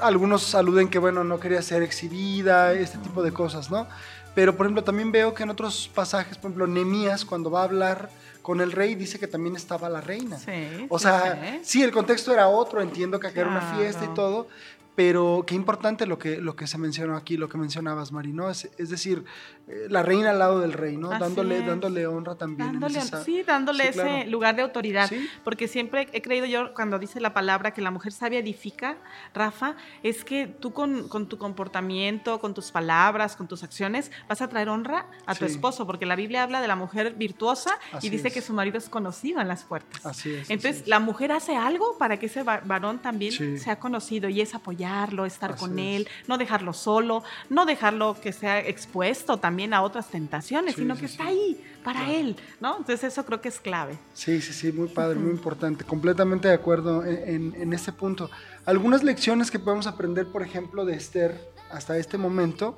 Algunos 0.00 0.54
aluden 0.54 0.88
que, 0.88 0.98
bueno, 0.98 1.22
no 1.22 1.38
quería 1.38 1.62
ser 1.62 1.82
exhibida, 1.82 2.72
este 2.72 2.98
tipo 2.98 3.22
de 3.22 3.32
cosas, 3.32 3.70
¿no? 3.70 3.86
Pero, 4.34 4.56
por 4.56 4.66
ejemplo, 4.66 4.82
también 4.84 5.12
veo 5.12 5.32
que 5.34 5.44
en 5.44 5.50
otros 5.50 5.90
pasajes, 5.94 6.36
por 6.36 6.50
ejemplo, 6.50 6.66
Nemías, 6.66 7.24
cuando 7.24 7.50
va 7.50 7.60
a 7.60 7.64
hablar 7.64 8.10
con 8.42 8.60
el 8.60 8.72
rey, 8.72 8.94
dice 8.94 9.18
que 9.18 9.26
también 9.26 9.56
estaba 9.56 9.88
la 9.88 10.00
reina. 10.02 10.38
Sí, 10.38 10.86
o 10.90 10.98
sea, 10.98 11.60
sí, 11.62 11.82
el 11.82 11.92
contexto 11.92 12.32
era 12.32 12.48
otro, 12.48 12.82
entiendo 12.82 13.18
que 13.18 13.28
acá 13.28 13.40
era 13.40 13.50
una 13.50 13.74
fiesta 13.76 14.04
y 14.04 14.14
todo, 14.14 14.48
pero 14.94 15.44
qué 15.46 15.54
importante 15.54 16.06
lo 16.06 16.18
que, 16.18 16.36
lo 16.36 16.54
que 16.54 16.68
se 16.68 16.78
mencionó 16.78 17.16
aquí, 17.16 17.36
lo 17.36 17.48
que 17.48 17.58
mencionabas, 17.58 18.12
Mari, 18.12 18.32
¿no? 18.32 18.48
Es, 18.48 18.70
decir, 18.76 19.24
eh, 19.66 19.86
la 19.90 20.02
reina 20.02 20.30
al 20.30 20.38
lado 20.38 20.60
del 20.60 20.72
rey, 20.72 20.96
¿no? 20.96 21.08
dándole, 21.10 21.62
dándole 21.62 22.06
honra 22.06 22.36
también. 22.36 22.80
sí, 23.24 23.42
dándole 23.42 23.88
ese 23.88 24.26
lugar 24.26 24.54
de 24.54 24.62
autoridad. 24.62 25.10
Porque 25.42 25.66
siempre 25.66 26.08
he 26.12 26.22
creído 26.22 26.46
yo, 26.46 26.74
cuando 26.74 26.98
dice 27.00 27.20
la 27.20 27.34
palabra 27.34 27.72
que 27.72 27.80
la 27.80 27.90
mujer 27.90 28.12
sabia 28.12 28.38
edifica, 28.38 28.96
Rafa, 29.34 29.74
es 30.04 30.24
que 30.24 30.46
tú 30.46 30.72
con, 30.72 31.08
tu 31.28 31.38
comportamiento, 31.38 32.38
con 32.38 32.54
tus 32.54 32.70
palabras, 32.70 33.34
con 33.34 33.48
tus 33.48 33.64
acciones, 33.64 34.12
vas 34.28 34.42
a 34.42 34.48
traer 34.48 34.68
honra 34.68 35.06
a 35.26 35.34
tu 35.34 35.44
esposo, 35.44 35.86
porque 35.86 36.06
la 36.06 36.14
Biblia 36.14 36.44
habla 36.44 36.60
de 36.60 36.68
la 36.68 36.76
mujer 36.76 37.14
virtuosa 37.14 37.78
y 38.00 38.10
dice 38.10 38.30
que 38.30 38.40
su 38.40 38.52
marido 38.52 38.78
es 38.78 38.88
conocido 38.88 39.40
en 39.40 39.48
las 39.48 39.64
puertas. 39.64 40.06
Así 40.06 40.32
es. 40.34 40.50
Entonces, 40.50 40.86
la 40.86 41.00
mujer 41.00 41.32
hace 41.32 41.56
algo 41.56 41.98
para 41.98 42.18
que 42.18 42.26
ese 42.26 42.44
varón 42.44 43.00
también 43.00 43.58
sea 43.58 43.80
conocido 43.80 44.28
y 44.28 44.40
es 44.40 44.54
apoyado 44.54 44.83
estar 45.26 45.56
con 45.56 45.78
él, 45.78 46.08
no 46.26 46.38
dejarlo 46.38 46.72
solo, 46.72 47.22
no 47.48 47.66
dejarlo 47.66 48.16
que 48.20 48.32
sea 48.32 48.60
expuesto 48.60 49.38
también 49.38 49.74
a 49.74 49.82
otras 49.82 50.08
tentaciones, 50.08 50.74
sino 50.74 50.96
que 50.96 51.06
está 51.06 51.26
ahí 51.26 51.60
para 51.84 52.10
él, 52.12 52.36
¿no? 52.60 52.78
Entonces 52.78 53.04
eso 53.04 53.24
creo 53.24 53.40
que 53.40 53.48
es 53.48 53.60
clave. 53.60 53.98
Sí, 54.14 54.40
sí, 54.40 54.52
sí, 54.52 54.72
muy 54.72 54.88
padre, 54.88 55.18
muy 55.18 55.30
importante, 55.30 55.84
completamente 55.84 56.48
de 56.48 56.54
acuerdo 56.54 57.04
en, 57.04 57.54
en, 57.56 57.72
este 57.72 57.92
punto. 57.92 58.30
Algunas 58.64 59.02
lecciones 59.02 59.50
que 59.50 59.58
podemos 59.58 59.86
aprender, 59.86 60.26
por 60.26 60.42
ejemplo, 60.42 60.84
de 60.84 60.94
Esther 60.94 61.54
hasta 61.70 61.98
este 61.98 62.18
momento. 62.18 62.76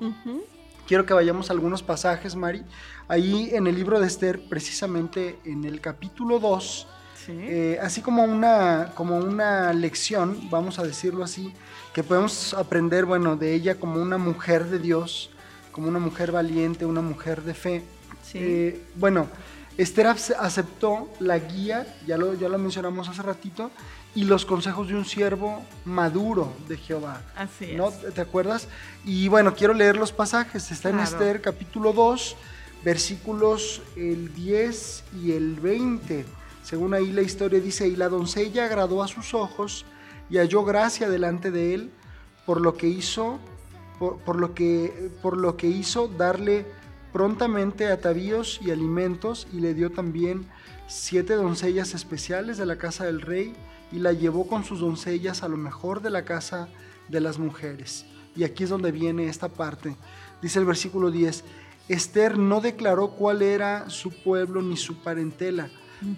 Quiero 0.87 1.05
que 1.05 1.13
vayamos 1.13 1.49
a 1.49 1.53
algunos 1.53 1.83
pasajes, 1.83 2.35
Mari. 2.35 2.63
Ahí 3.07 3.49
en 3.53 3.67
el 3.67 3.75
libro 3.75 3.99
de 3.99 4.07
Esther, 4.07 4.47
precisamente 4.49 5.37
en 5.43 5.65
el 5.65 5.81
capítulo 5.81 6.39
2, 6.39 6.87
eh, 7.29 7.77
así 7.81 8.01
como 8.01 8.23
una, 8.23 8.93
como 8.95 9.17
una 9.17 9.73
lección, 9.73 10.49
vamos 10.49 10.79
a 10.79 10.83
decirlo 10.83 11.23
así, 11.23 11.53
que 11.97 12.03
podemos 12.03 12.53
aprender, 12.53 13.05
bueno, 13.05 13.37
de 13.37 13.55
ella 13.55 13.79
como 13.79 13.99
una 13.99 14.19
mujer 14.19 14.65
de 14.65 14.77
Dios, 14.77 15.31
como 15.71 15.87
una 15.87 15.97
mujer 15.97 16.31
valiente, 16.31 16.85
una 16.85 17.01
mujer 17.01 17.41
de 17.41 17.55
fe. 17.55 17.83
Eh, 18.35 18.85
bueno, 18.93 19.25
Esther 19.79 20.05
aceptó 20.05 21.09
la 21.19 21.39
guía, 21.39 21.87
ya 22.05 22.15
lo, 22.17 22.35
ya 22.35 22.49
lo 22.49 22.59
mencionamos 22.59 23.09
hace 23.09 23.23
ratito, 23.23 23.71
y 24.13 24.25
los 24.25 24.45
consejos 24.45 24.89
de 24.89 24.93
un 24.93 25.05
siervo 25.05 25.63
maduro 25.85 26.53
de 26.67 26.77
Jehová. 26.77 27.23
Así 27.35 27.73
¿no? 27.73 27.89
¿Te 27.89 28.21
acuerdas? 28.21 28.67
Y 29.03 29.27
bueno, 29.27 29.55
quiero 29.55 29.73
leer 29.73 29.97
los 29.97 30.11
pasajes. 30.11 30.69
Está 30.69 30.91
en 30.91 30.99
Esther 30.99 31.41
capítulo 31.41 31.93
2, 31.93 32.35
versículos 32.85 33.81
el 33.95 34.35
10 34.35 35.03
y 35.23 35.31
el 35.31 35.55
20. 35.55 36.27
Según 36.61 36.93
ahí 36.93 37.11
la 37.11 37.23
historia 37.23 37.59
dice, 37.59 37.87
y 37.87 37.95
la 37.95 38.07
doncella 38.07 38.65
agradó 38.65 39.01
a 39.01 39.07
sus 39.07 39.33
ojos 39.33 39.83
y 40.29 40.37
halló 40.37 40.63
gracia 40.63 41.09
delante 41.09 41.51
de 41.51 41.73
él 41.73 41.91
por 42.45 42.61
lo 42.61 42.75
que 42.75 42.87
hizo, 42.87 43.39
por, 43.99 44.39
lo, 44.39 44.53
que, 44.53 45.11
por 45.21 45.37
lo 45.37 45.57
que 45.57 45.67
hizo 45.67 46.07
darle 46.07 46.65
prontamente 47.11 47.87
atavíos 47.87 48.59
y 48.63 48.71
alimentos 48.71 49.47
y 49.51 49.59
le 49.59 49.73
dio 49.73 49.91
también 49.91 50.47
siete 50.87 51.33
doncellas 51.33 51.93
especiales 51.93 52.57
de 52.57 52.65
la 52.65 52.77
casa 52.77 53.05
del 53.05 53.21
rey 53.21 53.53
y 53.91 53.99
la 53.99 54.13
llevó 54.13 54.47
con 54.47 54.63
sus 54.63 54.79
doncellas 54.79 55.43
a 55.43 55.49
lo 55.49 55.57
mejor 55.57 56.01
de 56.01 56.09
la 56.09 56.23
casa 56.25 56.69
de 57.09 57.21
las 57.21 57.39
mujeres. 57.39 58.05
Y 58.35 58.43
aquí 58.43 58.63
es 58.63 58.69
donde 58.69 58.91
viene 58.91 59.27
esta 59.27 59.49
parte. 59.49 59.95
Dice 60.41 60.59
el 60.59 60.65
versículo 60.65 61.09
10, 61.09 61.43
Esther 61.89 62.37
no 62.37 62.61
declaró 62.61 63.11
cuál 63.11 63.41
era 63.41 63.89
su 63.89 64.11
pueblo 64.11 64.61
ni 64.61 64.77
su 64.77 65.01
parentela 65.01 65.69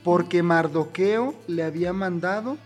porque 0.03 0.43
Mardoqueo 0.43 1.35
le 1.47 1.63
había 1.63 1.93
mandado 1.93 2.57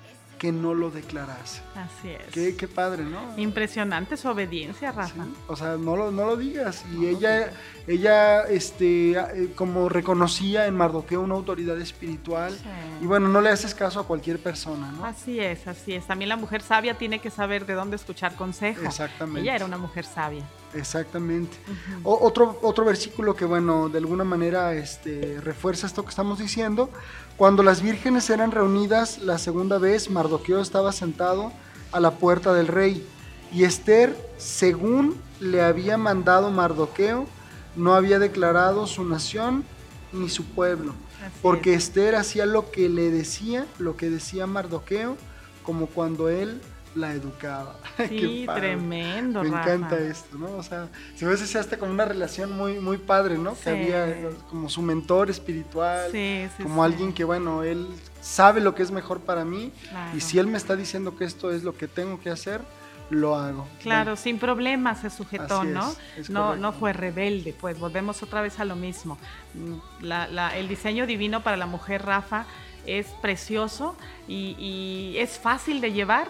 que 0.44 0.52
no 0.52 0.74
lo 0.74 0.92
declarase. 0.92 1.62
Así 1.74 2.10
es. 2.10 2.34
Qué, 2.34 2.58
qué 2.58 2.68
padre, 2.68 3.06
¿no? 3.06 3.18
Impresionante 3.38 4.18
su 4.18 4.28
obediencia, 4.28 4.92
Rafa. 4.92 5.26
o 5.48 5.56
sea, 5.56 5.78
no 5.78 5.96
lo, 5.96 6.12
no 6.12 6.26
lo 6.26 6.36
digas. 6.36 6.84
Y 6.94 7.08
ella, 7.08 7.54
ella 7.88 8.42
este, 8.42 9.12
eh, 9.12 9.54
como 9.56 9.88
reconocía 9.88 10.68
en 10.68 10.76
Mardoqueo 10.76 11.22
una 11.22 11.36
autoridad 11.36 11.80
espiritual. 11.80 12.54
Y 13.02 13.06
bueno, 13.06 13.30
no 13.30 13.40
le 13.40 13.52
haces 13.52 13.74
caso 13.74 14.02
a 14.02 14.06
cualquier 14.06 14.38
persona, 14.38 14.92
¿no? 14.92 15.06
Así 15.06 15.40
es, 15.40 15.66
así 15.66 15.94
es. 15.94 16.06
También 16.08 16.28
la 16.28 16.36
mujer 16.36 16.62
sabia 16.62 16.98
tiene 16.98 17.20
que 17.20 17.30
saber 17.30 17.66
de 17.66 17.76
dónde 17.76 17.96
escuchar 17.96 18.36
consejo. 18.36 18.84
Exactamente. 18.84 19.40
Ella 19.44 19.56
era 19.56 19.64
una 19.64 19.78
mujer 19.78 20.04
sabia. 20.04 20.44
Exactamente. 20.74 21.58
otro, 22.04 22.60
otro 22.62 22.86
versículo 22.86 23.36
que, 23.36 23.46
bueno, 23.46 23.90
de 23.90 24.00
alguna 24.00 24.24
manera 24.24 24.74
este, 24.74 25.40
refuerza 25.42 25.88
esto 25.88 26.04
que 26.04 26.10
estamos 26.10 26.40
diciendo. 26.40 26.90
Cuando 27.38 27.64
las 27.64 27.82
vírgenes 27.82 28.30
eran 28.30 28.52
reunidas 28.52 29.20
la 29.20 29.38
segunda 29.38 29.78
vez, 29.78 30.10
Mardoqueo 30.10 30.62
estaba 30.62 30.92
sentado 30.92 31.52
a 31.92 32.00
la 32.00 32.12
puerta 32.12 32.54
del 32.54 32.68
rey. 32.68 33.06
Y 33.52 33.64
Esther, 33.64 34.16
según 34.38 35.16
le 35.40 35.62
había 35.62 35.98
mandado 35.98 36.50
Mardoqueo, 36.52 37.28
no 37.76 37.96
había 37.96 38.20
declarado 38.20 38.88
su 38.88 39.04
nación 39.04 39.64
ni 40.12 40.30
su 40.30 40.44
pueblo. 40.46 40.94
porque 41.42 41.74
Esther 41.74 42.16
hacía 42.16 42.46
lo 42.46 42.70
que 42.70 42.90
le 42.90 43.10
decía, 43.10 43.66
lo 43.80 43.96
que 43.96 44.10
decía 44.10 44.46
Mardoqueo, 44.46 45.16
como 45.64 45.88
cuando 45.88 46.28
él 46.28 46.62
la 46.96 47.14
educaba. 47.14 47.76
Sí, 48.10 48.46
tremendo. 48.54 49.44
Me 49.44 49.50
encanta 49.50 49.98
esto, 49.98 50.38
¿no? 50.38 50.52
O 50.58 50.64
sea, 50.64 50.90
se 51.16 51.26
ve 51.26 51.38
si 51.38 51.58
hasta 51.58 51.78
como 51.78 51.92
una 51.92 52.06
relación 52.06 52.56
muy, 52.56 52.80
muy 52.80 52.98
padre, 52.98 53.38
¿no? 53.38 53.56
Que 53.56 53.70
había 53.70 54.30
como 54.50 54.70
su 54.70 54.82
mentor 54.82 55.30
espiritual, 55.30 56.12
sí, 56.12 56.48
sí, 56.58 56.64
como 56.64 56.84
alguien 56.84 57.14
que, 57.14 57.24
bueno, 57.24 57.64
él 57.64 57.88
sabe 58.22 58.62
lo 58.62 58.76
que 58.76 58.84
es 58.84 58.92
mejor 58.92 59.22
para 59.22 59.46
mí 59.46 59.72
y 60.16 60.22
si 60.22 60.40
él 60.40 60.48
me 60.48 60.58
está 60.58 60.76
diciendo 60.76 61.16
que 61.18 61.26
esto 61.26 61.52
es 61.52 61.64
lo 61.64 61.76
que 61.76 61.88
tengo 61.88 62.20
que 62.20 62.30
hacer, 62.30 62.62
lo 63.10 63.36
hago. 63.36 63.68
Claro, 63.82 64.16
sin 64.16 64.40
problemas 64.40 65.02
se 65.02 65.10
sujetó, 65.10 65.64
¿no? 65.64 65.94
no, 66.30 66.56
no 66.56 66.74
fue 66.74 66.94
rebelde, 66.94 67.54
pues 67.60 67.80
volvemos 67.80 68.24
otra 68.24 68.42
vez 68.42 68.60
a 68.60 68.66
lo 68.66 68.76
mismo. 68.76 69.18
Mm, 69.54 70.12
el 70.56 70.68
diseño 70.68 71.06
divino 71.06 71.44
para 71.44 71.58
la 71.58 71.66
mujer 71.66 72.06
Rafa 72.06 72.46
es 72.86 73.08
precioso 73.22 73.96
y, 74.28 75.16
es 75.18 75.38
fácil 75.38 75.82
de 75.82 75.94
llevar 75.94 76.28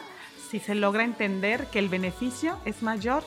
si 0.54 0.60
se 0.60 0.76
logra 0.76 1.04
entender 1.04 1.66
que 1.72 1.80
el 1.80 1.90
beneficio 1.90 2.60
es 2.64 2.84
mayor, 2.84 3.24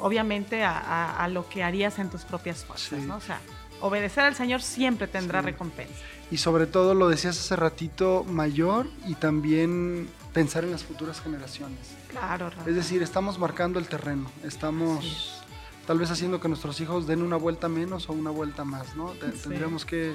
obviamente, 0.00 0.64
a, 0.64 1.28
lo 1.30 1.46
que 1.50 1.62
harías 1.62 1.98
en 1.98 2.08
tus 2.08 2.24
propias 2.24 2.64
fuerzas, 2.64 2.98
¿no? 3.00 3.16
O 3.16 3.20
sea, 3.20 3.40
obedecer 3.82 4.24
al 4.24 4.34
Señor 4.34 4.62
siempre 4.62 5.06
tendrá 5.06 5.42
recompensa. 5.42 5.92
Y 6.30 6.38
sobre 6.38 6.64
todo, 6.64 6.94
lo 6.94 7.10
decías 7.10 7.38
hace 7.38 7.56
ratito, 7.56 8.24
mayor 8.24 8.86
y 9.06 9.16
también 9.16 10.08
pensar 10.32 10.64
en 10.64 10.70
las 10.70 10.82
futuras 10.82 11.20
generaciones. 11.20 11.94
Claro, 12.08 12.50
Es 12.66 12.74
decir, 12.74 13.02
estamos 13.02 13.38
marcando 13.38 13.78
el 13.78 13.86
terreno, 13.86 14.30
estamos 14.44 15.42
tal 15.86 15.98
vez 15.98 16.10
haciendo 16.10 16.40
que 16.40 16.48
nuestros 16.48 16.80
hijos 16.80 17.06
den 17.06 17.20
una 17.20 17.36
vuelta 17.36 17.68
menos 17.68 18.08
o 18.08 18.14
una 18.14 18.30
vuelta 18.30 18.64
más, 18.64 18.96
¿no? 18.96 19.10
Tendríamos 19.42 19.84
que 19.84 20.14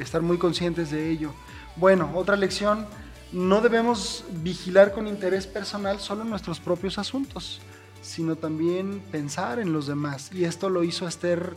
estar 0.00 0.22
muy 0.22 0.38
conscientes 0.38 0.90
de 0.90 1.10
ello. 1.10 1.34
Bueno, 1.76 2.10
otra 2.14 2.36
lección, 2.36 2.86
no 3.32 3.60
debemos 3.60 4.24
vigilar 4.42 4.92
con 4.92 5.06
interés 5.08 5.46
personal 5.46 6.00
solo 6.00 6.24
nuestros 6.24 6.60
propios 6.60 6.98
asuntos, 6.98 7.60
sino 8.02 8.36
también 8.36 9.00
pensar 9.10 9.58
en 9.58 9.72
los 9.72 9.86
demás. 9.86 10.30
Y 10.32 10.44
esto 10.44 10.68
lo 10.68 10.84
hizo 10.84 11.08
Esther 11.08 11.54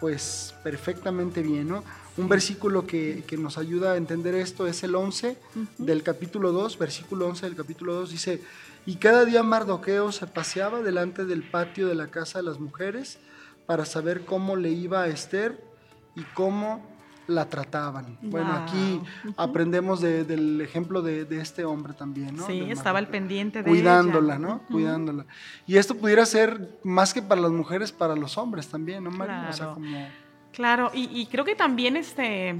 pues 0.00 0.54
perfectamente 0.62 1.42
bien, 1.42 1.68
¿no? 1.68 1.84
Un 2.16 2.28
versículo 2.28 2.86
que, 2.86 3.24
nos 3.38 3.58
ayuda 3.58 3.92
a 3.92 3.96
entender 3.96 4.34
esto 4.34 4.66
es 4.66 4.82
el 4.82 4.94
11 4.94 5.36
del 5.78 6.02
capítulo 6.02 6.52
2, 6.52 6.78
versículo 6.78 7.26
11 7.28 7.46
del 7.46 7.56
capítulo 7.56 7.94
2, 7.94 8.10
dice, 8.10 8.42
y 8.86 8.96
cada 8.96 9.24
día 9.24 9.42
Mardoqueo 9.42 10.12
se 10.12 10.26
paseaba 10.26 10.82
delante 10.82 11.24
del 11.24 11.42
patio 11.42 11.88
de 11.88 11.94
la 11.94 12.08
casa 12.08 12.38
de 12.38 12.44
las 12.44 12.58
mujeres 12.58 13.18
para 13.66 13.84
saber 13.84 14.24
cómo 14.24 14.56
le 14.56 14.70
iba 14.70 15.02
a 15.02 15.08
Esther 15.08 15.62
y 16.16 16.22
cómo 16.34 16.97
la 17.28 17.48
trataban. 17.48 18.18
Bueno, 18.22 18.52
aquí 18.52 19.00
aprendemos 19.36 20.00
del 20.00 20.60
ejemplo 20.60 21.02
de, 21.02 21.26
este 21.40 21.64
hombre 21.64 21.92
también, 21.92 22.34
¿no? 22.34 22.46
Sí, 22.46 22.66
estaba 22.70 22.98
al 22.98 23.06
pendiente 23.06 23.62
de 23.62 23.70
Cuidándola, 23.70 24.38
¿no? 24.38 24.62
Cuidándola. 24.70 25.26
Y 25.66 25.76
esto 25.76 25.94
pudiera 25.94 26.26
ser 26.26 26.80
más 26.82 27.14
que 27.14 27.22
para 27.22 27.40
las 27.40 27.52
mujeres, 27.52 27.92
para 27.92 28.16
los 28.16 28.36
hombres 28.38 28.66
también, 28.68 29.04
¿no, 29.04 29.10
María? 29.10 29.50
Claro, 29.54 29.78
claro. 30.52 30.90
Y, 30.94 31.20
y, 31.20 31.26
creo 31.26 31.44
que 31.44 31.54
también 31.54 31.96
este 31.96 32.56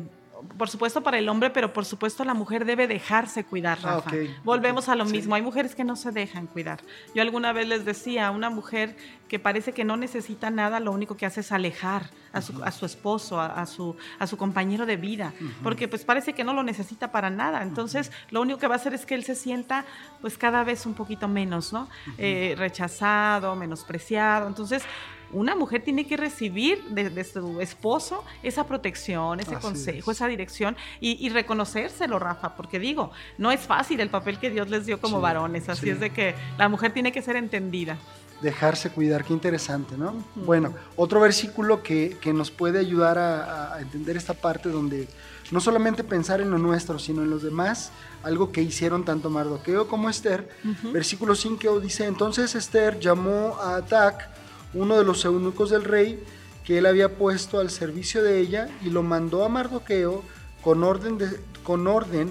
por 0.57 0.68
supuesto 0.68 1.03
para 1.03 1.18
el 1.18 1.28
hombre, 1.28 1.51
pero 1.51 1.72
por 1.72 1.84
supuesto 1.84 2.24
la 2.24 2.34
mujer 2.34 2.64
debe 2.64 2.86
dejarse 2.86 3.45
cuidar, 3.45 3.78
ah, 3.82 3.97
Rafa. 3.97 4.11
Volvemos 4.45 4.89
a 4.89 4.95
lo 4.95 5.05
mismo, 5.05 5.34
hay 5.34 5.43
mujeres 5.43 5.74
que 5.74 5.84
no 5.84 5.97
se 5.97 6.12
dejan 6.12 6.47
cuidar. 6.47 6.80
Yo 7.14 7.22
alguna 7.22 7.53
vez 7.53 7.66
les 7.68 7.84
decía, 7.84 8.30
una 8.30 8.51
mujer 8.51 8.97
que 9.28 9.39
parece 9.39 9.72
que 9.72 9.84
no 9.84 9.97
necesita 9.97 10.51
nada, 10.51 10.80
lo 10.80 10.93
único 10.93 11.16
que 11.16 11.26
hace 11.26 11.41
es 11.41 11.53
alejar 11.53 12.11
a 12.32 12.41
su, 12.41 12.86
esposo, 12.86 13.41
a, 13.41 13.66
su, 13.66 13.97
a 14.18 14.26
su 14.26 14.36
compañero 14.36 14.86
de 14.86 14.97
vida, 14.97 15.32
porque 15.62 15.89
pues 15.89 16.05
parece 16.05 16.32
que 16.32 16.45
no 16.45 16.55
lo 16.55 16.62
necesita 16.62 17.11
para 17.11 17.30
nada. 17.30 17.62
Entonces, 17.62 18.12
lo 18.30 18.41
único 18.41 18.59
que 18.59 18.68
va 18.68 18.74
a 18.74 18.76
hacer 18.76 18.95
es 18.95 19.07
que 19.07 19.14
él 19.14 19.24
se 19.24 19.34
sienta 19.34 19.84
pues 20.20 20.39
cada 20.39 20.64
vez 20.64 20.86
un 20.86 20.95
poquito 20.95 21.28
menos, 21.28 21.72
¿no? 21.72 21.89
Eh, 22.16 22.55
rechazado, 22.57 23.55
menospreciado. 23.57 24.47
Entonces, 24.47 24.84
una 25.33 25.55
mujer 25.55 25.83
tiene 25.83 26.07
que 26.07 26.16
recibir 26.16 26.83
de, 26.85 27.24
su 27.24 27.61
esposo 27.61 28.24
esa 28.43 28.66
protección, 28.66 29.41
ese 29.41 29.57
consejo, 29.57 30.11
esa 30.11 30.26
dirección 30.26 30.76
y, 31.01 31.29
reconocérselo, 31.29 32.18
Rafa, 32.18 32.57
porque 32.57 32.79
digo, 32.79 33.11
no 33.37 33.51
es 33.51 33.61
fácil 33.61 34.01
el 34.01 34.11
papel 34.11 34.39
que 34.39 34.51
Dios 34.51 34.68
les 34.68 34.87
dio 34.87 35.01
como 35.01 35.20
varones, 35.20 35.68
así 35.68 35.91
es 35.91 36.01
de 36.01 36.11
que 36.11 36.35
la 36.57 36.68
mujer 36.68 36.93
tiene 36.93 37.12
que 37.12 37.22
ser 37.22 37.37
entendida. 37.37 37.99
Dejarse 38.41 38.91
cuidar, 38.91 39.24
qué 39.24 39.33
interesante, 39.33 39.97
¿no? 39.99 40.14
Bueno, 40.37 40.72
otro 40.95 41.20
versículo 41.20 41.83
que, 41.83 42.16
nos 42.33 42.51
puede 42.51 42.79
ayudar 42.79 43.18
a, 43.18 43.81
entender 43.81 44.16
esta 44.16 44.35
parte 44.35 44.68
donde 44.68 45.09
no 45.51 45.61
solamente 45.61 46.05
pensar 46.05 46.41
en 46.41 46.51
lo 46.51 46.59
nuestro, 46.59 46.99
sino 46.99 47.22
en 47.22 47.31
los 47.31 47.43
demás, 47.43 47.91
algo 48.22 48.53
que 48.53 48.62
hicieron 48.62 49.05
tanto 49.05 49.29
Mardoqueo 49.31 49.89
como 49.89 50.09
Esther. 50.09 50.49
Versículo 50.93 51.35
5 51.35 51.81
dice, 51.81 52.05
entonces 52.07 52.55
Esther 52.55 53.01
llamó 53.01 53.57
a 53.61 53.76
Atac, 53.76 54.38
uno 54.75 54.99
de 54.99 55.05
los 55.05 55.25
eunucos 55.25 55.71
del 55.71 55.85
rey 55.85 56.23
que 56.64 56.79
él 56.79 56.87
había 56.87 57.16
puesto 57.16 57.61
al 57.61 57.71
servicio 57.71 58.23
de 58.23 58.41
ella 58.41 58.69
y 58.83 58.91
lo 58.91 59.03
mandó 59.03 59.45
a 59.45 59.49
Mardoqueo 59.49 60.23
con 60.62 60.85
orden 60.85 61.16
de, 61.16 61.41
con 61.62 61.87
orden 61.87 62.31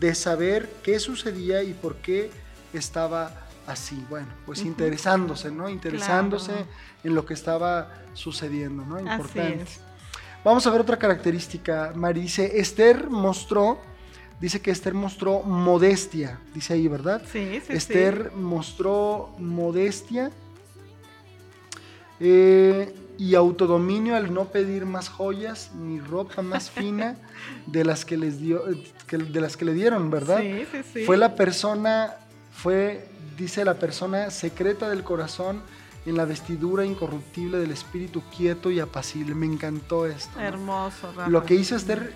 de 0.00 0.14
saber 0.14 0.70
qué 0.82 0.98
sucedía 0.98 1.62
y 1.62 1.74
por 1.74 1.96
qué 1.96 2.30
estaba 2.72 3.44
así. 3.66 4.02
Bueno, 4.08 4.28
pues 4.46 4.62
interesándose, 4.62 5.50
¿no? 5.50 5.68
Interesándose 5.68 6.52
en 7.02 7.14
lo 7.14 7.26
que 7.26 7.34
estaba 7.34 7.90
sucediendo, 8.14 8.84
¿no? 8.84 8.98
Importante. 8.98 9.66
Vamos 10.44 10.66
a 10.66 10.70
ver 10.70 10.80
otra 10.80 10.98
característica. 10.98 11.92
Mari 11.94 12.22
dice, 12.22 12.58
Esther 12.58 13.08
mostró, 13.08 13.78
dice 14.40 14.60
que 14.60 14.70
Esther 14.70 14.94
mostró 14.94 15.42
modestia, 15.42 16.40
dice 16.54 16.74
ahí, 16.74 16.88
¿verdad? 16.88 17.22
Sí, 17.30 17.60
sí. 17.66 17.72
Esther 17.72 18.32
mostró 18.34 19.34
modestia 19.38 20.30
eh, 22.20 22.94
y 23.18 23.34
autodominio 23.34 24.16
al 24.16 24.32
no 24.32 24.46
pedir 24.46 24.86
más 24.86 25.08
joyas 25.08 25.70
ni 25.74 26.00
ropa 26.00 26.42
más 26.42 26.70
fina 26.70 27.16
de 27.66 27.84
las 27.84 28.04
que 28.04 28.16
les 28.16 28.40
dio 28.40 28.62
de 29.10 29.40
las 29.40 29.56
que 29.56 29.64
le 29.64 29.74
dieron, 29.74 30.10
¿verdad? 30.10 30.40
Sí, 30.40 30.64
sí, 30.72 30.78
sí. 30.92 31.04
Fue 31.04 31.16
la 31.16 31.34
persona 31.36 32.16
fue 32.52 33.08
dice 33.36 33.64
la 33.64 33.74
persona 33.74 34.30
secreta 34.30 34.88
del 34.88 35.02
corazón 35.02 35.62
en 36.06 36.16
la 36.16 36.24
vestidura 36.24 36.84
incorruptible 36.84 37.58
del 37.58 37.70
espíritu 37.70 38.22
quieto 38.36 38.70
y 38.70 38.80
apacible. 38.80 39.34
Me 39.34 39.46
encantó 39.46 40.06
esto. 40.06 40.38
Hermoso. 40.38 41.12
Lo 41.28 41.44
que 41.44 41.54
hizo 41.54 41.76
Esther 41.76 42.12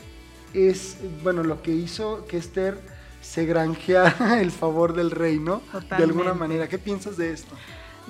es, 0.53 0.99
bueno, 1.23 1.43
lo 1.43 1.63
que 1.63 1.73
hizo 1.73 2.27
que 2.27 2.37
Esther 2.37 2.79
se 3.23 3.47
granjeara 3.47 4.41
el 4.41 4.51
favor 4.51 4.95
del 4.95 5.11
rey, 5.11 5.39
¿no? 5.39 5.63
De 5.97 6.05
alguna 6.05 6.35
manera. 6.35 6.69
¿Qué 6.69 6.79
piensas 6.79 7.17
de 7.17 7.33
esto? 7.33 7.55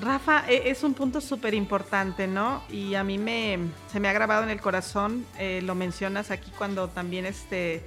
Rafa, 0.01 0.45
e, 0.49 0.71
es 0.71 0.83
un 0.83 0.95
punto 0.95 1.21
súper 1.21 1.55
importante, 1.55 2.27
¿no? 2.27 2.63
Y 2.71 2.95
a 2.95 3.05
mí 3.05 3.19
me, 3.19 3.59
se 3.91 4.01
me 4.01 4.09
ha 4.09 4.13
grabado 4.13 4.45
en 4.45 4.51
el 4.51 4.61
corazón, 4.61 5.27
eh, 5.39 5.61
lo 5.63 5.75
mencionas 5.75 6.31
aquí 6.31 6.51
cuando 6.57 6.89
también 6.89 7.27
este 7.27 7.83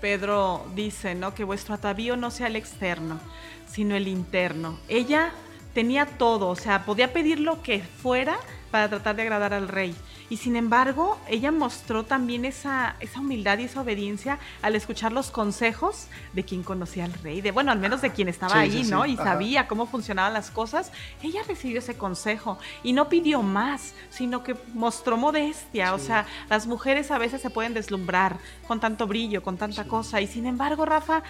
Pedro 0.00 0.66
dice, 0.74 1.14
¿no? 1.14 1.34
Que 1.34 1.44
vuestro 1.44 1.74
atavío 1.74 2.16
no 2.16 2.30
sea 2.30 2.46
el 2.46 2.56
externo, 2.56 3.20
sino 3.66 3.94
el 3.94 4.08
interno. 4.08 4.78
Ella 4.88 5.32
tenía 5.74 6.06
todo, 6.06 6.48
o 6.48 6.56
sea, 6.56 6.84
podía 6.84 7.12
pedir 7.12 7.40
lo 7.40 7.62
que 7.62 7.80
fuera 7.80 8.38
para 8.70 8.88
tratar 8.88 9.16
de 9.16 9.22
agradar 9.22 9.52
al 9.52 9.68
rey. 9.68 9.94
Y 10.30 10.36
sin 10.36 10.54
embargo, 10.54 11.18
ella 11.28 11.50
mostró 11.50 12.04
también 12.04 12.44
esa, 12.44 12.94
esa 13.00 13.18
humildad 13.18 13.58
y 13.58 13.64
esa 13.64 13.80
obediencia 13.80 14.38
al 14.62 14.76
escuchar 14.76 15.10
los 15.10 15.32
consejos 15.32 16.06
de 16.32 16.44
quien 16.44 16.62
conocía 16.62 17.04
al 17.04 17.12
rey, 17.14 17.40
de 17.40 17.50
bueno, 17.50 17.72
al 17.72 17.80
menos 17.80 18.00
de 18.00 18.10
quien 18.12 18.28
estaba 18.28 18.60
ahí, 18.60 18.84
¿no? 18.84 19.06
Y 19.06 19.16
sabía 19.16 19.66
cómo 19.66 19.86
funcionaban 19.86 20.32
las 20.32 20.52
cosas. 20.52 20.92
Ella 21.20 21.40
recibió 21.48 21.80
ese 21.80 21.96
consejo 21.96 22.58
y 22.84 22.92
no 22.92 23.08
pidió 23.08 23.42
más, 23.42 23.92
sino 24.08 24.44
que 24.44 24.56
mostró 24.72 25.16
modestia. 25.16 25.94
O 25.94 25.98
sea, 25.98 26.26
las 26.48 26.68
mujeres 26.68 27.10
a 27.10 27.18
veces 27.18 27.42
se 27.42 27.50
pueden 27.50 27.74
deslumbrar 27.74 28.38
con 28.68 28.78
tanto 28.78 29.08
brillo, 29.08 29.42
con 29.42 29.56
tanta 29.58 29.84
cosa. 29.84 30.20
Y 30.20 30.28
sin 30.28 30.46
embargo, 30.46 30.84
Rafa, 30.84 31.24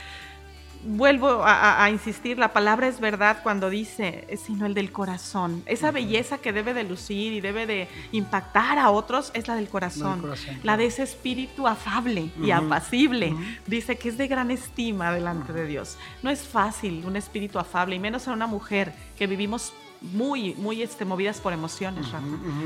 vuelvo 0.85 1.43
a, 1.45 1.89
insistir, 1.91 2.39
la 2.39 2.53
palabra 2.53 2.89
es 2.89 3.01
verdad 3.01 3.39
cuando 3.43 3.70
dice, 3.70 4.26
sino 4.45 4.66
el 4.66 4.74
del 4.74 4.93
corazón. 4.93 5.62
Esa 5.66 5.91
belleza 5.91 6.39
que 6.39 6.53
debe 6.53 6.74
de 6.74 6.85
lucir 6.85 7.33
y 7.33 7.41
debe 7.41 7.66
de 7.66 7.89
impactar 8.12 8.78
a 8.78 8.91
otros 8.91 9.31
es 9.35 9.49
la 9.49 9.57
del 9.57 9.68
corazón. 9.68 10.22
La, 10.62 10.76
de 10.76 10.87
ese 10.87 11.03
espíritu 11.03 11.66
afable 11.66 12.31
y 12.43 12.51
apacible. 12.51 13.35
Dice 13.66 13.97
que 13.97 14.09
es 14.09 14.18
de 14.18 14.28
gran 14.28 14.51
estima 14.51 15.12
delante 15.12 15.53
de 15.53 15.66
Dios. 15.66 15.99
No 16.22 16.31
es 16.31 16.43
fácil 16.43 17.05
un 17.07 17.16
espíritu 17.16 17.59
afable, 17.59 17.97
y 17.97 17.99
menos 17.99 18.26
en 18.26 18.33
una 18.33 18.47
mujer 18.47 18.93
que 19.16 19.26
vivimos 19.26 19.72
muy, 20.01 20.55
muy 20.55 20.82
este, 20.82 21.05
movidas 21.05 21.40
por 21.40 21.53
emociones, 21.53 22.07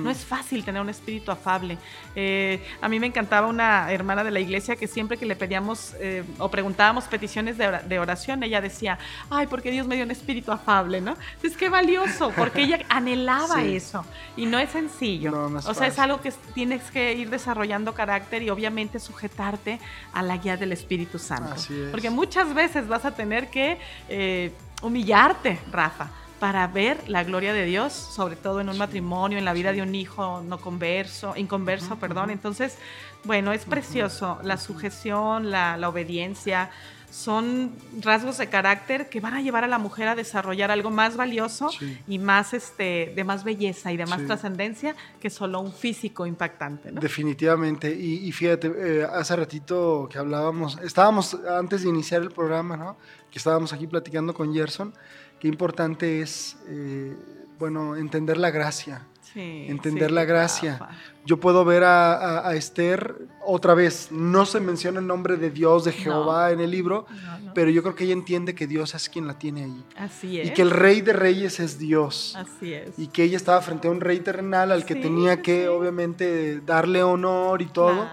No 0.03 0.11
es 0.11 0.25
fácil 0.25 0.65
tener 0.65 0.81
un 0.81 0.89
espíritu 0.89 1.31
afable. 1.31 1.79
Eh, 2.15 2.65
a 2.81 2.89
mí 2.89 3.01
me 3.01 3.07
encantaba 3.07 3.49
una 3.49 3.91
hermana 3.91 4.23
de 4.23 4.31
la 4.31 4.41
iglesia 4.41 4.77
que 4.77 4.87
siempre 4.87 5.17
que 5.17 5.27
le 5.27 5.35
pedíamos 5.35 5.95
eh, 5.99 6.25
o 6.39 6.49
preguntábamos 6.49 7.05
peticiones 7.05 7.59
de, 7.59 7.99
oración, 7.99 8.43
ella 8.43 8.61
decía, 8.61 8.99
ay, 9.31 9.47
porque 9.47 9.71
Dios 9.71 9.87
me 9.87 9.97
dio 9.97 10.05
un 10.05 10.11
espíritu 10.11 10.53
afable, 10.53 11.01
¿no? 11.01 11.17
Es 11.43 11.57
que 11.57 11.69
valioso, 11.69 12.33
porque 12.37 12.63
ella 12.63 12.81
anhelaba 12.89 13.63
eso. 13.63 14.05
Y 14.37 14.47
no 14.47 14.59
es 14.59 14.71
sencillo. 14.71 15.51
o 15.67 15.75
sea, 15.75 15.87
es 15.87 15.99
algo 15.99 16.21
que 16.21 16.33
tienes 16.55 16.83
que 16.91 17.15
ir 17.15 17.31
desarrollando 17.31 17.95
carácter 17.95 18.43
y 18.43 18.51
obviamente 18.51 19.01
sujetarte 19.01 19.81
a 20.13 20.23
la 20.23 20.37
guía 20.37 20.57
del 20.57 20.73
Espíritu 20.73 21.19
Santo. 21.19 21.57
Porque 21.91 22.11
muchas 22.11 22.55
veces 22.55 22.87
vas 22.87 23.05
a 23.05 23.13
tener 23.13 23.51
que... 23.51 23.79
Eh, 24.09 24.53
humillarte, 24.83 25.59
Rafa, 25.73 26.11
para 26.45 26.67
ver 26.67 27.09
la 27.09 27.25
gloria 27.25 27.55
de 27.55 27.65
Dios, 27.65 27.95
sobre 27.95 28.37
todo 28.37 28.61
en 28.61 28.69
un 28.69 28.77
matrimonio, 28.77 29.39
en 29.39 29.47
la 29.47 29.55
vida 29.55 29.73
de 29.73 29.81
un 29.81 29.95
hijo 29.95 30.43
no 30.47 30.59
converso, 30.59 31.33
inconverso, 31.39 31.97
perdón. 31.97 32.29
Entonces, 32.29 32.77
bueno, 33.25 33.55
es 33.55 33.65
precioso 33.65 34.39
la 34.43 34.59
sujeción, 34.59 35.51
la, 35.51 35.79
la 35.79 35.89
obediencia, 35.89 36.71
son 37.11 37.73
rasgos 38.01 38.37
de 38.37 38.49
carácter 38.49 39.09
que 39.09 39.21
van 39.21 39.33
a 39.35 39.41
llevar 39.41 39.65
a 39.65 39.69
la 39.69 39.79
mujer 39.79 40.09
a 40.09 40.15
desarrollar 40.17 40.71
algo 40.71 40.91
más 40.91 41.17
valioso 41.17 41.71
y 42.09 42.19
más 42.19 42.53
este, 42.53 43.13
de 43.17 43.25
más 43.25 43.43
belleza 43.45 43.91
y 43.93 43.97
de 43.97 44.05
más 44.05 44.27
trascendencia 44.27 44.97
que 45.21 45.31
solo 45.31 45.61
un 45.61 45.73
físico 45.73 46.27
impactante. 46.27 46.91
Definitivamente. 46.93 47.91
Y, 47.91 48.31
fíjate, 48.33 48.67
eh, 48.77 49.05
hace 49.05 49.35
ratito 49.35 50.09
que 50.11 50.19
hablábamos, 50.19 50.77
estábamos 50.83 51.39
antes 51.49 51.85
de 51.85 51.89
iniciar 51.89 52.21
el 52.21 52.33
programa, 52.33 52.77
¿no? 52.77 52.97
que 53.31 53.39
estábamos 53.39 53.73
aquí 53.73 53.87
platicando 53.89 54.33
con 54.35 54.55
Gerson, 54.55 54.93
qué 55.45 55.49
importante 55.49 56.23
es, 56.23 56.57
eh, 56.69 57.15
bueno, 57.59 57.97
entender 57.97 58.39
la 58.39 58.51
gracia 58.51 59.07
entender 59.41 60.11
la 60.11 60.25
gracia. 60.25 60.89
Yo 61.27 61.41
puedo 61.41 61.65
ver 61.65 61.83
a, 61.85 62.55
Esther 62.55 63.17
otra 63.45 63.75
vez, 63.75 64.09
no 64.11 64.47
se 64.47 64.61
menciona 64.61 65.01
el 65.01 65.07
nombre 65.07 65.37
de 65.37 65.51
Dios, 65.51 65.85
de 65.85 65.93
Jehová 65.93 66.53
en 66.53 66.61
el 66.61 66.71
libro, 66.71 67.07
pero 67.55 67.71
yo 67.71 67.83
creo 67.83 67.95
que 67.95 68.05
ella 68.05 68.13
entiende 68.13 68.55
que 68.55 68.67
Dios 68.67 68.95
es 68.95 69.09
quien 69.09 69.27
la 69.27 69.39
tiene 69.39 69.65
ahí. 69.65 69.85
Así 69.97 70.41
es. 70.41 70.49
Y 70.49 70.51
que 70.53 70.63
el 70.63 70.71
rey 70.71 71.01
de 71.01 71.13
reyes 71.13 71.61
es 71.61 71.79
Dios. 71.79 72.35
Así 72.37 72.75
es. 72.75 72.99
Y 72.99 73.09
que 73.09 73.25
ella 73.25 73.37
estaba 73.37 73.61
frente 73.61 73.89
a 73.89 73.91
un 73.91 74.01
rey 74.01 74.21
terrenal 74.21 74.71
al 74.71 74.85
que 74.85 74.95
tenía 74.95 75.43
que 75.43 75.69
obviamente 75.69 76.61
darle 76.61 77.03
honor 77.03 77.63
y 77.63 77.67
todo 77.67 78.09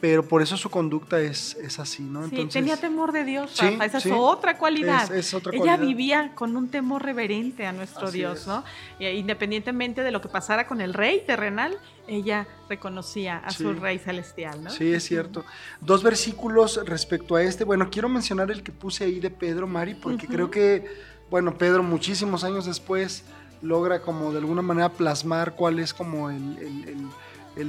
pero 0.00 0.26
por 0.26 0.40
eso 0.40 0.56
su 0.56 0.70
conducta 0.70 1.20
es, 1.20 1.56
es 1.56 1.78
así, 1.78 2.02
¿no? 2.02 2.26
Sí, 2.28 2.46
tenía 2.46 2.76
temor 2.78 3.12
de 3.12 3.24
Dios, 3.24 3.52
esa 3.52 3.98
es 3.98 4.06
otra 4.10 4.56
cualidad. 4.56 5.12
Es, 5.12 5.34
otra 5.34 5.52
Ella 5.54 5.76
vivía 5.76 6.32
con 6.34 6.56
un 6.56 6.68
temor 6.68 7.02
reverente 7.02 7.66
a 7.66 7.72
nuestro 7.72 8.10
Dios, 8.10 8.46
¿no? 8.46 8.64
independientemente 8.98 10.02
de 10.02 10.10
lo 10.10 10.20
que 10.20 10.28
pasara 10.28 10.66
con 10.66 10.80
el 10.80 10.94
rey 10.94 11.22
terrenal, 11.26 11.78
ella 12.06 12.48
reconocía 12.68 13.38
a 13.38 13.50
su 13.50 13.72
rey 13.74 13.98
celestial, 13.98 14.64
¿no? 14.64 14.70
Sí, 14.70 14.92
es 14.92 15.04
cierto. 15.04 15.44
Dos 15.80 16.02
versículos 16.02 16.80
respecto 16.86 17.36
a 17.36 17.42
este. 17.42 17.64
Bueno, 17.64 17.88
quiero 17.90 18.08
mencionar 18.08 18.50
el 18.50 18.62
que 18.62 18.72
puse 18.72 19.04
ahí 19.04 19.20
de 19.20 19.30
Pedro, 19.30 19.66
Mari, 19.66 19.94
porque 19.94 20.26
creo 20.26 20.50
que, 20.50 20.86
bueno, 21.30 21.56
Pedro 21.56 21.82
muchísimos 21.82 22.42
años 22.42 22.64
después 22.64 23.24
logra 23.62 24.00
como 24.00 24.32
de 24.32 24.38
alguna 24.38 24.62
manera 24.62 24.88
plasmar 24.88 25.54
cuál 25.54 25.78
es 25.78 25.92
como 25.92 26.30
el 26.30 26.58
el 26.58 27.06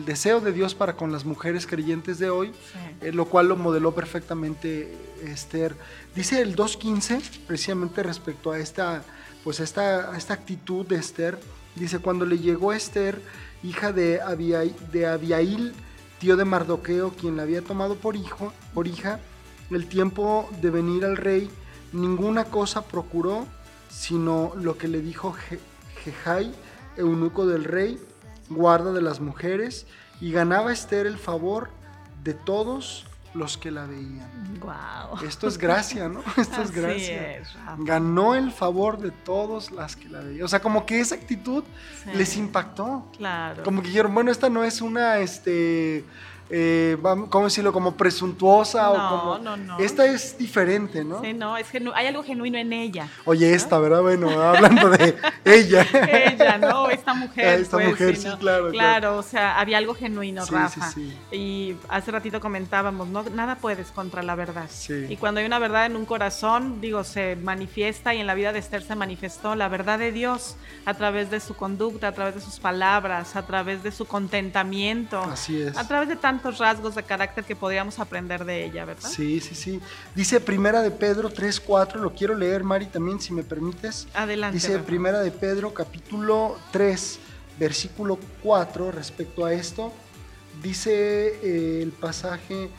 deseo 0.06 0.40
de 0.40 0.52
Dios 0.52 0.76
para 0.76 0.96
con 0.96 1.12
las 1.12 1.26
mujeres 1.26 1.68
creyentes 1.68 2.20
de 2.20 2.30
hoy, 2.30 2.52
eh, 3.02 3.12
lo 3.12 3.26
cual 3.26 3.48
lo 3.48 3.58
modeló 3.58 3.94
perfectamente 3.94 4.96
Esther. 5.24 5.76
Dice 6.16 6.42
el 6.42 6.56
2.15, 6.56 7.22
precisamente 7.48 8.04
respecto 8.04 8.52
a 8.52 8.60
esta, 8.60 9.04
pues 9.44 9.60
esta, 9.60 10.16
esta 10.18 10.34
actitud 10.34 10.86
de 10.86 10.96
Esther, 10.96 11.40
dice, 11.76 12.00
cuando 12.00 12.26
le 12.26 12.40
llegó 12.40 12.74
Esther, 12.74 13.22
hija 13.64 13.92
de, 13.92 14.22
Abiail, 14.22 14.76
de 14.92 15.08
Abiail, 15.08 15.74
tío 16.20 16.38
de 16.38 16.46
Mardoqueo, 16.46 17.12
quien 17.12 17.38
la 17.38 17.44
había 17.44 17.62
tomado 17.62 17.96
por, 17.96 18.16
hijo, 18.16 18.54
por 18.74 18.88
hija, 18.88 19.20
el 19.70 19.88
tiempo 19.88 20.50
de 20.62 20.70
venir 20.70 21.06
al 21.06 21.18
rey, 21.18 21.50
ninguna 21.94 22.46
cosa 22.46 22.84
procuró, 22.84 23.48
sino 23.90 24.54
lo 24.56 24.78
que 24.78 24.88
le 24.88 25.02
dijo 25.02 25.36
Jejai, 26.04 26.54
eunuco 26.98 27.46
del 27.46 27.64
rey, 27.64 28.00
guarda 28.52 28.94
de 28.94 29.02
las 29.02 29.20
mujeres, 29.20 29.88
y 30.20 30.32
ganaba 30.32 30.72
Esther 30.72 31.08
el 31.08 31.18
favor 31.18 31.70
de 32.24 32.34
todos 32.34 33.08
los 33.34 33.58
que 33.58 33.72
la 33.72 33.86
veían. 33.86 34.60
Wow. 34.60 35.26
Esto 35.26 35.48
es 35.48 35.58
gracia, 35.58 36.10
¿no? 36.10 36.22
Esto 36.38 36.62
es 36.62 36.72
gracia. 36.72 37.42
Ganó 37.80 38.36
el 38.36 38.52
favor 38.52 39.00
de 39.00 39.12
todos 39.12 39.72
las 39.72 39.96
que 39.96 40.10
la 40.10 40.20
veían. 40.20 40.44
O 40.44 40.48
sea, 40.48 40.62
como 40.62 40.86
que 40.86 41.00
esa 41.00 41.16
actitud 41.16 41.64
les 42.14 42.36
impactó. 42.36 43.10
Claro. 43.18 43.64
Como 43.64 43.82
que 43.82 43.88
dijeron, 43.88 44.14
bueno, 44.14 44.32
esta 44.32 44.50
no 44.50 44.64
es 44.64 44.82
una, 44.82 45.20
este, 45.20 46.04
eh, 46.52 46.98
¿cómo 47.30 47.46
decirlo? 47.46 47.72
Como 47.72 47.96
presuntuosa 47.96 48.90
o 48.92 48.94
como... 48.94 49.38
No, 49.40 49.56
no. 49.56 49.80
Esta 49.80 50.06
es 50.06 50.38
diferente, 50.38 51.04
¿no? 51.04 51.22
Sí, 51.22 51.34
no, 51.34 51.56
es 51.58 51.70
que 51.70 51.82
hay 51.96 52.08
algo 52.08 52.24
genuino 52.24 52.58
en 52.58 52.74
ella. 52.74 53.08
Oye, 53.26 53.54
esta, 53.54 53.80
¿verdad? 53.80 54.02
Bueno, 54.02 54.30
hablando 54.30 54.90
de 54.90 55.16
ella. 55.46 55.86
ella, 56.12 56.58
¿no? 56.58 56.90
Esta 56.90 57.14
mujer. 57.14 57.62
Esta 57.62 57.78
pues, 57.78 57.90
mujer, 57.90 58.18
sí, 58.18 58.28
claro, 58.40 58.70
claro. 58.72 59.18
o 59.18 59.24
sea, 59.24 59.60
había 59.60 59.78
algo 59.78 59.94
genuino, 59.94 60.46
Rafa. 60.46 60.92
Sí, 60.92 61.16
sí. 61.32 61.38
Y 61.38 61.76
hace 61.88 62.12
ratito 62.12 62.42
comentábamos, 62.42 63.08
no, 63.08 63.24
nada 63.24 63.56
puedes 63.56 63.92
contra 63.92 64.22
la 64.22 64.36
verdad. 64.36 64.66
Sí. 64.70 65.06
Y 65.10 65.18
cuando 65.18 65.40
hay 65.40 65.46
una 65.46 65.60
verdad 65.60 65.86
en 65.86 65.96
un 65.96 66.06
corazón, 66.06 66.82
digo, 66.82 67.04
se 67.04 67.38
manifiesta 67.38 68.14
y 68.14 68.20
en 68.20 68.28
la 68.28 68.34
vida 68.34 68.52
de 68.52 68.60
Esther 68.60 68.84
se 68.84 68.96
manifestó 68.96 69.56
la 69.56 69.70
verdad 69.70 70.00
de 70.00 70.12
Dios 70.12 70.58
a 70.86 70.94
través 70.96 71.32
de 71.32 71.40
su 71.40 71.56
conducta, 71.56 72.10
a 72.10 72.12
través 72.12 72.36
de 72.36 72.42
sus 72.42 72.60
palabras, 72.60 73.36
a 73.36 73.46
través 73.46 73.84
de 73.84 73.92
su 73.92 74.06
contentamiento. 74.06 75.22
Así 75.22 75.62
es. 75.62 75.78
A 75.78 75.88
través 75.88 76.10
de 76.10 76.16
tanto 76.16 76.41
rasgos 76.44 76.96
de 76.96 77.04
carácter 77.04 77.44
que 77.44 77.56
podríamos 77.56 78.00
aprender 78.00 78.46
de 78.46 78.66
ella, 78.66 78.86
¿verdad? 78.86 79.10
Sí, 79.10 79.40
sí, 79.40 79.56
sí. 79.56 79.80
Dice 80.16 80.40
Primera 80.40 80.82
de 80.82 80.92
Pedro 80.92 81.30
3.4, 81.30 81.96
lo 81.96 82.14
quiero 82.14 82.36
leer, 82.36 82.64
Mari, 82.64 82.88
también, 82.88 83.20
si 83.20 83.34
me 83.34 83.44
permites. 83.44 84.08
Adelante. 84.14 84.56
Dice 84.56 84.80
Primera 84.80 85.22
de 85.22 85.32
Pedro, 85.32 85.74
capítulo 85.74 86.58
3, 86.72 87.20
versículo 87.60 88.20
4, 88.44 88.92
respecto 88.92 89.46
a 89.46 89.54
esto. 89.54 89.92
Dice 90.62 91.40
eh, 91.44 91.82
el 91.82 91.92
pasaje, 91.92 92.70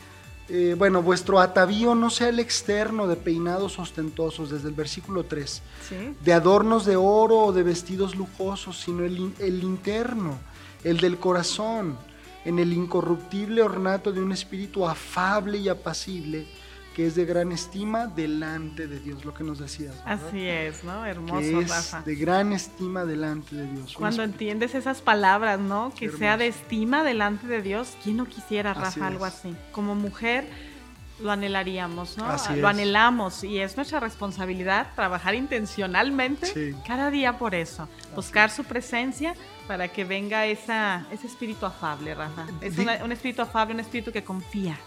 eh, 0.49 0.75
bueno, 0.77 1.01
vuestro 1.01 1.39
atavío 1.39 1.95
no 1.95 2.09
sea 2.09 2.29
el 2.29 2.39
externo 2.39 3.07
de 3.07 3.15
peinados 3.15 3.79
ostentosos, 3.79 4.49
desde 4.49 4.67
el 4.67 4.75
versículo 4.75 5.23
3, 5.23 5.61
¿Sí? 5.87 6.15
de 6.23 6.33
adornos 6.33 6.85
de 6.85 6.95
oro 6.95 7.39
o 7.39 7.53
de 7.53 7.63
vestidos 7.63 8.15
lujosos, 8.15 8.79
sino 8.79 9.03
el, 9.03 9.33
el 9.39 9.63
interno, 9.63 10.37
el 10.83 10.99
del 10.99 11.17
corazón 11.17 11.97
en 12.45 12.59
el 12.59 12.73
incorruptible 12.73 13.61
ornato 13.61 14.11
de 14.11 14.21
un 14.21 14.31
espíritu 14.31 14.87
afable 14.87 15.57
y 15.57 15.69
apacible 15.69 16.45
que 16.93 17.07
es 17.07 17.15
de 17.15 17.25
gran 17.25 17.51
estima 17.51 18.05
delante 18.07 18.87
de 18.87 18.99
Dios, 18.99 19.25
lo 19.25 19.33
que 19.33 19.43
nos 19.43 19.59
decías. 19.59 19.95
Así 20.05 20.47
es, 20.47 20.83
¿no? 20.83 21.05
Hermoso, 21.05 21.39
que 21.39 21.59
es 21.61 21.95
De 22.05 22.15
gran 22.15 22.53
estima 22.53 23.03
delante 23.03 23.55
de 23.55 23.65
Dios. 23.65 23.95
Cuando 23.95 24.23
entiendes 24.23 24.75
esas 24.75 25.01
palabras, 25.01 25.59
¿no? 25.59 25.91
Que 25.97 26.09
sea 26.09 26.37
de 26.37 26.47
estima 26.47 27.03
delante 27.03 27.47
de 27.47 27.61
Dios, 27.61 27.97
¿quién 28.03 28.17
no 28.17 28.25
quisiera, 28.25 28.73
Rafa, 28.73 29.07
algo 29.07 29.25
así? 29.25 29.55
Como 29.71 29.95
mujer 29.95 30.47
lo 31.19 31.31
anhelaríamos, 31.31 32.17
¿no? 32.17 32.25
lo 32.55 32.67
anhelamos 32.67 33.43
y 33.43 33.59
es 33.59 33.77
nuestra 33.77 33.99
responsabilidad 33.99 34.87
trabajar 34.95 35.35
intencionalmente 35.35 36.75
cada 36.85 37.11
día 37.11 37.37
por 37.37 37.55
eso, 37.55 37.87
buscar 38.15 38.49
su 38.49 38.63
presencia 38.63 39.35
para 39.67 39.87
que 39.87 40.03
venga 40.03 40.45
esa, 40.45 41.05
ese 41.11 41.27
espíritu 41.27 41.65
afable, 41.65 42.13
Rafa. 42.13 42.45
Es 42.61 42.77
un 42.77 43.11
espíritu 43.11 43.41
afable, 43.41 43.73
un 43.73 43.79
espíritu 43.79 44.11
que 44.11 44.23
confía. 44.23 44.77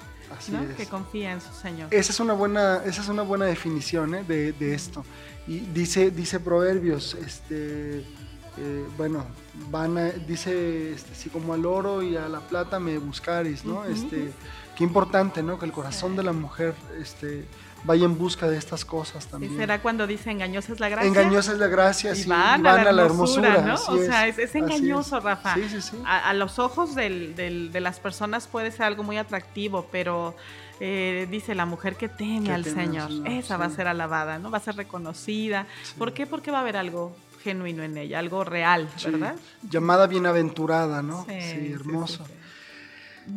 que 0.77 0.87
confía 0.87 1.33
en 1.33 1.41
su 1.41 1.53
Señor. 1.53 1.89
Esa 1.91 2.13
es 2.13 2.21
una 2.21 2.35
buena, 2.35 2.83
esa 2.85 3.03
es 3.03 3.09
una 3.09 3.23
buena 3.23 3.47
definición 3.47 4.15
¿eh? 4.15 4.25
de, 4.25 4.75
esto. 4.75 5.05
Y 5.47 5.61
dice, 5.61 6.11
dice 6.11 6.41
Proverbios, 6.41 7.15
este, 7.15 8.01
eh, 8.01 8.87
bueno, 8.97 9.25
van 9.71 9.99
a, 9.99 10.05
dice, 10.11 10.93
este, 10.93 11.15
si 11.15 11.31
como 11.31 11.55
al 11.55 11.65
oro 11.65 12.03
y 12.03 12.17
a 12.17 12.29
la 12.29 12.41
plata 12.41 12.81
me 12.81 12.99
buscaréis, 12.99 13.65
¿no? 13.65 13.85
este, 13.85 14.33
qué 14.77 14.85
importante, 14.85 15.43
¿no? 15.43 15.59
Que 15.59 15.67
el 15.67 15.73
corazón 15.73 16.17
de 16.17 16.23
la 16.23 16.33
mujer, 16.33 16.75
este, 17.01 17.47
vaya 17.85 18.05
en 18.05 18.19
busca 18.19 18.49
de 18.49 18.57
estas 18.57 18.85
cosas 18.85 19.27
también. 19.27 19.55
¿Y 19.55 19.57
será 19.57 19.81
cuando 19.81 20.07
dice 20.07 20.31
engañosa 20.31 20.73
es 20.73 20.81
la 20.81 20.89
gracia? 20.89 21.09
Engañosa 21.09 21.53
es 21.53 21.59
la 21.59 21.69
gracia, 21.69 22.13
y 22.13 22.17
sí, 22.17 22.29
van, 22.29 22.67
a 22.67 22.93
la 22.93 23.05
hermosura. 23.05 23.63
¿no? 23.63 23.75
O 23.75 23.99
sea, 23.99 24.27
es, 24.27 24.55
engañoso, 24.55 25.21
Rafa. 25.21 25.55
Sí, 25.55 25.69
sí, 25.69 25.83
sí. 25.83 25.97
A, 26.05 26.33
los 26.35 26.59
ojos 26.59 26.95
de 26.95 27.79
las 27.81 28.01
personas 28.01 28.47
puede 28.47 28.71
ser 28.71 28.83
algo 28.83 29.03
muy 29.03 29.19
atractivo, 29.19 29.87
pero 29.91 30.35
eh, 30.79 31.27
dice 31.31 31.55
la 31.55 31.65
mujer 31.65 31.97
que 31.97 32.09
teme, 32.09 32.53
al, 32.53 32.65
Señor, 32.65 33.11
esa 33.27 33.57
va 33.57 33.67
a 33.67 33.71
ser 33.71 33.89
alabada, 33.89 34.39
¿no? 34.39 34.51
Va 34.51 34.59
a 34.59 34.61
ser 34.61 34.77
reconocida. 34.77 35.67
¿Por 35.97 36.13
qué? 36.13 36.27
Porque 36.27 36.51
va 36.51 36.59
a 36.59 36.61
haber 36.61 36.77
algo 36.77 37.17
genuino 37.43 37.83
en 37.83 37.97
ella, 37.97 38.19
algo 38.19 38.45
real, 38.45 38.89
¿verdad? 39.05 39.37
Llamada 39.69 40.07
bienaventurada, 40.07 41.03
¿no? 41.03 41.25
Sí, 41.25 41.73
hermoso. 41.73 42.27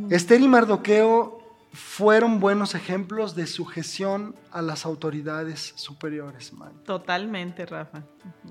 Esther 0.09 0.41
y 0.41 0.47
Mardoqueo 0.47 1.38
fueron 1.71 2.39
buenos 2.39 2.73
ejemplos 2.73 3.35
de 3.35 3.45
sujeción 3.45 4.35
a 4.51 4.61
las 4.61 4.85
autoridades 4.85 5.73
superiores. 5.75 6.51
Totalmente, 6.83 7.65
Rafa. 7.65 8.01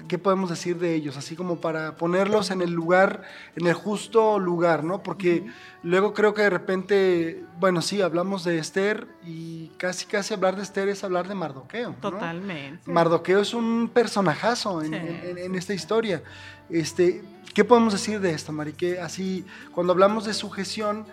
¿Qué 0.06 0.18
podemos 0.18 0.50
decir 0.50 0.78
de 0.78 0.94
ellos? 0.94 1.16
Así 1.16 1.34
como 1.34 1.60
para 1.60 1.96
ponerlos 1.96 2.52
en 2.52 2.62
el 2.62 2.70
lugar, 2.70 3.22
en 3.56 3.66
el 3.66 3.74
justo 3.74 4.38
lugar, 4.38 4.84
¿no? 4.84 5.02
Porque 5.02 5.46
luego 5.82 6.14
creo 6.14 6.32
que 6.32 6.42
de 6.42 6.50
repente, 6.50 7.44
bueno, 7.58 7.82
sí, 7.82 8.00
hablamos 8.00 8.44
de 8.44 8.58
Esther 8.58 9.08
y 9.26 9.68
casi 9.78 10.06
casi 10.06 10.34
hablar 10.34 10.54
de 10.54 10.62
Esther 10.62 10.88
es 10.88 11.02
hablar 11.02 11.26
de 11.26 11.34
Mardoqueo. 11.34 11.96
Totalmente. 12.00 12.88
Mardoqueo 12.88 13.40
es 13.40 13.52
un 13.52 13.90
personajazo 13.92 14.80
en, 14.82 14.94
en, 14.94 15.54
esta 15.56 15.74
historia. 15.74 16.22
Este, 16.70 17.24
¿Qué 17.52 17.64
podemos 17.64 17.92
decir 17.92 18.20
de 18.20 18.30
esto, 18.30 18.52
Mari? 18.52 18.74
Que 18.74 19.00
así, 19.00 19.44
cuando 19.72 19.92
hablamos 19.92 20.24
de 20.24 20.34
sujeción, 20.34 21.04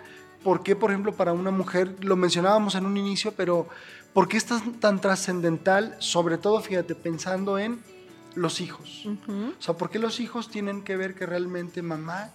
¿Por 0.46 0.62
qué, 0.62 0.76
por 0.76 0.92
ejemplo, 0.92 1.12
para 1.12 1.32
una 1.32 1.50
mujer, 1.50 1.96
lo 2.04 2.14
mencionábamos 2.14 2.76
en 2.76 2.86
un 2.86 2.96
inicio, 2.96 3.32
pero 3.36 3.68
¿Por 4.16 4.28
qué 4.28 4.38
es 4.38 4.46
tan, 4.46 4.98
trascendental? 4.98 5.94
Sobre 5.98 6.38
todo, 6.38 6.58
fíjate, 6.62 6.94
pensando 6.94 7.58
en 7.58 7.82
los 8.34 8.62
hijos. 8.62 9.04
O 9.28 9.62
sea, 9.62 9.76
¿por 9.76 9.90
qué 9.90 9.98
los 9.98 10.20
hijos 10.20 10.48
tienen 10.48 10.80
que 10.80 10.96
ver 10.96 11.14
que 11.14 11.26
realmente 11.26 11.82
mamá 11.82 12.30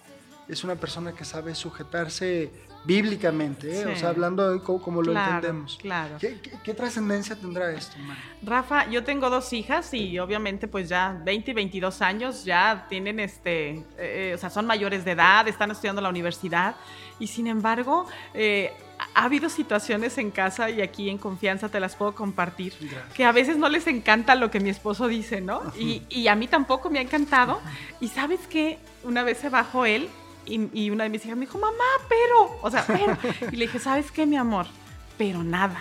es 0.46 0.62
una 0.62 0.76
persona 0.76 1.10
que 1.12 1.24
sabe 1.24 1.56
sujetarse 1.56 2.52
bíblicamente, 2.84 3.80
¿eh? 3.80 3.86
o 3.86 3.96
sea, 3.96 4.10
hablando 4.10 4.50
de 4.50 4.60
cómo, 4.60 5.02
lo 5.02 5.12
entendemos. 5.12 5.76
Claro. 5.80 6.18
¿Qué, 6.18 6.74
trascendencia 6.74 7.34
tendrá 7.36 7.72
esto, 7.72 7.96
Rafa, 8.42 8.88
yo 8.88 9.04
tengo 9.04 9.30
dos 9.30 9.52
hijas 9.52 9.92
y 9.94 10.18
obviamente 10.18 10.68
pues 10.68 10.88
ya 10.88 11.20
20 11.24 11.50
y 11.50 11.54
22 11.54 12.02
años 12.02 12.44
ya 12.44 12.86
tienen 12.88 13.20
este, 13.20 13.70
eh, 13.70 13.84
eh, 13.98 14.32
o 14.34 14.38
sea, 14.38 14.50
son 14.50 14.66
mayores 14.66 15.04
de 15.04 15.12
edad, 15.12 15.46
están 15.46 15.70
estudiando 15.70 16.00
la 16.02 16.08
universidad 16.08 16.74
y 17.18 17.26
sin 17.28 17.46
embargo 17.46 18.06
ha 19.14 19.24
habido 19.24 19.48
situaciones 19.48 20.18
en 20.18 20.30
casa 20.30 20.70
y 20.70 20.80
aquí 20.80 21.10
en 21.10 21.18
confianza 21.18 21.68
te 21.68 21.80
las 21.80 21.96
puedo 21.96 22.14
compartir, 22.14 22.74
que 23.14 23.24
a 23.24 23.32
veces 23.32 23.56
no 23.56 23.68
les 23.68 23.86
encanta 23.86 24.34
lo 24.34 24.50
que 24.50 24.60
mi 24.60 24.70
esposo 24.70 25.08
dice, 25.08 25.40
¿no? 25.40 25.62
Y, 25.78 26.02
y, 26.08 26.28
a 26.28 26.34
mí 26.34 26.46
tampoco 26.46 26.90
me 26.90 26.98
ha 26.98 27.02
encantado. 27.02 27.60
Y 28.00 28.08
sabes 28.08 28.40
qué, 28.48 28.78
una 29.04 29.22
vez 29.22 29.38
se 29.38 29.48
bajó 29.48 29.86
él 29.86 30.08
y, 30.46 30.90
una 30.90 31.04
de 31.04 31.10
mis 31.10 31.24
hijas 31.24 31.36
me 31.36 31.46
dijo, 31.46 31.58
mamá, 31.58 31.84
pero, 32.08 32.58
o 32.62 32.70
sea, 32.70 32.84
pero. 32.86 33.16
Y 33.52 33.56
le 33.56 33.66
dije, 33.66 33.78
¿sabes 33.78 34.10
qué, 34.10 34.26
mi 34.26 34.36
amor? 34.36 34.66
Pero 35.16 35.44
nada. 35.44 35.80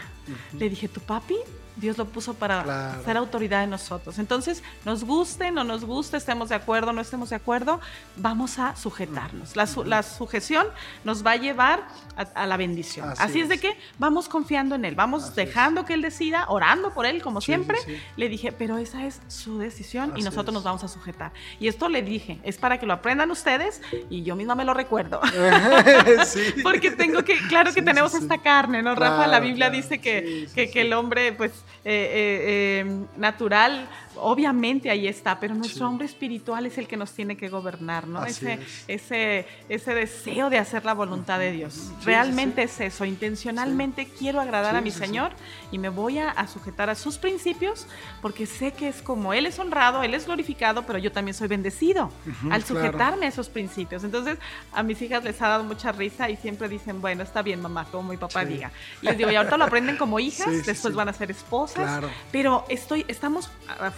Le 0.58 0.70
dije, 0.70 0.88
¿tu 0.88 1.02
papi? 1.02 1.38
Dios 1.76 1.98
lo 1.98 2.06
puso 2.06 2.34
para 2.34 3.02
ser 3.04 3.18
autoridad 3.18 3.62
de 3.62 3.68
nosotros. 3.68 4.20
Entonces, 4.20 4.64
nos 4.86 5.04
guste, 5.04 5.52
no 5.52 5.64
nos 5.64 5.86
guste, 5.86 6.18
estemos 6.18 6.50
de 6.50 6.56
acuerdo, 6.56 6.94
no 6.94 7.02
estemos 7.02 7.30
de 7.30 7.36
acuerdo, 7.36 7.80
vamos 8.18 8.60
a 8.60 8.76
sujetarnos. 8.76 9.56
La, 9.56 10.04
sujeción 10.04 10.68
nos 11.04 11.26
va 11.26 11.32
a 11.32 11.36
llevar 11.38 11.88
a, 12.36 12.46
la 12.46 12.58
bendición. 12.58 13.14
Así, 13.18 13.42
es. 13.42 13.50
de 13.50 13.60
que 13.60 13.78
vamos 13.98 14.28
confiando 14.28 14.76
en 14.76 14.86
Él, 14.86 14.96
vamos 14.96 15.36
dejando 15.36 15.86
que 15.86 15.94
Él 15.94 16.02
decida, 16.02 16.46
orando 16.50 16.94
por 16.94 17.06
Él, 17.06 17.22
como 17.22 17.42
siempre. 17.42 17.78
Le 18.18 18.30
dije, 18.30 18.52
pero 18.52 18.78
esa 18.78 19.06
es 19.06 19.22
su 19.28 19.60
decisión 19.60 20.14
y 20.16 20.24
nosotros 20.24 20.54
nos 20.54 20.64
vamos 20.64 20.84
a 20.84 20.88
sujetar. 20.88 21.32
Y 21.60 21.68
esto 21.68 21.90
le 21.90 22.02
dije, 22.02 22.40
es 22.44 22.58
para 22.58 22.80
que 22.80 22.86
lo 22.86 22.94
aprendan 22.94 23.32
ustedes 23.32 23.82
y 24.10 24.24
yo 24.24 24.36
misma 24.36 24.56
me 24.56 24.66
lo 24.66 24.74
recuerdo. 24.74 25.22
Porque 26.64 26.92
tengo 26.92 27.24
que, 27.24 27.38
claro 27.48 27.74
que 27.74 27.82
tenemos 27.82 28.14
esta 28.14 28.40
carne, 28.40 28.82
¿no, 28.82 28.96
Rafa? 28.96 29.28
La 29.28 29.40
Biblia 29.40 29.70
dice 29.70 30.00
que, 30.00 30.48
que 30.54 30.82
el 30.82 30.94
hombre, 30.94 31.34
pues, 31.34 31.52
eh, 31.84 31.94
eh, 31.94 32.40
eh, 32.46 32.86
natural 33.18 33.88
obviamente 34.16 34.90
ahí 34.90 35.08
está, 35.08 35.40
pero 35.40 35.56
nuestro 35.56 35.88
hombre 35.88 36.06
espiritual 36.06 36.66
es 36.66 36.78
el 36.78 36.88
que 36.88 36.98
nos 36.98 37.12
tiene 37.14 37.38
que 37.38 37.50
gobernar, 37.50 38.08
¿no? 38.08 38.26
ese, 38.26 38.60
ese, 38.88 39.48
ese 39.70 39.94
deseo 39.94 40.50
de 40.50 40.58
hacer 40.58 40.86
la 40.86 40.94
voluntad 40.94 41.40
de 41.40 41.52
Dios. 41.52 41.92
Realmente 42.04 42.64
es 42.64 42.80
eso, 42.80 43.06
intencionalmente 43.06 44.08
quiero 44.08 44.42
agradar 44.42 44.76
a 44.76 44.82
mi 44.82 44.92
Señor 44.92 45.32
y 45.72 45.78
me 45.78 45.90
voy 45.90 46.20
a, 46.20 46.36
sujetar 46.48 46.90
a 46.90 46.96
sus 46.96 47.18
principios 47.18 47.88
porque 48.22 48.46
sé 48.46 48.74
que 48.74 48.88
es 48.88 49.02
como 49.02 49.34
Él 49.34 49.46
es 49.46 49.60
honrado, 49.60 50.04
Él 50.04 50.14
es 50.14 50.26
glorificado, 50.26 50.84
pero 50.86 51.00
yo 51.00 51.12
también 51.12 51.34
soy 51.34 51.48
bendecido 51.48 52.12
al 52.50 52.64
sujetarme 52.64 53.26
a 53.26 53.30
esos 53.30 53.50
principios. 53.50 54.04
Entonces, 54.04 54.38
a 54.74 54.84
mis 54.84 55.02
hijas 55.02 55.24
les 55.24 55.42
ha 55.42 55.48
dado 55.48 55.64
mucha 55.64 55.92
risa 55.92 56.30
y 56.30 56.36
siempre 56.36 56.68
dicen, 56.68 57.02
bueno, 57.02 57.24
está 57.24 57.42
bien, 57.42 57.62
mamá, 57.62 57.86
como 57.92 58.10
mi 58.10 58.18
papá 58.18 58.44
diga. 58.44 58.72
Y 59.02 59.06
les 59.06 59.18
digo, 59.18 59.32
y 59.32 59.36
ahorita 59.36 59.58
lo 59.58 59.66
aprenden 59.66 59.98
como 59.98 60.20
hijas, 60.20 60.48
después 60.66 60.94
van 60.94 61.10
a 61.10 61.14
ser 61.14 61.32
esposas, 61.32 62.04
pero 62.32 62.66
estoy, 62.70 63.06
estamos 63.08 63.50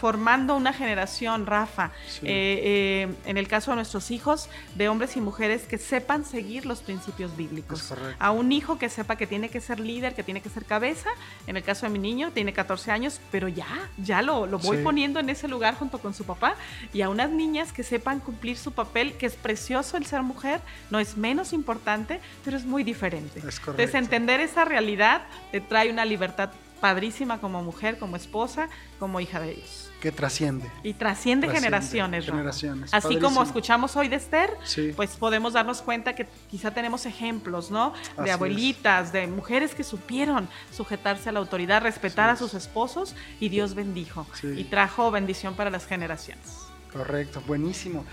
formando 0.03 0.57
una 0.57 0.73
generación, 0.73 1.45
Rafa, 1.45 1.91
eh, 2.23 2.25
eh, 2.25 3.15
en 3.25 3.37
el 3.37 3.47
caso 3.47 3.71
de 3.71 3.75
nuestros 3.75 4.11
hijos, 4.11 4.49
de 4.75 4.89
hombres 4.89 5.15
y 5.15 5.21
mujeres 5.21 5.61
que 5.61 5.77
sepan 5.77 6.25
seguir 6.25 6.65
los 6.65 6.81
principios 6.81 7.37
bíblicos. 7.37 7.93
A 8.19 8.31
un 8.31 8.51
hijo 8.51 8.77
que 8.77 8.89
sepa 8.89 9.15
que 9.15 9.27
tiene 9.27 9.47
que 9.47 9.61
ser 9.61 9.79
líder, 9.79 10.13
que 10.13 10.21
tiene 10.21 10.41
que 10.41 10.49
ser 10.49 10.65
cabeza, 10.65 11.09
en 11.47 11.55
el 11.55 11.63
caso 11.63 11.85
de 11.85 11.93
mi 11.93 11.99
niño, 11.99 12.31
tiene 12.33 12.51
14 12.51 12.91
años, 12.91 13.21
pero 13.31 13.47
ya, 13.47 13.89
ya 13.97 14.21
lo, 14.21 14.45
lo 14.45 14.59
voy 14.59 14.83
poniendo 14.83 15.21
en 15.21 15.29
ese 15.29 15.47
lugar 15.47 15.75
junto 15.75 15.99
con 15.99 16.13
su 16.13 16.25
papá, 16.25 16.55
y 16.91 17.01
a 17.01 17.07
unas 17.07 17.29
niñas 17.29 17.71
que 17.71 17.83
sepan 17.83 18.19
cumplir 18.19 18.57
su 18.57 18.73
papel, 18.73 19.13
que 19.13 19.25
es 19.25 19.35
precioso 19.35 19.95
el 19.95 20.05
ser 20.05 20.21
mujer, 20.21 20.59
no 20.91 20.99
es 20.99 21.15
menos 21.15 21.53
importante, 21.53 22.19
pero 22.43 22.57
es 22.57 22.65
muy 22.65 22.83
diferente. 22.83 23.39
Es 23.39 23.57
Entonces, 23.59 23.95
entender 23.95 24.41
esa 24.41 24.65
realidad 24.65 25.21
te 25.53 25.61
trae 25.61 25.89
una 25.89 26.03
libertad 26.03 26.49
padrísima 26.81 27.39
como 27.39 27.63
mujer, 27.63 27.97
como 27.97 28.17
esposa, 28.17 28.67
como 28.99 29.21
hija 29.21 29.39
de 29.39 29.53
Dios 29.53 29.82
que 30.03 30.11
trasciende. 30.11 30.69
Y 30.83 30.95
trasciende, 30.95 31.47
generaciones. 31.47 32.25
generaciones. 32.25 32.93
Así 32.93 33.19
como 33.19 33.41
escuchamos 33.41 33.95
hoy 33.95 34.09
de 34.09 34.17
Esther, 34.17 34.49
pues 34.97 35.11
podemos 35.15 35.53
darnos 35.53 35.81
cuenta 35.81 36.13
que 36.13 36.27
quizá 36.51 36.71
tenemos 36.71 37.05
ejemplos, 37.05 37.71
¿no? 37.71 37.93
De 38.21 38.29
abuelitas, 38.29 39.13
de 39.13 39.27
mujeres 39.27 39.73
que 39.73 39.85
supieron 39.85 40.49
sujetarse 40.73 41.29
a 41.29 41.31
la 41.31 41.39
autoridad, 41.39 41.81
respetar 41.81 42.29
a 42.29 42.35
sus 42.35 42.53
esposos 42.53 43.15
y 43.39 43.47
Dios 43.47 43.75
bendijo 43.75 44.27
y 44.43 44.65
trajo 44.65 45.09
bendición 45.09 45.55
para 45.55 45.69
las 45.69 45.85
generaciones. 45.85 46.57
Correcto, 46.91 47.41
buenísimo. 47.47 48.03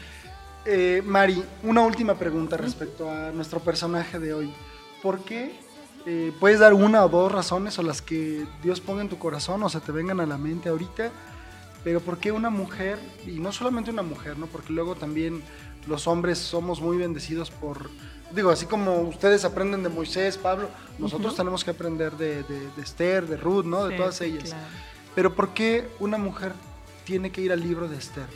Eh, 0.65 1.03
Mari, 1.05 1.43
una 1.65 1.81
última 1.81 2.15
pregunta 2.15 2.57
respecto 2.57 3.11
a 3.11 3.33
nuestro 3.33 3.59
personaje 3.59 4.21
de 4.21 4.33
hoy. 4.33 4.55
¿Por 5.03 5.25
qué 5.25 5.59
eh, 6.07 6.33
puedes 6.39 6.61
dar 6.61 6.73
una 6.73 7.05
o 7.05 7.09
dos 7.09 7.33
razones 7.33 7.77
o 7.81 7.83
las 7.83 8.01
que 8.01 8.47
Dios 8.63 8.81
ponga 8.81 9.03
en 9.03 9.09
tu 9.09 9.19
corazón 9.19 9.61
o 9.65 9.69
se 9.69 9.81
te 9.81 9.91
vengan 9.91 10.21
a 10.21 10.27
la 10.27 10.39
mente 10.39 10.69
ahorita 10.69 11.11
pero 11.85 12.01
¿por 12.01 12.19
qué 12.19 12.33
una 12.33 12.51
mujer, 12.51 12.99
y 13.27 13.39
no 13.39 13.53
solamente 13.53 13.91
una 13.91 14.03
mujer, 14.03 14.39
¿no? 14.39 14.47
porque 14.47 14.73
luego 14.73 14.95
también 14.95 15.43
los 15.87 16.07
hombres 16.07 16.39
somos 16.39 16.81
muy 16.81 16.97
bendecidos 16.97 17.51
por, 17.51 17.91
digo, 18.35 18.51
así 18.51 18.67
como 18.67 19.01
ustedes 19.01 19.45
aprenden 19.45 19.83
de 19.83 19.89
Moisés, 19.89 20.37
Pablo, 20.37 20.69
nosotros 20.99 21.35
tenemos 21.35 21.65
que 21.65 21.71
aprender 21.71 22.13
de, 22.17 22.45
Esther, 22.83 23.27
de 23.27 23.37
Ruth, 23.37 23.65
¿no? 23.65 23.87
de 23.87 23.97
todas 23.97 24.21
ellas. 24.21 24.55
Pero 25.15 25.35
¿por 25.35 25.55
qué 25.55 25.89
una 25.99 26.19
mujer 26.19 26.53
tiene 27.05 27.33
que 27.33 27.41
ir 27.41 27.53
al 27.53 27.61
libro 27.61 27.89
de 27.89 27.97
Esther 27.97 28.29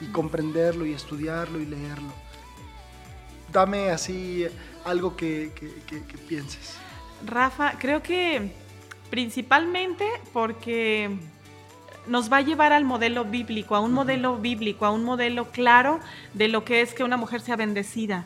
y 0.00 0.06
comprenderlo 0.06 0.86
y 0.86 0.92
estudiarlo 0.92 1.60
y 1.60 1.66
leerlo? 1.66 2.12
Dame 3.52 3.90
así 3.90 4.46
algo 4.84 5.16
que 5.16 5.50
pienses. 6.28 6.76
Rafa, 7.26 7.74
creo 7.78 8.02
que 8.02 8.52
principalmente 9.10 10.04
porque 10.32 11.18
nos 12.06 12.32
va 12.32 12.38
a 12.38 12.40
llevar 12.40 12.72
al 12.72 12.84
modelo 12.84 13.24
bíblico, 13.24 13.74
a 13.76 13.80
un 13.80 13.92
modelo 13.92 14.36
bíblico, 14.38 14.86
a 14.86 14.90
un 14.90 15.04
modelo 15.04 15.50
claro 15.50 16.00
de 16.32 16.48
lo 16.48 16.64
que 16.64 16.80
es 16.80 16.94
que 16.94 17.04
una 17.04 17.16
mujer 17.16 17.40
sea 17.40 17.56
bendecida. 17.56 18.24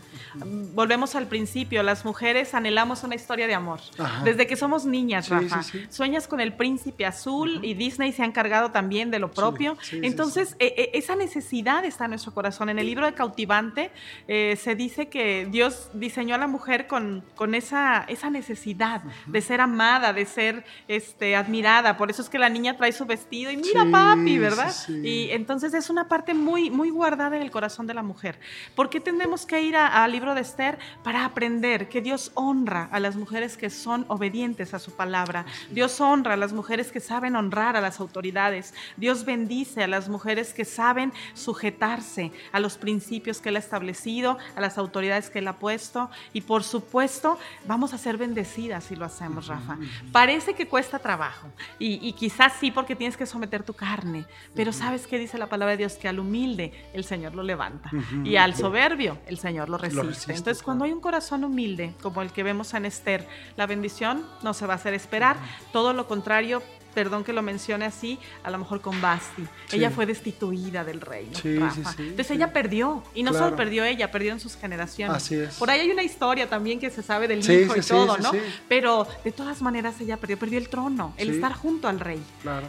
Volvemos 0.75 1.15
al 1.15 1.27
principio, 1.27 1.83
las 1.83 2.05
mujeres 2.05 2.55
anhelamos 2.55 3.03
una 3.05 3.15
historia 3.15 3.47
de 3.47 3.55
amor. 3.55 3.81
Desde 4.25 4.47
que 4.47 4.57
somos 4.57 4.85
niñas, 4.85 5.29
Rafa. 5.29 5.63
Sueñas 5.91 6.29
con 6.29 6.41
el 6.41 6.53
príncipe 6.53 7.07
azul 7.07 7.61
y 7.63 7.75
Disney 7.75 8.13
se 8.13 8.23
ha 8.23 8.27
encargado 8.27 8.71
también 8.71 9.11
de 9.11 9.19
lo 9.19 9.31
propio. 9.31 9.77
Entonces, 9.93 10.57
e, 10.59 10.67
e, 10.67 10.99
esa 10.99 11.17
necesidad 11.17 11.85
está 11.85 12.05
en 12.05 12.11
nuestro 12.11 12.33
corazón. 12.33 12.69
En 12.69 12.79
el 12.79 12.87
libro 12.87 13.07
de 13.07 13.15
Cautivante 13.15 13.91
eh, 14.27 14.57
se 14.61 14.75
dice 14.75 15.09
que 15.09 15.47
Dios 15.51 15.91
diseñó 15.95 16.35
a 16.35 16.39
la 16.39 16.47
mujer 16.47 16.87
con, 16.87 17.25
con 17.35 17.55
esa, 17.55 18.05
esa 18.09 18.31
necesidad 18.31 19.03
de 19.27 19.41
ser 19.41 19.61
amada, 19.61 20.13
de 20.13 20.27
ser 20.27 20.65
este, 20.89 21.37
admirada. 21.37 21.97
Por 21.97 22.11
eso 22.11 22.23
es 22.23 22.29
que 22.29 22.39
la 22.39 22.49
niña 22.49 22.77
trae 22.77 22.93
su 22.93 23.07
vestido 23.07 23.51
y 23.51 23.57
mira 23.69 23.91
papi, 23.91 24.39
¿verdad? 24.39 24.75
Y 24.89 25.31
entonces 25.31 25.75
es 25.75 25.91
una 25.91 26.09
parte 26.09 26.35
muy, 26.35 26.71
muy 26.71 26.91
guardada 26.91 27.37
en 27.37 27.43
el 27.43 27.51
corazón 27.51 27.87
de 27.87 27.95
la 27.95 28.03
mujer. 28.03 28.39
¿Por 28.75 28.91
qué 28.91 29.01
tenemos 29.01 29.47
que 29.47 29.61
ir 29.61 29.77
al 29.77 30.11
libro 30.13 30.35
de 30.35 30.41
Esther? 30.41 30.79
Para 31.03 31.25
aprender 31.25 31.89
que 31.89 32.01
Dios 32.01 32.31
honra 32.35 32.89
a 32.91 33.01
las 33.01 33.17
mujeres 33.17 33.57
que 33.57 33.71
son 33.71 34.05
obedientes 34.09 34.75
a 34.75 34.79
su 34.79 34.93
palabra. 34.93 35.47
Dios 35.71 36.01
honra 36.01 36.35
a 36.35 36.37
las 36.37 36.53
mujeres 36.53 36.93
que 36.93 37.01
saben 37.01 37.37
honrar 37.37 37.77
a 37.77 37.81
las 37.81 38.01
autoridades. 38.01 38.75
Dios 38.97 39.25
bendice 39.25 39.83
a 39.83 39.89
las 39.89 40.09
mujeres 40.09 40.53
que 40.53 40.65
saben 40.65 41.13
sujetarse 41.35 42.33
a 42.53 42.61
los 42.61 42.79
principios 42.79 43.41
que 43.41 43.49
Él 43.51 43.57
ha 43.57 43.61
establecido, 43.61 44.39
a 44.57 44.61
las 44.61 44.79
autoridades 44.79 45.31
que 45.31 45.41
Él 45.41 45.49
ha 45.49 45.59
puesto. 45.59 46.11
Y 46.33 46.43
por 46.43 46.63
supuesto, 46.65 47.39
vamos 47.67 47.95
a 47.95 47.99
ser 47.99 48.17
bendecidas 48.17 48.85
si 48.85 48.97
lo 48.97 49.05
hacemos, 49.05 49.47
Rafa. 49.47 49.77
Parece 50.13 50.55
que 50.55 50.67
cuesta 50.67 50.99
trabajo. 50.99 51.49
Y, 51.79 52.07
y 52.07 52.13
quizás 52.13 52.55
sí 52.59 52.71
porque 52.71 52.97
tienes 52.97 53.17
que 53.17 53.27
someter 53.27 53.58
tu 53.63 53.75
carne. 53.75 54.27
Pero 54.55 54.73
¿sabes 54.73 55.07
qué 55.07 55.19
dice 55.19 55.39
la 55.39 55.49
palabra 55.49 55.73
de 55.73 55.79
Dios? 55.79 55.95
Que 55.95 56.09
al 56.09 56.19
humilde 56.19 56.73
el 56.93 57.05
Señor 57.05 57.35
lo 57.35 57.43
levanta 57.43 57.91
y 58.25 58.37
al 58.37 58.55
soberbio 58.55 59.19
el 59.27 59.39
Señor 59.39 59.69
lo 59.69 59.79
resiste. 59.79 60.33
Entonces, 60.33 60.63
cuando 60.63 60.85
hay 60.85 60.93
un 60.93 61.01
corazón 61.01 61.45
humilde, 61.45 61.95
como 62.03 62.23
el 62.23 62.33
que 62.33 62.43
vemos 62.43 62.75
en 62.75 62.87
Esther, 62.87 63.27
la 63.57 63.67
bendición 63.67 64.25
no 64.43 64.55
se 64.55 64.67
va 64.67 64.75
a 64.75 64.77
hacer 64.77 64.95
esperar. 64.95 65.37
Todo 65.73 65.93
lo 65.93 66.07
contrario, 66.07 66.63
perdón 66.95 67.25
que 67.25 67.33
lo 67.33 67.43
mencione 67.43 67.85
así, 67.85 68.19
a 68.43 68.51
lo 68.51 68.59
mejor 68.59 68.81
con 68.81 69.01
Basti. 69.01 69.45
Ella 69.73 69.91
fue 69.91 70.07
destituida 70.07 70.85
del 70.85 71.01
reino, 71.01 71.33
Rafa. 71.61 71.95
Entonces 71.99 72.31
ella 72.33 72.53
perdió, 72.53 73.03
y 73.15 73.23
no 73.23 73.33
solo 73.33 73.57
perdió 73.57 73.85
ella, 73.85 74.11
perdió 74.11 74.33
en 74.33 74.41
sus 74.41 74.57
generaciones. 74.57 75.17
Así 75.17 75.37
es. 75.37 75.55
Por 75.55 75.71
ahí 75.71 75.81
hay 75.81 75.91
una 75.91 76.03
historia 76.03 76.49
también 76.49 76.81
que 76.81 76.91
se 76.91 77.03
sabe 77.03 77.29
del 77.29 77.39
hijo 77.39 77.77
y 77.77 77.81
todo, 77.81 78.19
¿no? 78.19 78.33
Pero 78.69 79.07
de 79.25 79.33
todas 79.33 79.63
maneras 79.63 80.01
ella 80.01 80.17
perdió, 80.17 80.39
perdió 80.39 80.59
el 80.59 80.69
trono, 80.69 81.15
el 81.17 81.31
estar 81.31 81.53
junto 81.53 81.89
al 81.89 82.01
rey. 82.01 82.23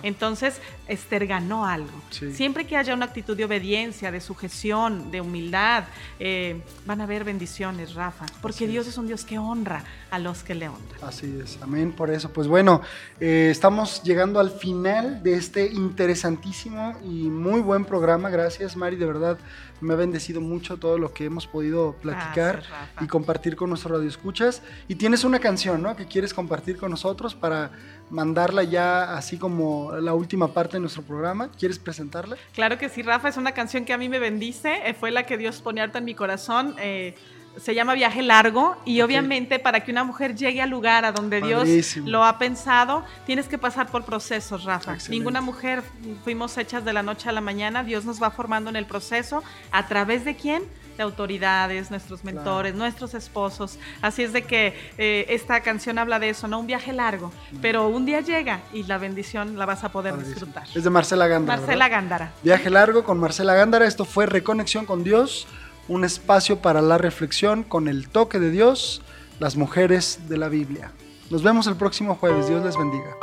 Entonces 0.04 0.60
Esther 0.88 1.26
ganó 1.28 1.66
algo. 1.66 2.02
Siempre 2.34 2.68
que 2.68 2.78
haya 2.78 2.94
una 2.94 3.06
actitud 3.06 3.36
de 3.36 3.46
obediencia, 3.46 4.12
de 4.12 4.22
sujeción, 4.22 5.12
de 5.12 5.22
humildad, 5.22 5.86
eh, 6.20 6.62
van 6.86 7.02
a 7.02 7.06
haber 7.06 7.24
bendiciones, 7.24 7.94
Rafa, 7.94 8.26
porque 8.42 8.68
Dios 8.68 8.88
es. 8.88 8.98
un 8.98 9.08
Dios 9.08 9.24
que 9.24 9.40
honra 9.40 9.84
a 10.12 10.20
los 10.20 10.44
que 10.44 10.54
le 10.54 10.68
honran. 10.68 11.00
Así 11.02 11.40
es, 11.42 11.58
amén 11.62 11.94
por 11.94 12.12
eso. 12.12 12.32
Pues 12.32 12.48
bueno, 12.48 12.82
eh, 13.20 13.48
estamos 13.52 14.04
llegando 14.10 14.40
al 14.40 14.50
final 14.50 15.22
de 15.22 15.36
este 15.36 15.68
interesantísimo 15.68 16.98
y 17.04 17.30
muy 17.30 17.62
buen 17.62 17.86
programa. 17.86 18.32
Gracias, 18.32 18.76
Mari, 18.76 18.96
de 18.96 19.06
verdad 19.06 19.38
me 19.82 19.94
ha 19.94 19.96
bendecido 19.96 20.42
mucho 20.42 20.78
todo 20.78 20.98
lo 20.98 21.14
que 21.14 21.26
hemos 21.26 21.46
podido 21.46 21.94
platicar 22.02 22.64
y 23.00 23.06
compartir 23.06 23.56
con 23.56 23.70
nuestros 23.70 23.92
radioescuchas. 23.92 24.64
Y 24.88 24.96
tienes 24.96 25.24
una 25.24 25.38
canción, 25.38 25.84
¿no? 25.84 25.96
Que 25.96 26.08
quieres 26.08 26.34
compartir 26.34 26.78
con 26.78 26.90
nosotros 26.90 27.36
para 27.36 27.70
mandarla 28.10 28.64
ya 28.64 29.16
así 29.16 29.38
como 29.38 29.92
la 29.98 30.16
última 30.16 30.54
parte 30.54 30.78
de 30.78 30.80
nuestro 30.80 31.04
programa. 31.04 31.52
¿Quieres 31.52 31.78
presentarla? 31.78 32.36
Claro 32.56 32.80
que 32.80 32.90
sí, 32.90 33.04
Rafa. 33.04 33.30
Es 33.30 33.38
una 33.38 33.52
canción 33.52 33.86
que 33.86 33.94
a 33.94 34.00
mí 34.00 34.10
me 34.10 34.18
bendice. 34.18 34.90
Eh, 34.90 34.96
fue 34.96 35.12
la 35.12 35.28
que 35.28 35.38
Dios 35.38 35.62
pone 35.62 35.82
harta 35.82 36.00
en 36.00 36.06
mi 36.06 36.16
corazón. 36.16 36.74
Eh, 36.80 37.16
se 37.62 37.76
llama 37.76 37.94
Viaje 37.94 38.22
Largo 38.22 38.78
y 38.86 39.02
obviamente 39.02 39.60
para 39.60 39.84
que 39.84 39.92
una 39.92 40.04
mujer 40.04 40.36
llegue 40.36 40.62
al 40.62 40.70
lugar 40.70 41.06
a 41.06 41.12
donde 41.12 41.42
Dios 41.42 41.98
lo 41.98 42.24
ha 42.24 42.38
pensado, 42.38 43.04
tienes 43.26 43.48
que 43.48 43.58
pasar 43.58 43.88
por 43.88 44.06
procesos, 44.06 44.64
Rafa. 44.64 44.98
Ninguna 45.10 45.42
mujer 45.42 45.84
fuimos 46.24 46.58
hechas 46.58 46.86
de 46.86 46.94
la 46.94 47.04
noche 47.04 47.30
a 47.30 47.32
la 47.32 47.42
mañana, 47.42 47.84
Dios 47.84 48.06
nos 48.06 48.22
va 48.22 48.32
formando 48.32 48.70
en 48.70 48.76
el 48.76 48.86
proceso. 48.86 49.44
¿A 49.72 49.88
través 49.88 50.26
de 50.26 50.36
quién? 50.36 50.64
De 50.98 51.04
autoridades, 51.04 51.92
nuestros 51.92 52.26
mentores, 52.26 52.76
nuestros 52.76 53.14
esposos. 53.14 53.80
Así 54.02 54.24
es 54.24 54.34
de 54.34 54.42
que 54.42 54.74
eh, 54.98 55.26
esta 55.30 55.62
canción 55.62 55.98
habla 55.98 56.20
de 56.20 56.30
eso, 56.30 56.48
¿no? 56.48 56.60
Un 56.60 56.68
viaje 56.68 56.92
largo, 56.92 57.32
pero 57.62 57.88
un 57.88 58.06
día 58.06 58.20
llega 58.20 58.60
y 58.74 58.84
la 58.84 58.98
bendición 58.98 59.58
la 59.58 59.66
vas 59.66 59.84
a 59.84 59.90
poder 59.90 60.18
disfrutar. 60.18 60.64
Es 60.76 60.84
de 60.84 60.90
Marcela 60.90 61.28
Gándara. 61.28 61.60
Marcela 61.60 61.88
Gándara. 61.88 62.34
Viaje 62.44 62.70
largo 62.70 63.04
con 63.04 63.18
Marcela 63.18 63.54
Gándara. 63.54 63.86
Esto 63.86 64.04
fue 64.04 64.26
Reconexión 64.26 64.86
con 64.86 65.04
Dios 65.04 65.48
un 65.90 66.06
espacio 66.06 66.60
para 66.60 66.82
la 66.82 66.98
reflexión 66.98 67.64
con 67.64 67.88
el 67.88 68.08
toque 68.08 68.40
de 68.40 68.52
Dios, 68.52 69.02
las 69.40 69.58
mujeres 69.58 70.30
de 70.30 70.38
la 70.38 70.48
Biblia. 70.48 70.92
Nos 71.30 71.44
vemos 71.44 71.68
el 71.68 71.76
próximo 71.76 72.16
jueves. 72.16 72.48
Dios 72.48 72.64
les 72.64 72.78
bendiga. 72.78 73.18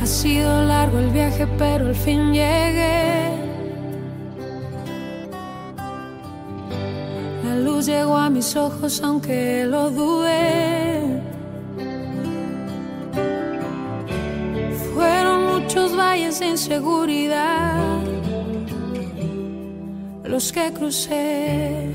Ha 0.00 0.06
sido 0.06 0.64
largo 0.64 0.98
el 0.98 1.10
viaje, 1.10 1.46
pero 1.58 1.86
al 1.86 1.94
fin 1.94 2.32
llegué 2.32 3.33
llegó 7.86 8.16
a 8.16 8.30
mis 8.30 8.56
ojos 8.56 9.00
aunque 9.02 9.64
lo 9.66 9.90
dudé. 9.90 11.22
Fueron 14.94 15.46
muchos 15.52 15.96
valles 15.96 16.38
de 16.40 16.46
inseguridad 16.46 17.74
los 20.24 20.52
que 20.52 20.72
crucé. 20.72 21.90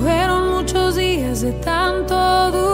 Fueron 0.00 0.54
muchos 0.54 0.96
días 0.96 1.42
de 1.42 1.52
tanto 1.52 2.50
duda, 2.50 2.65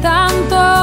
tanto 0.00 0.75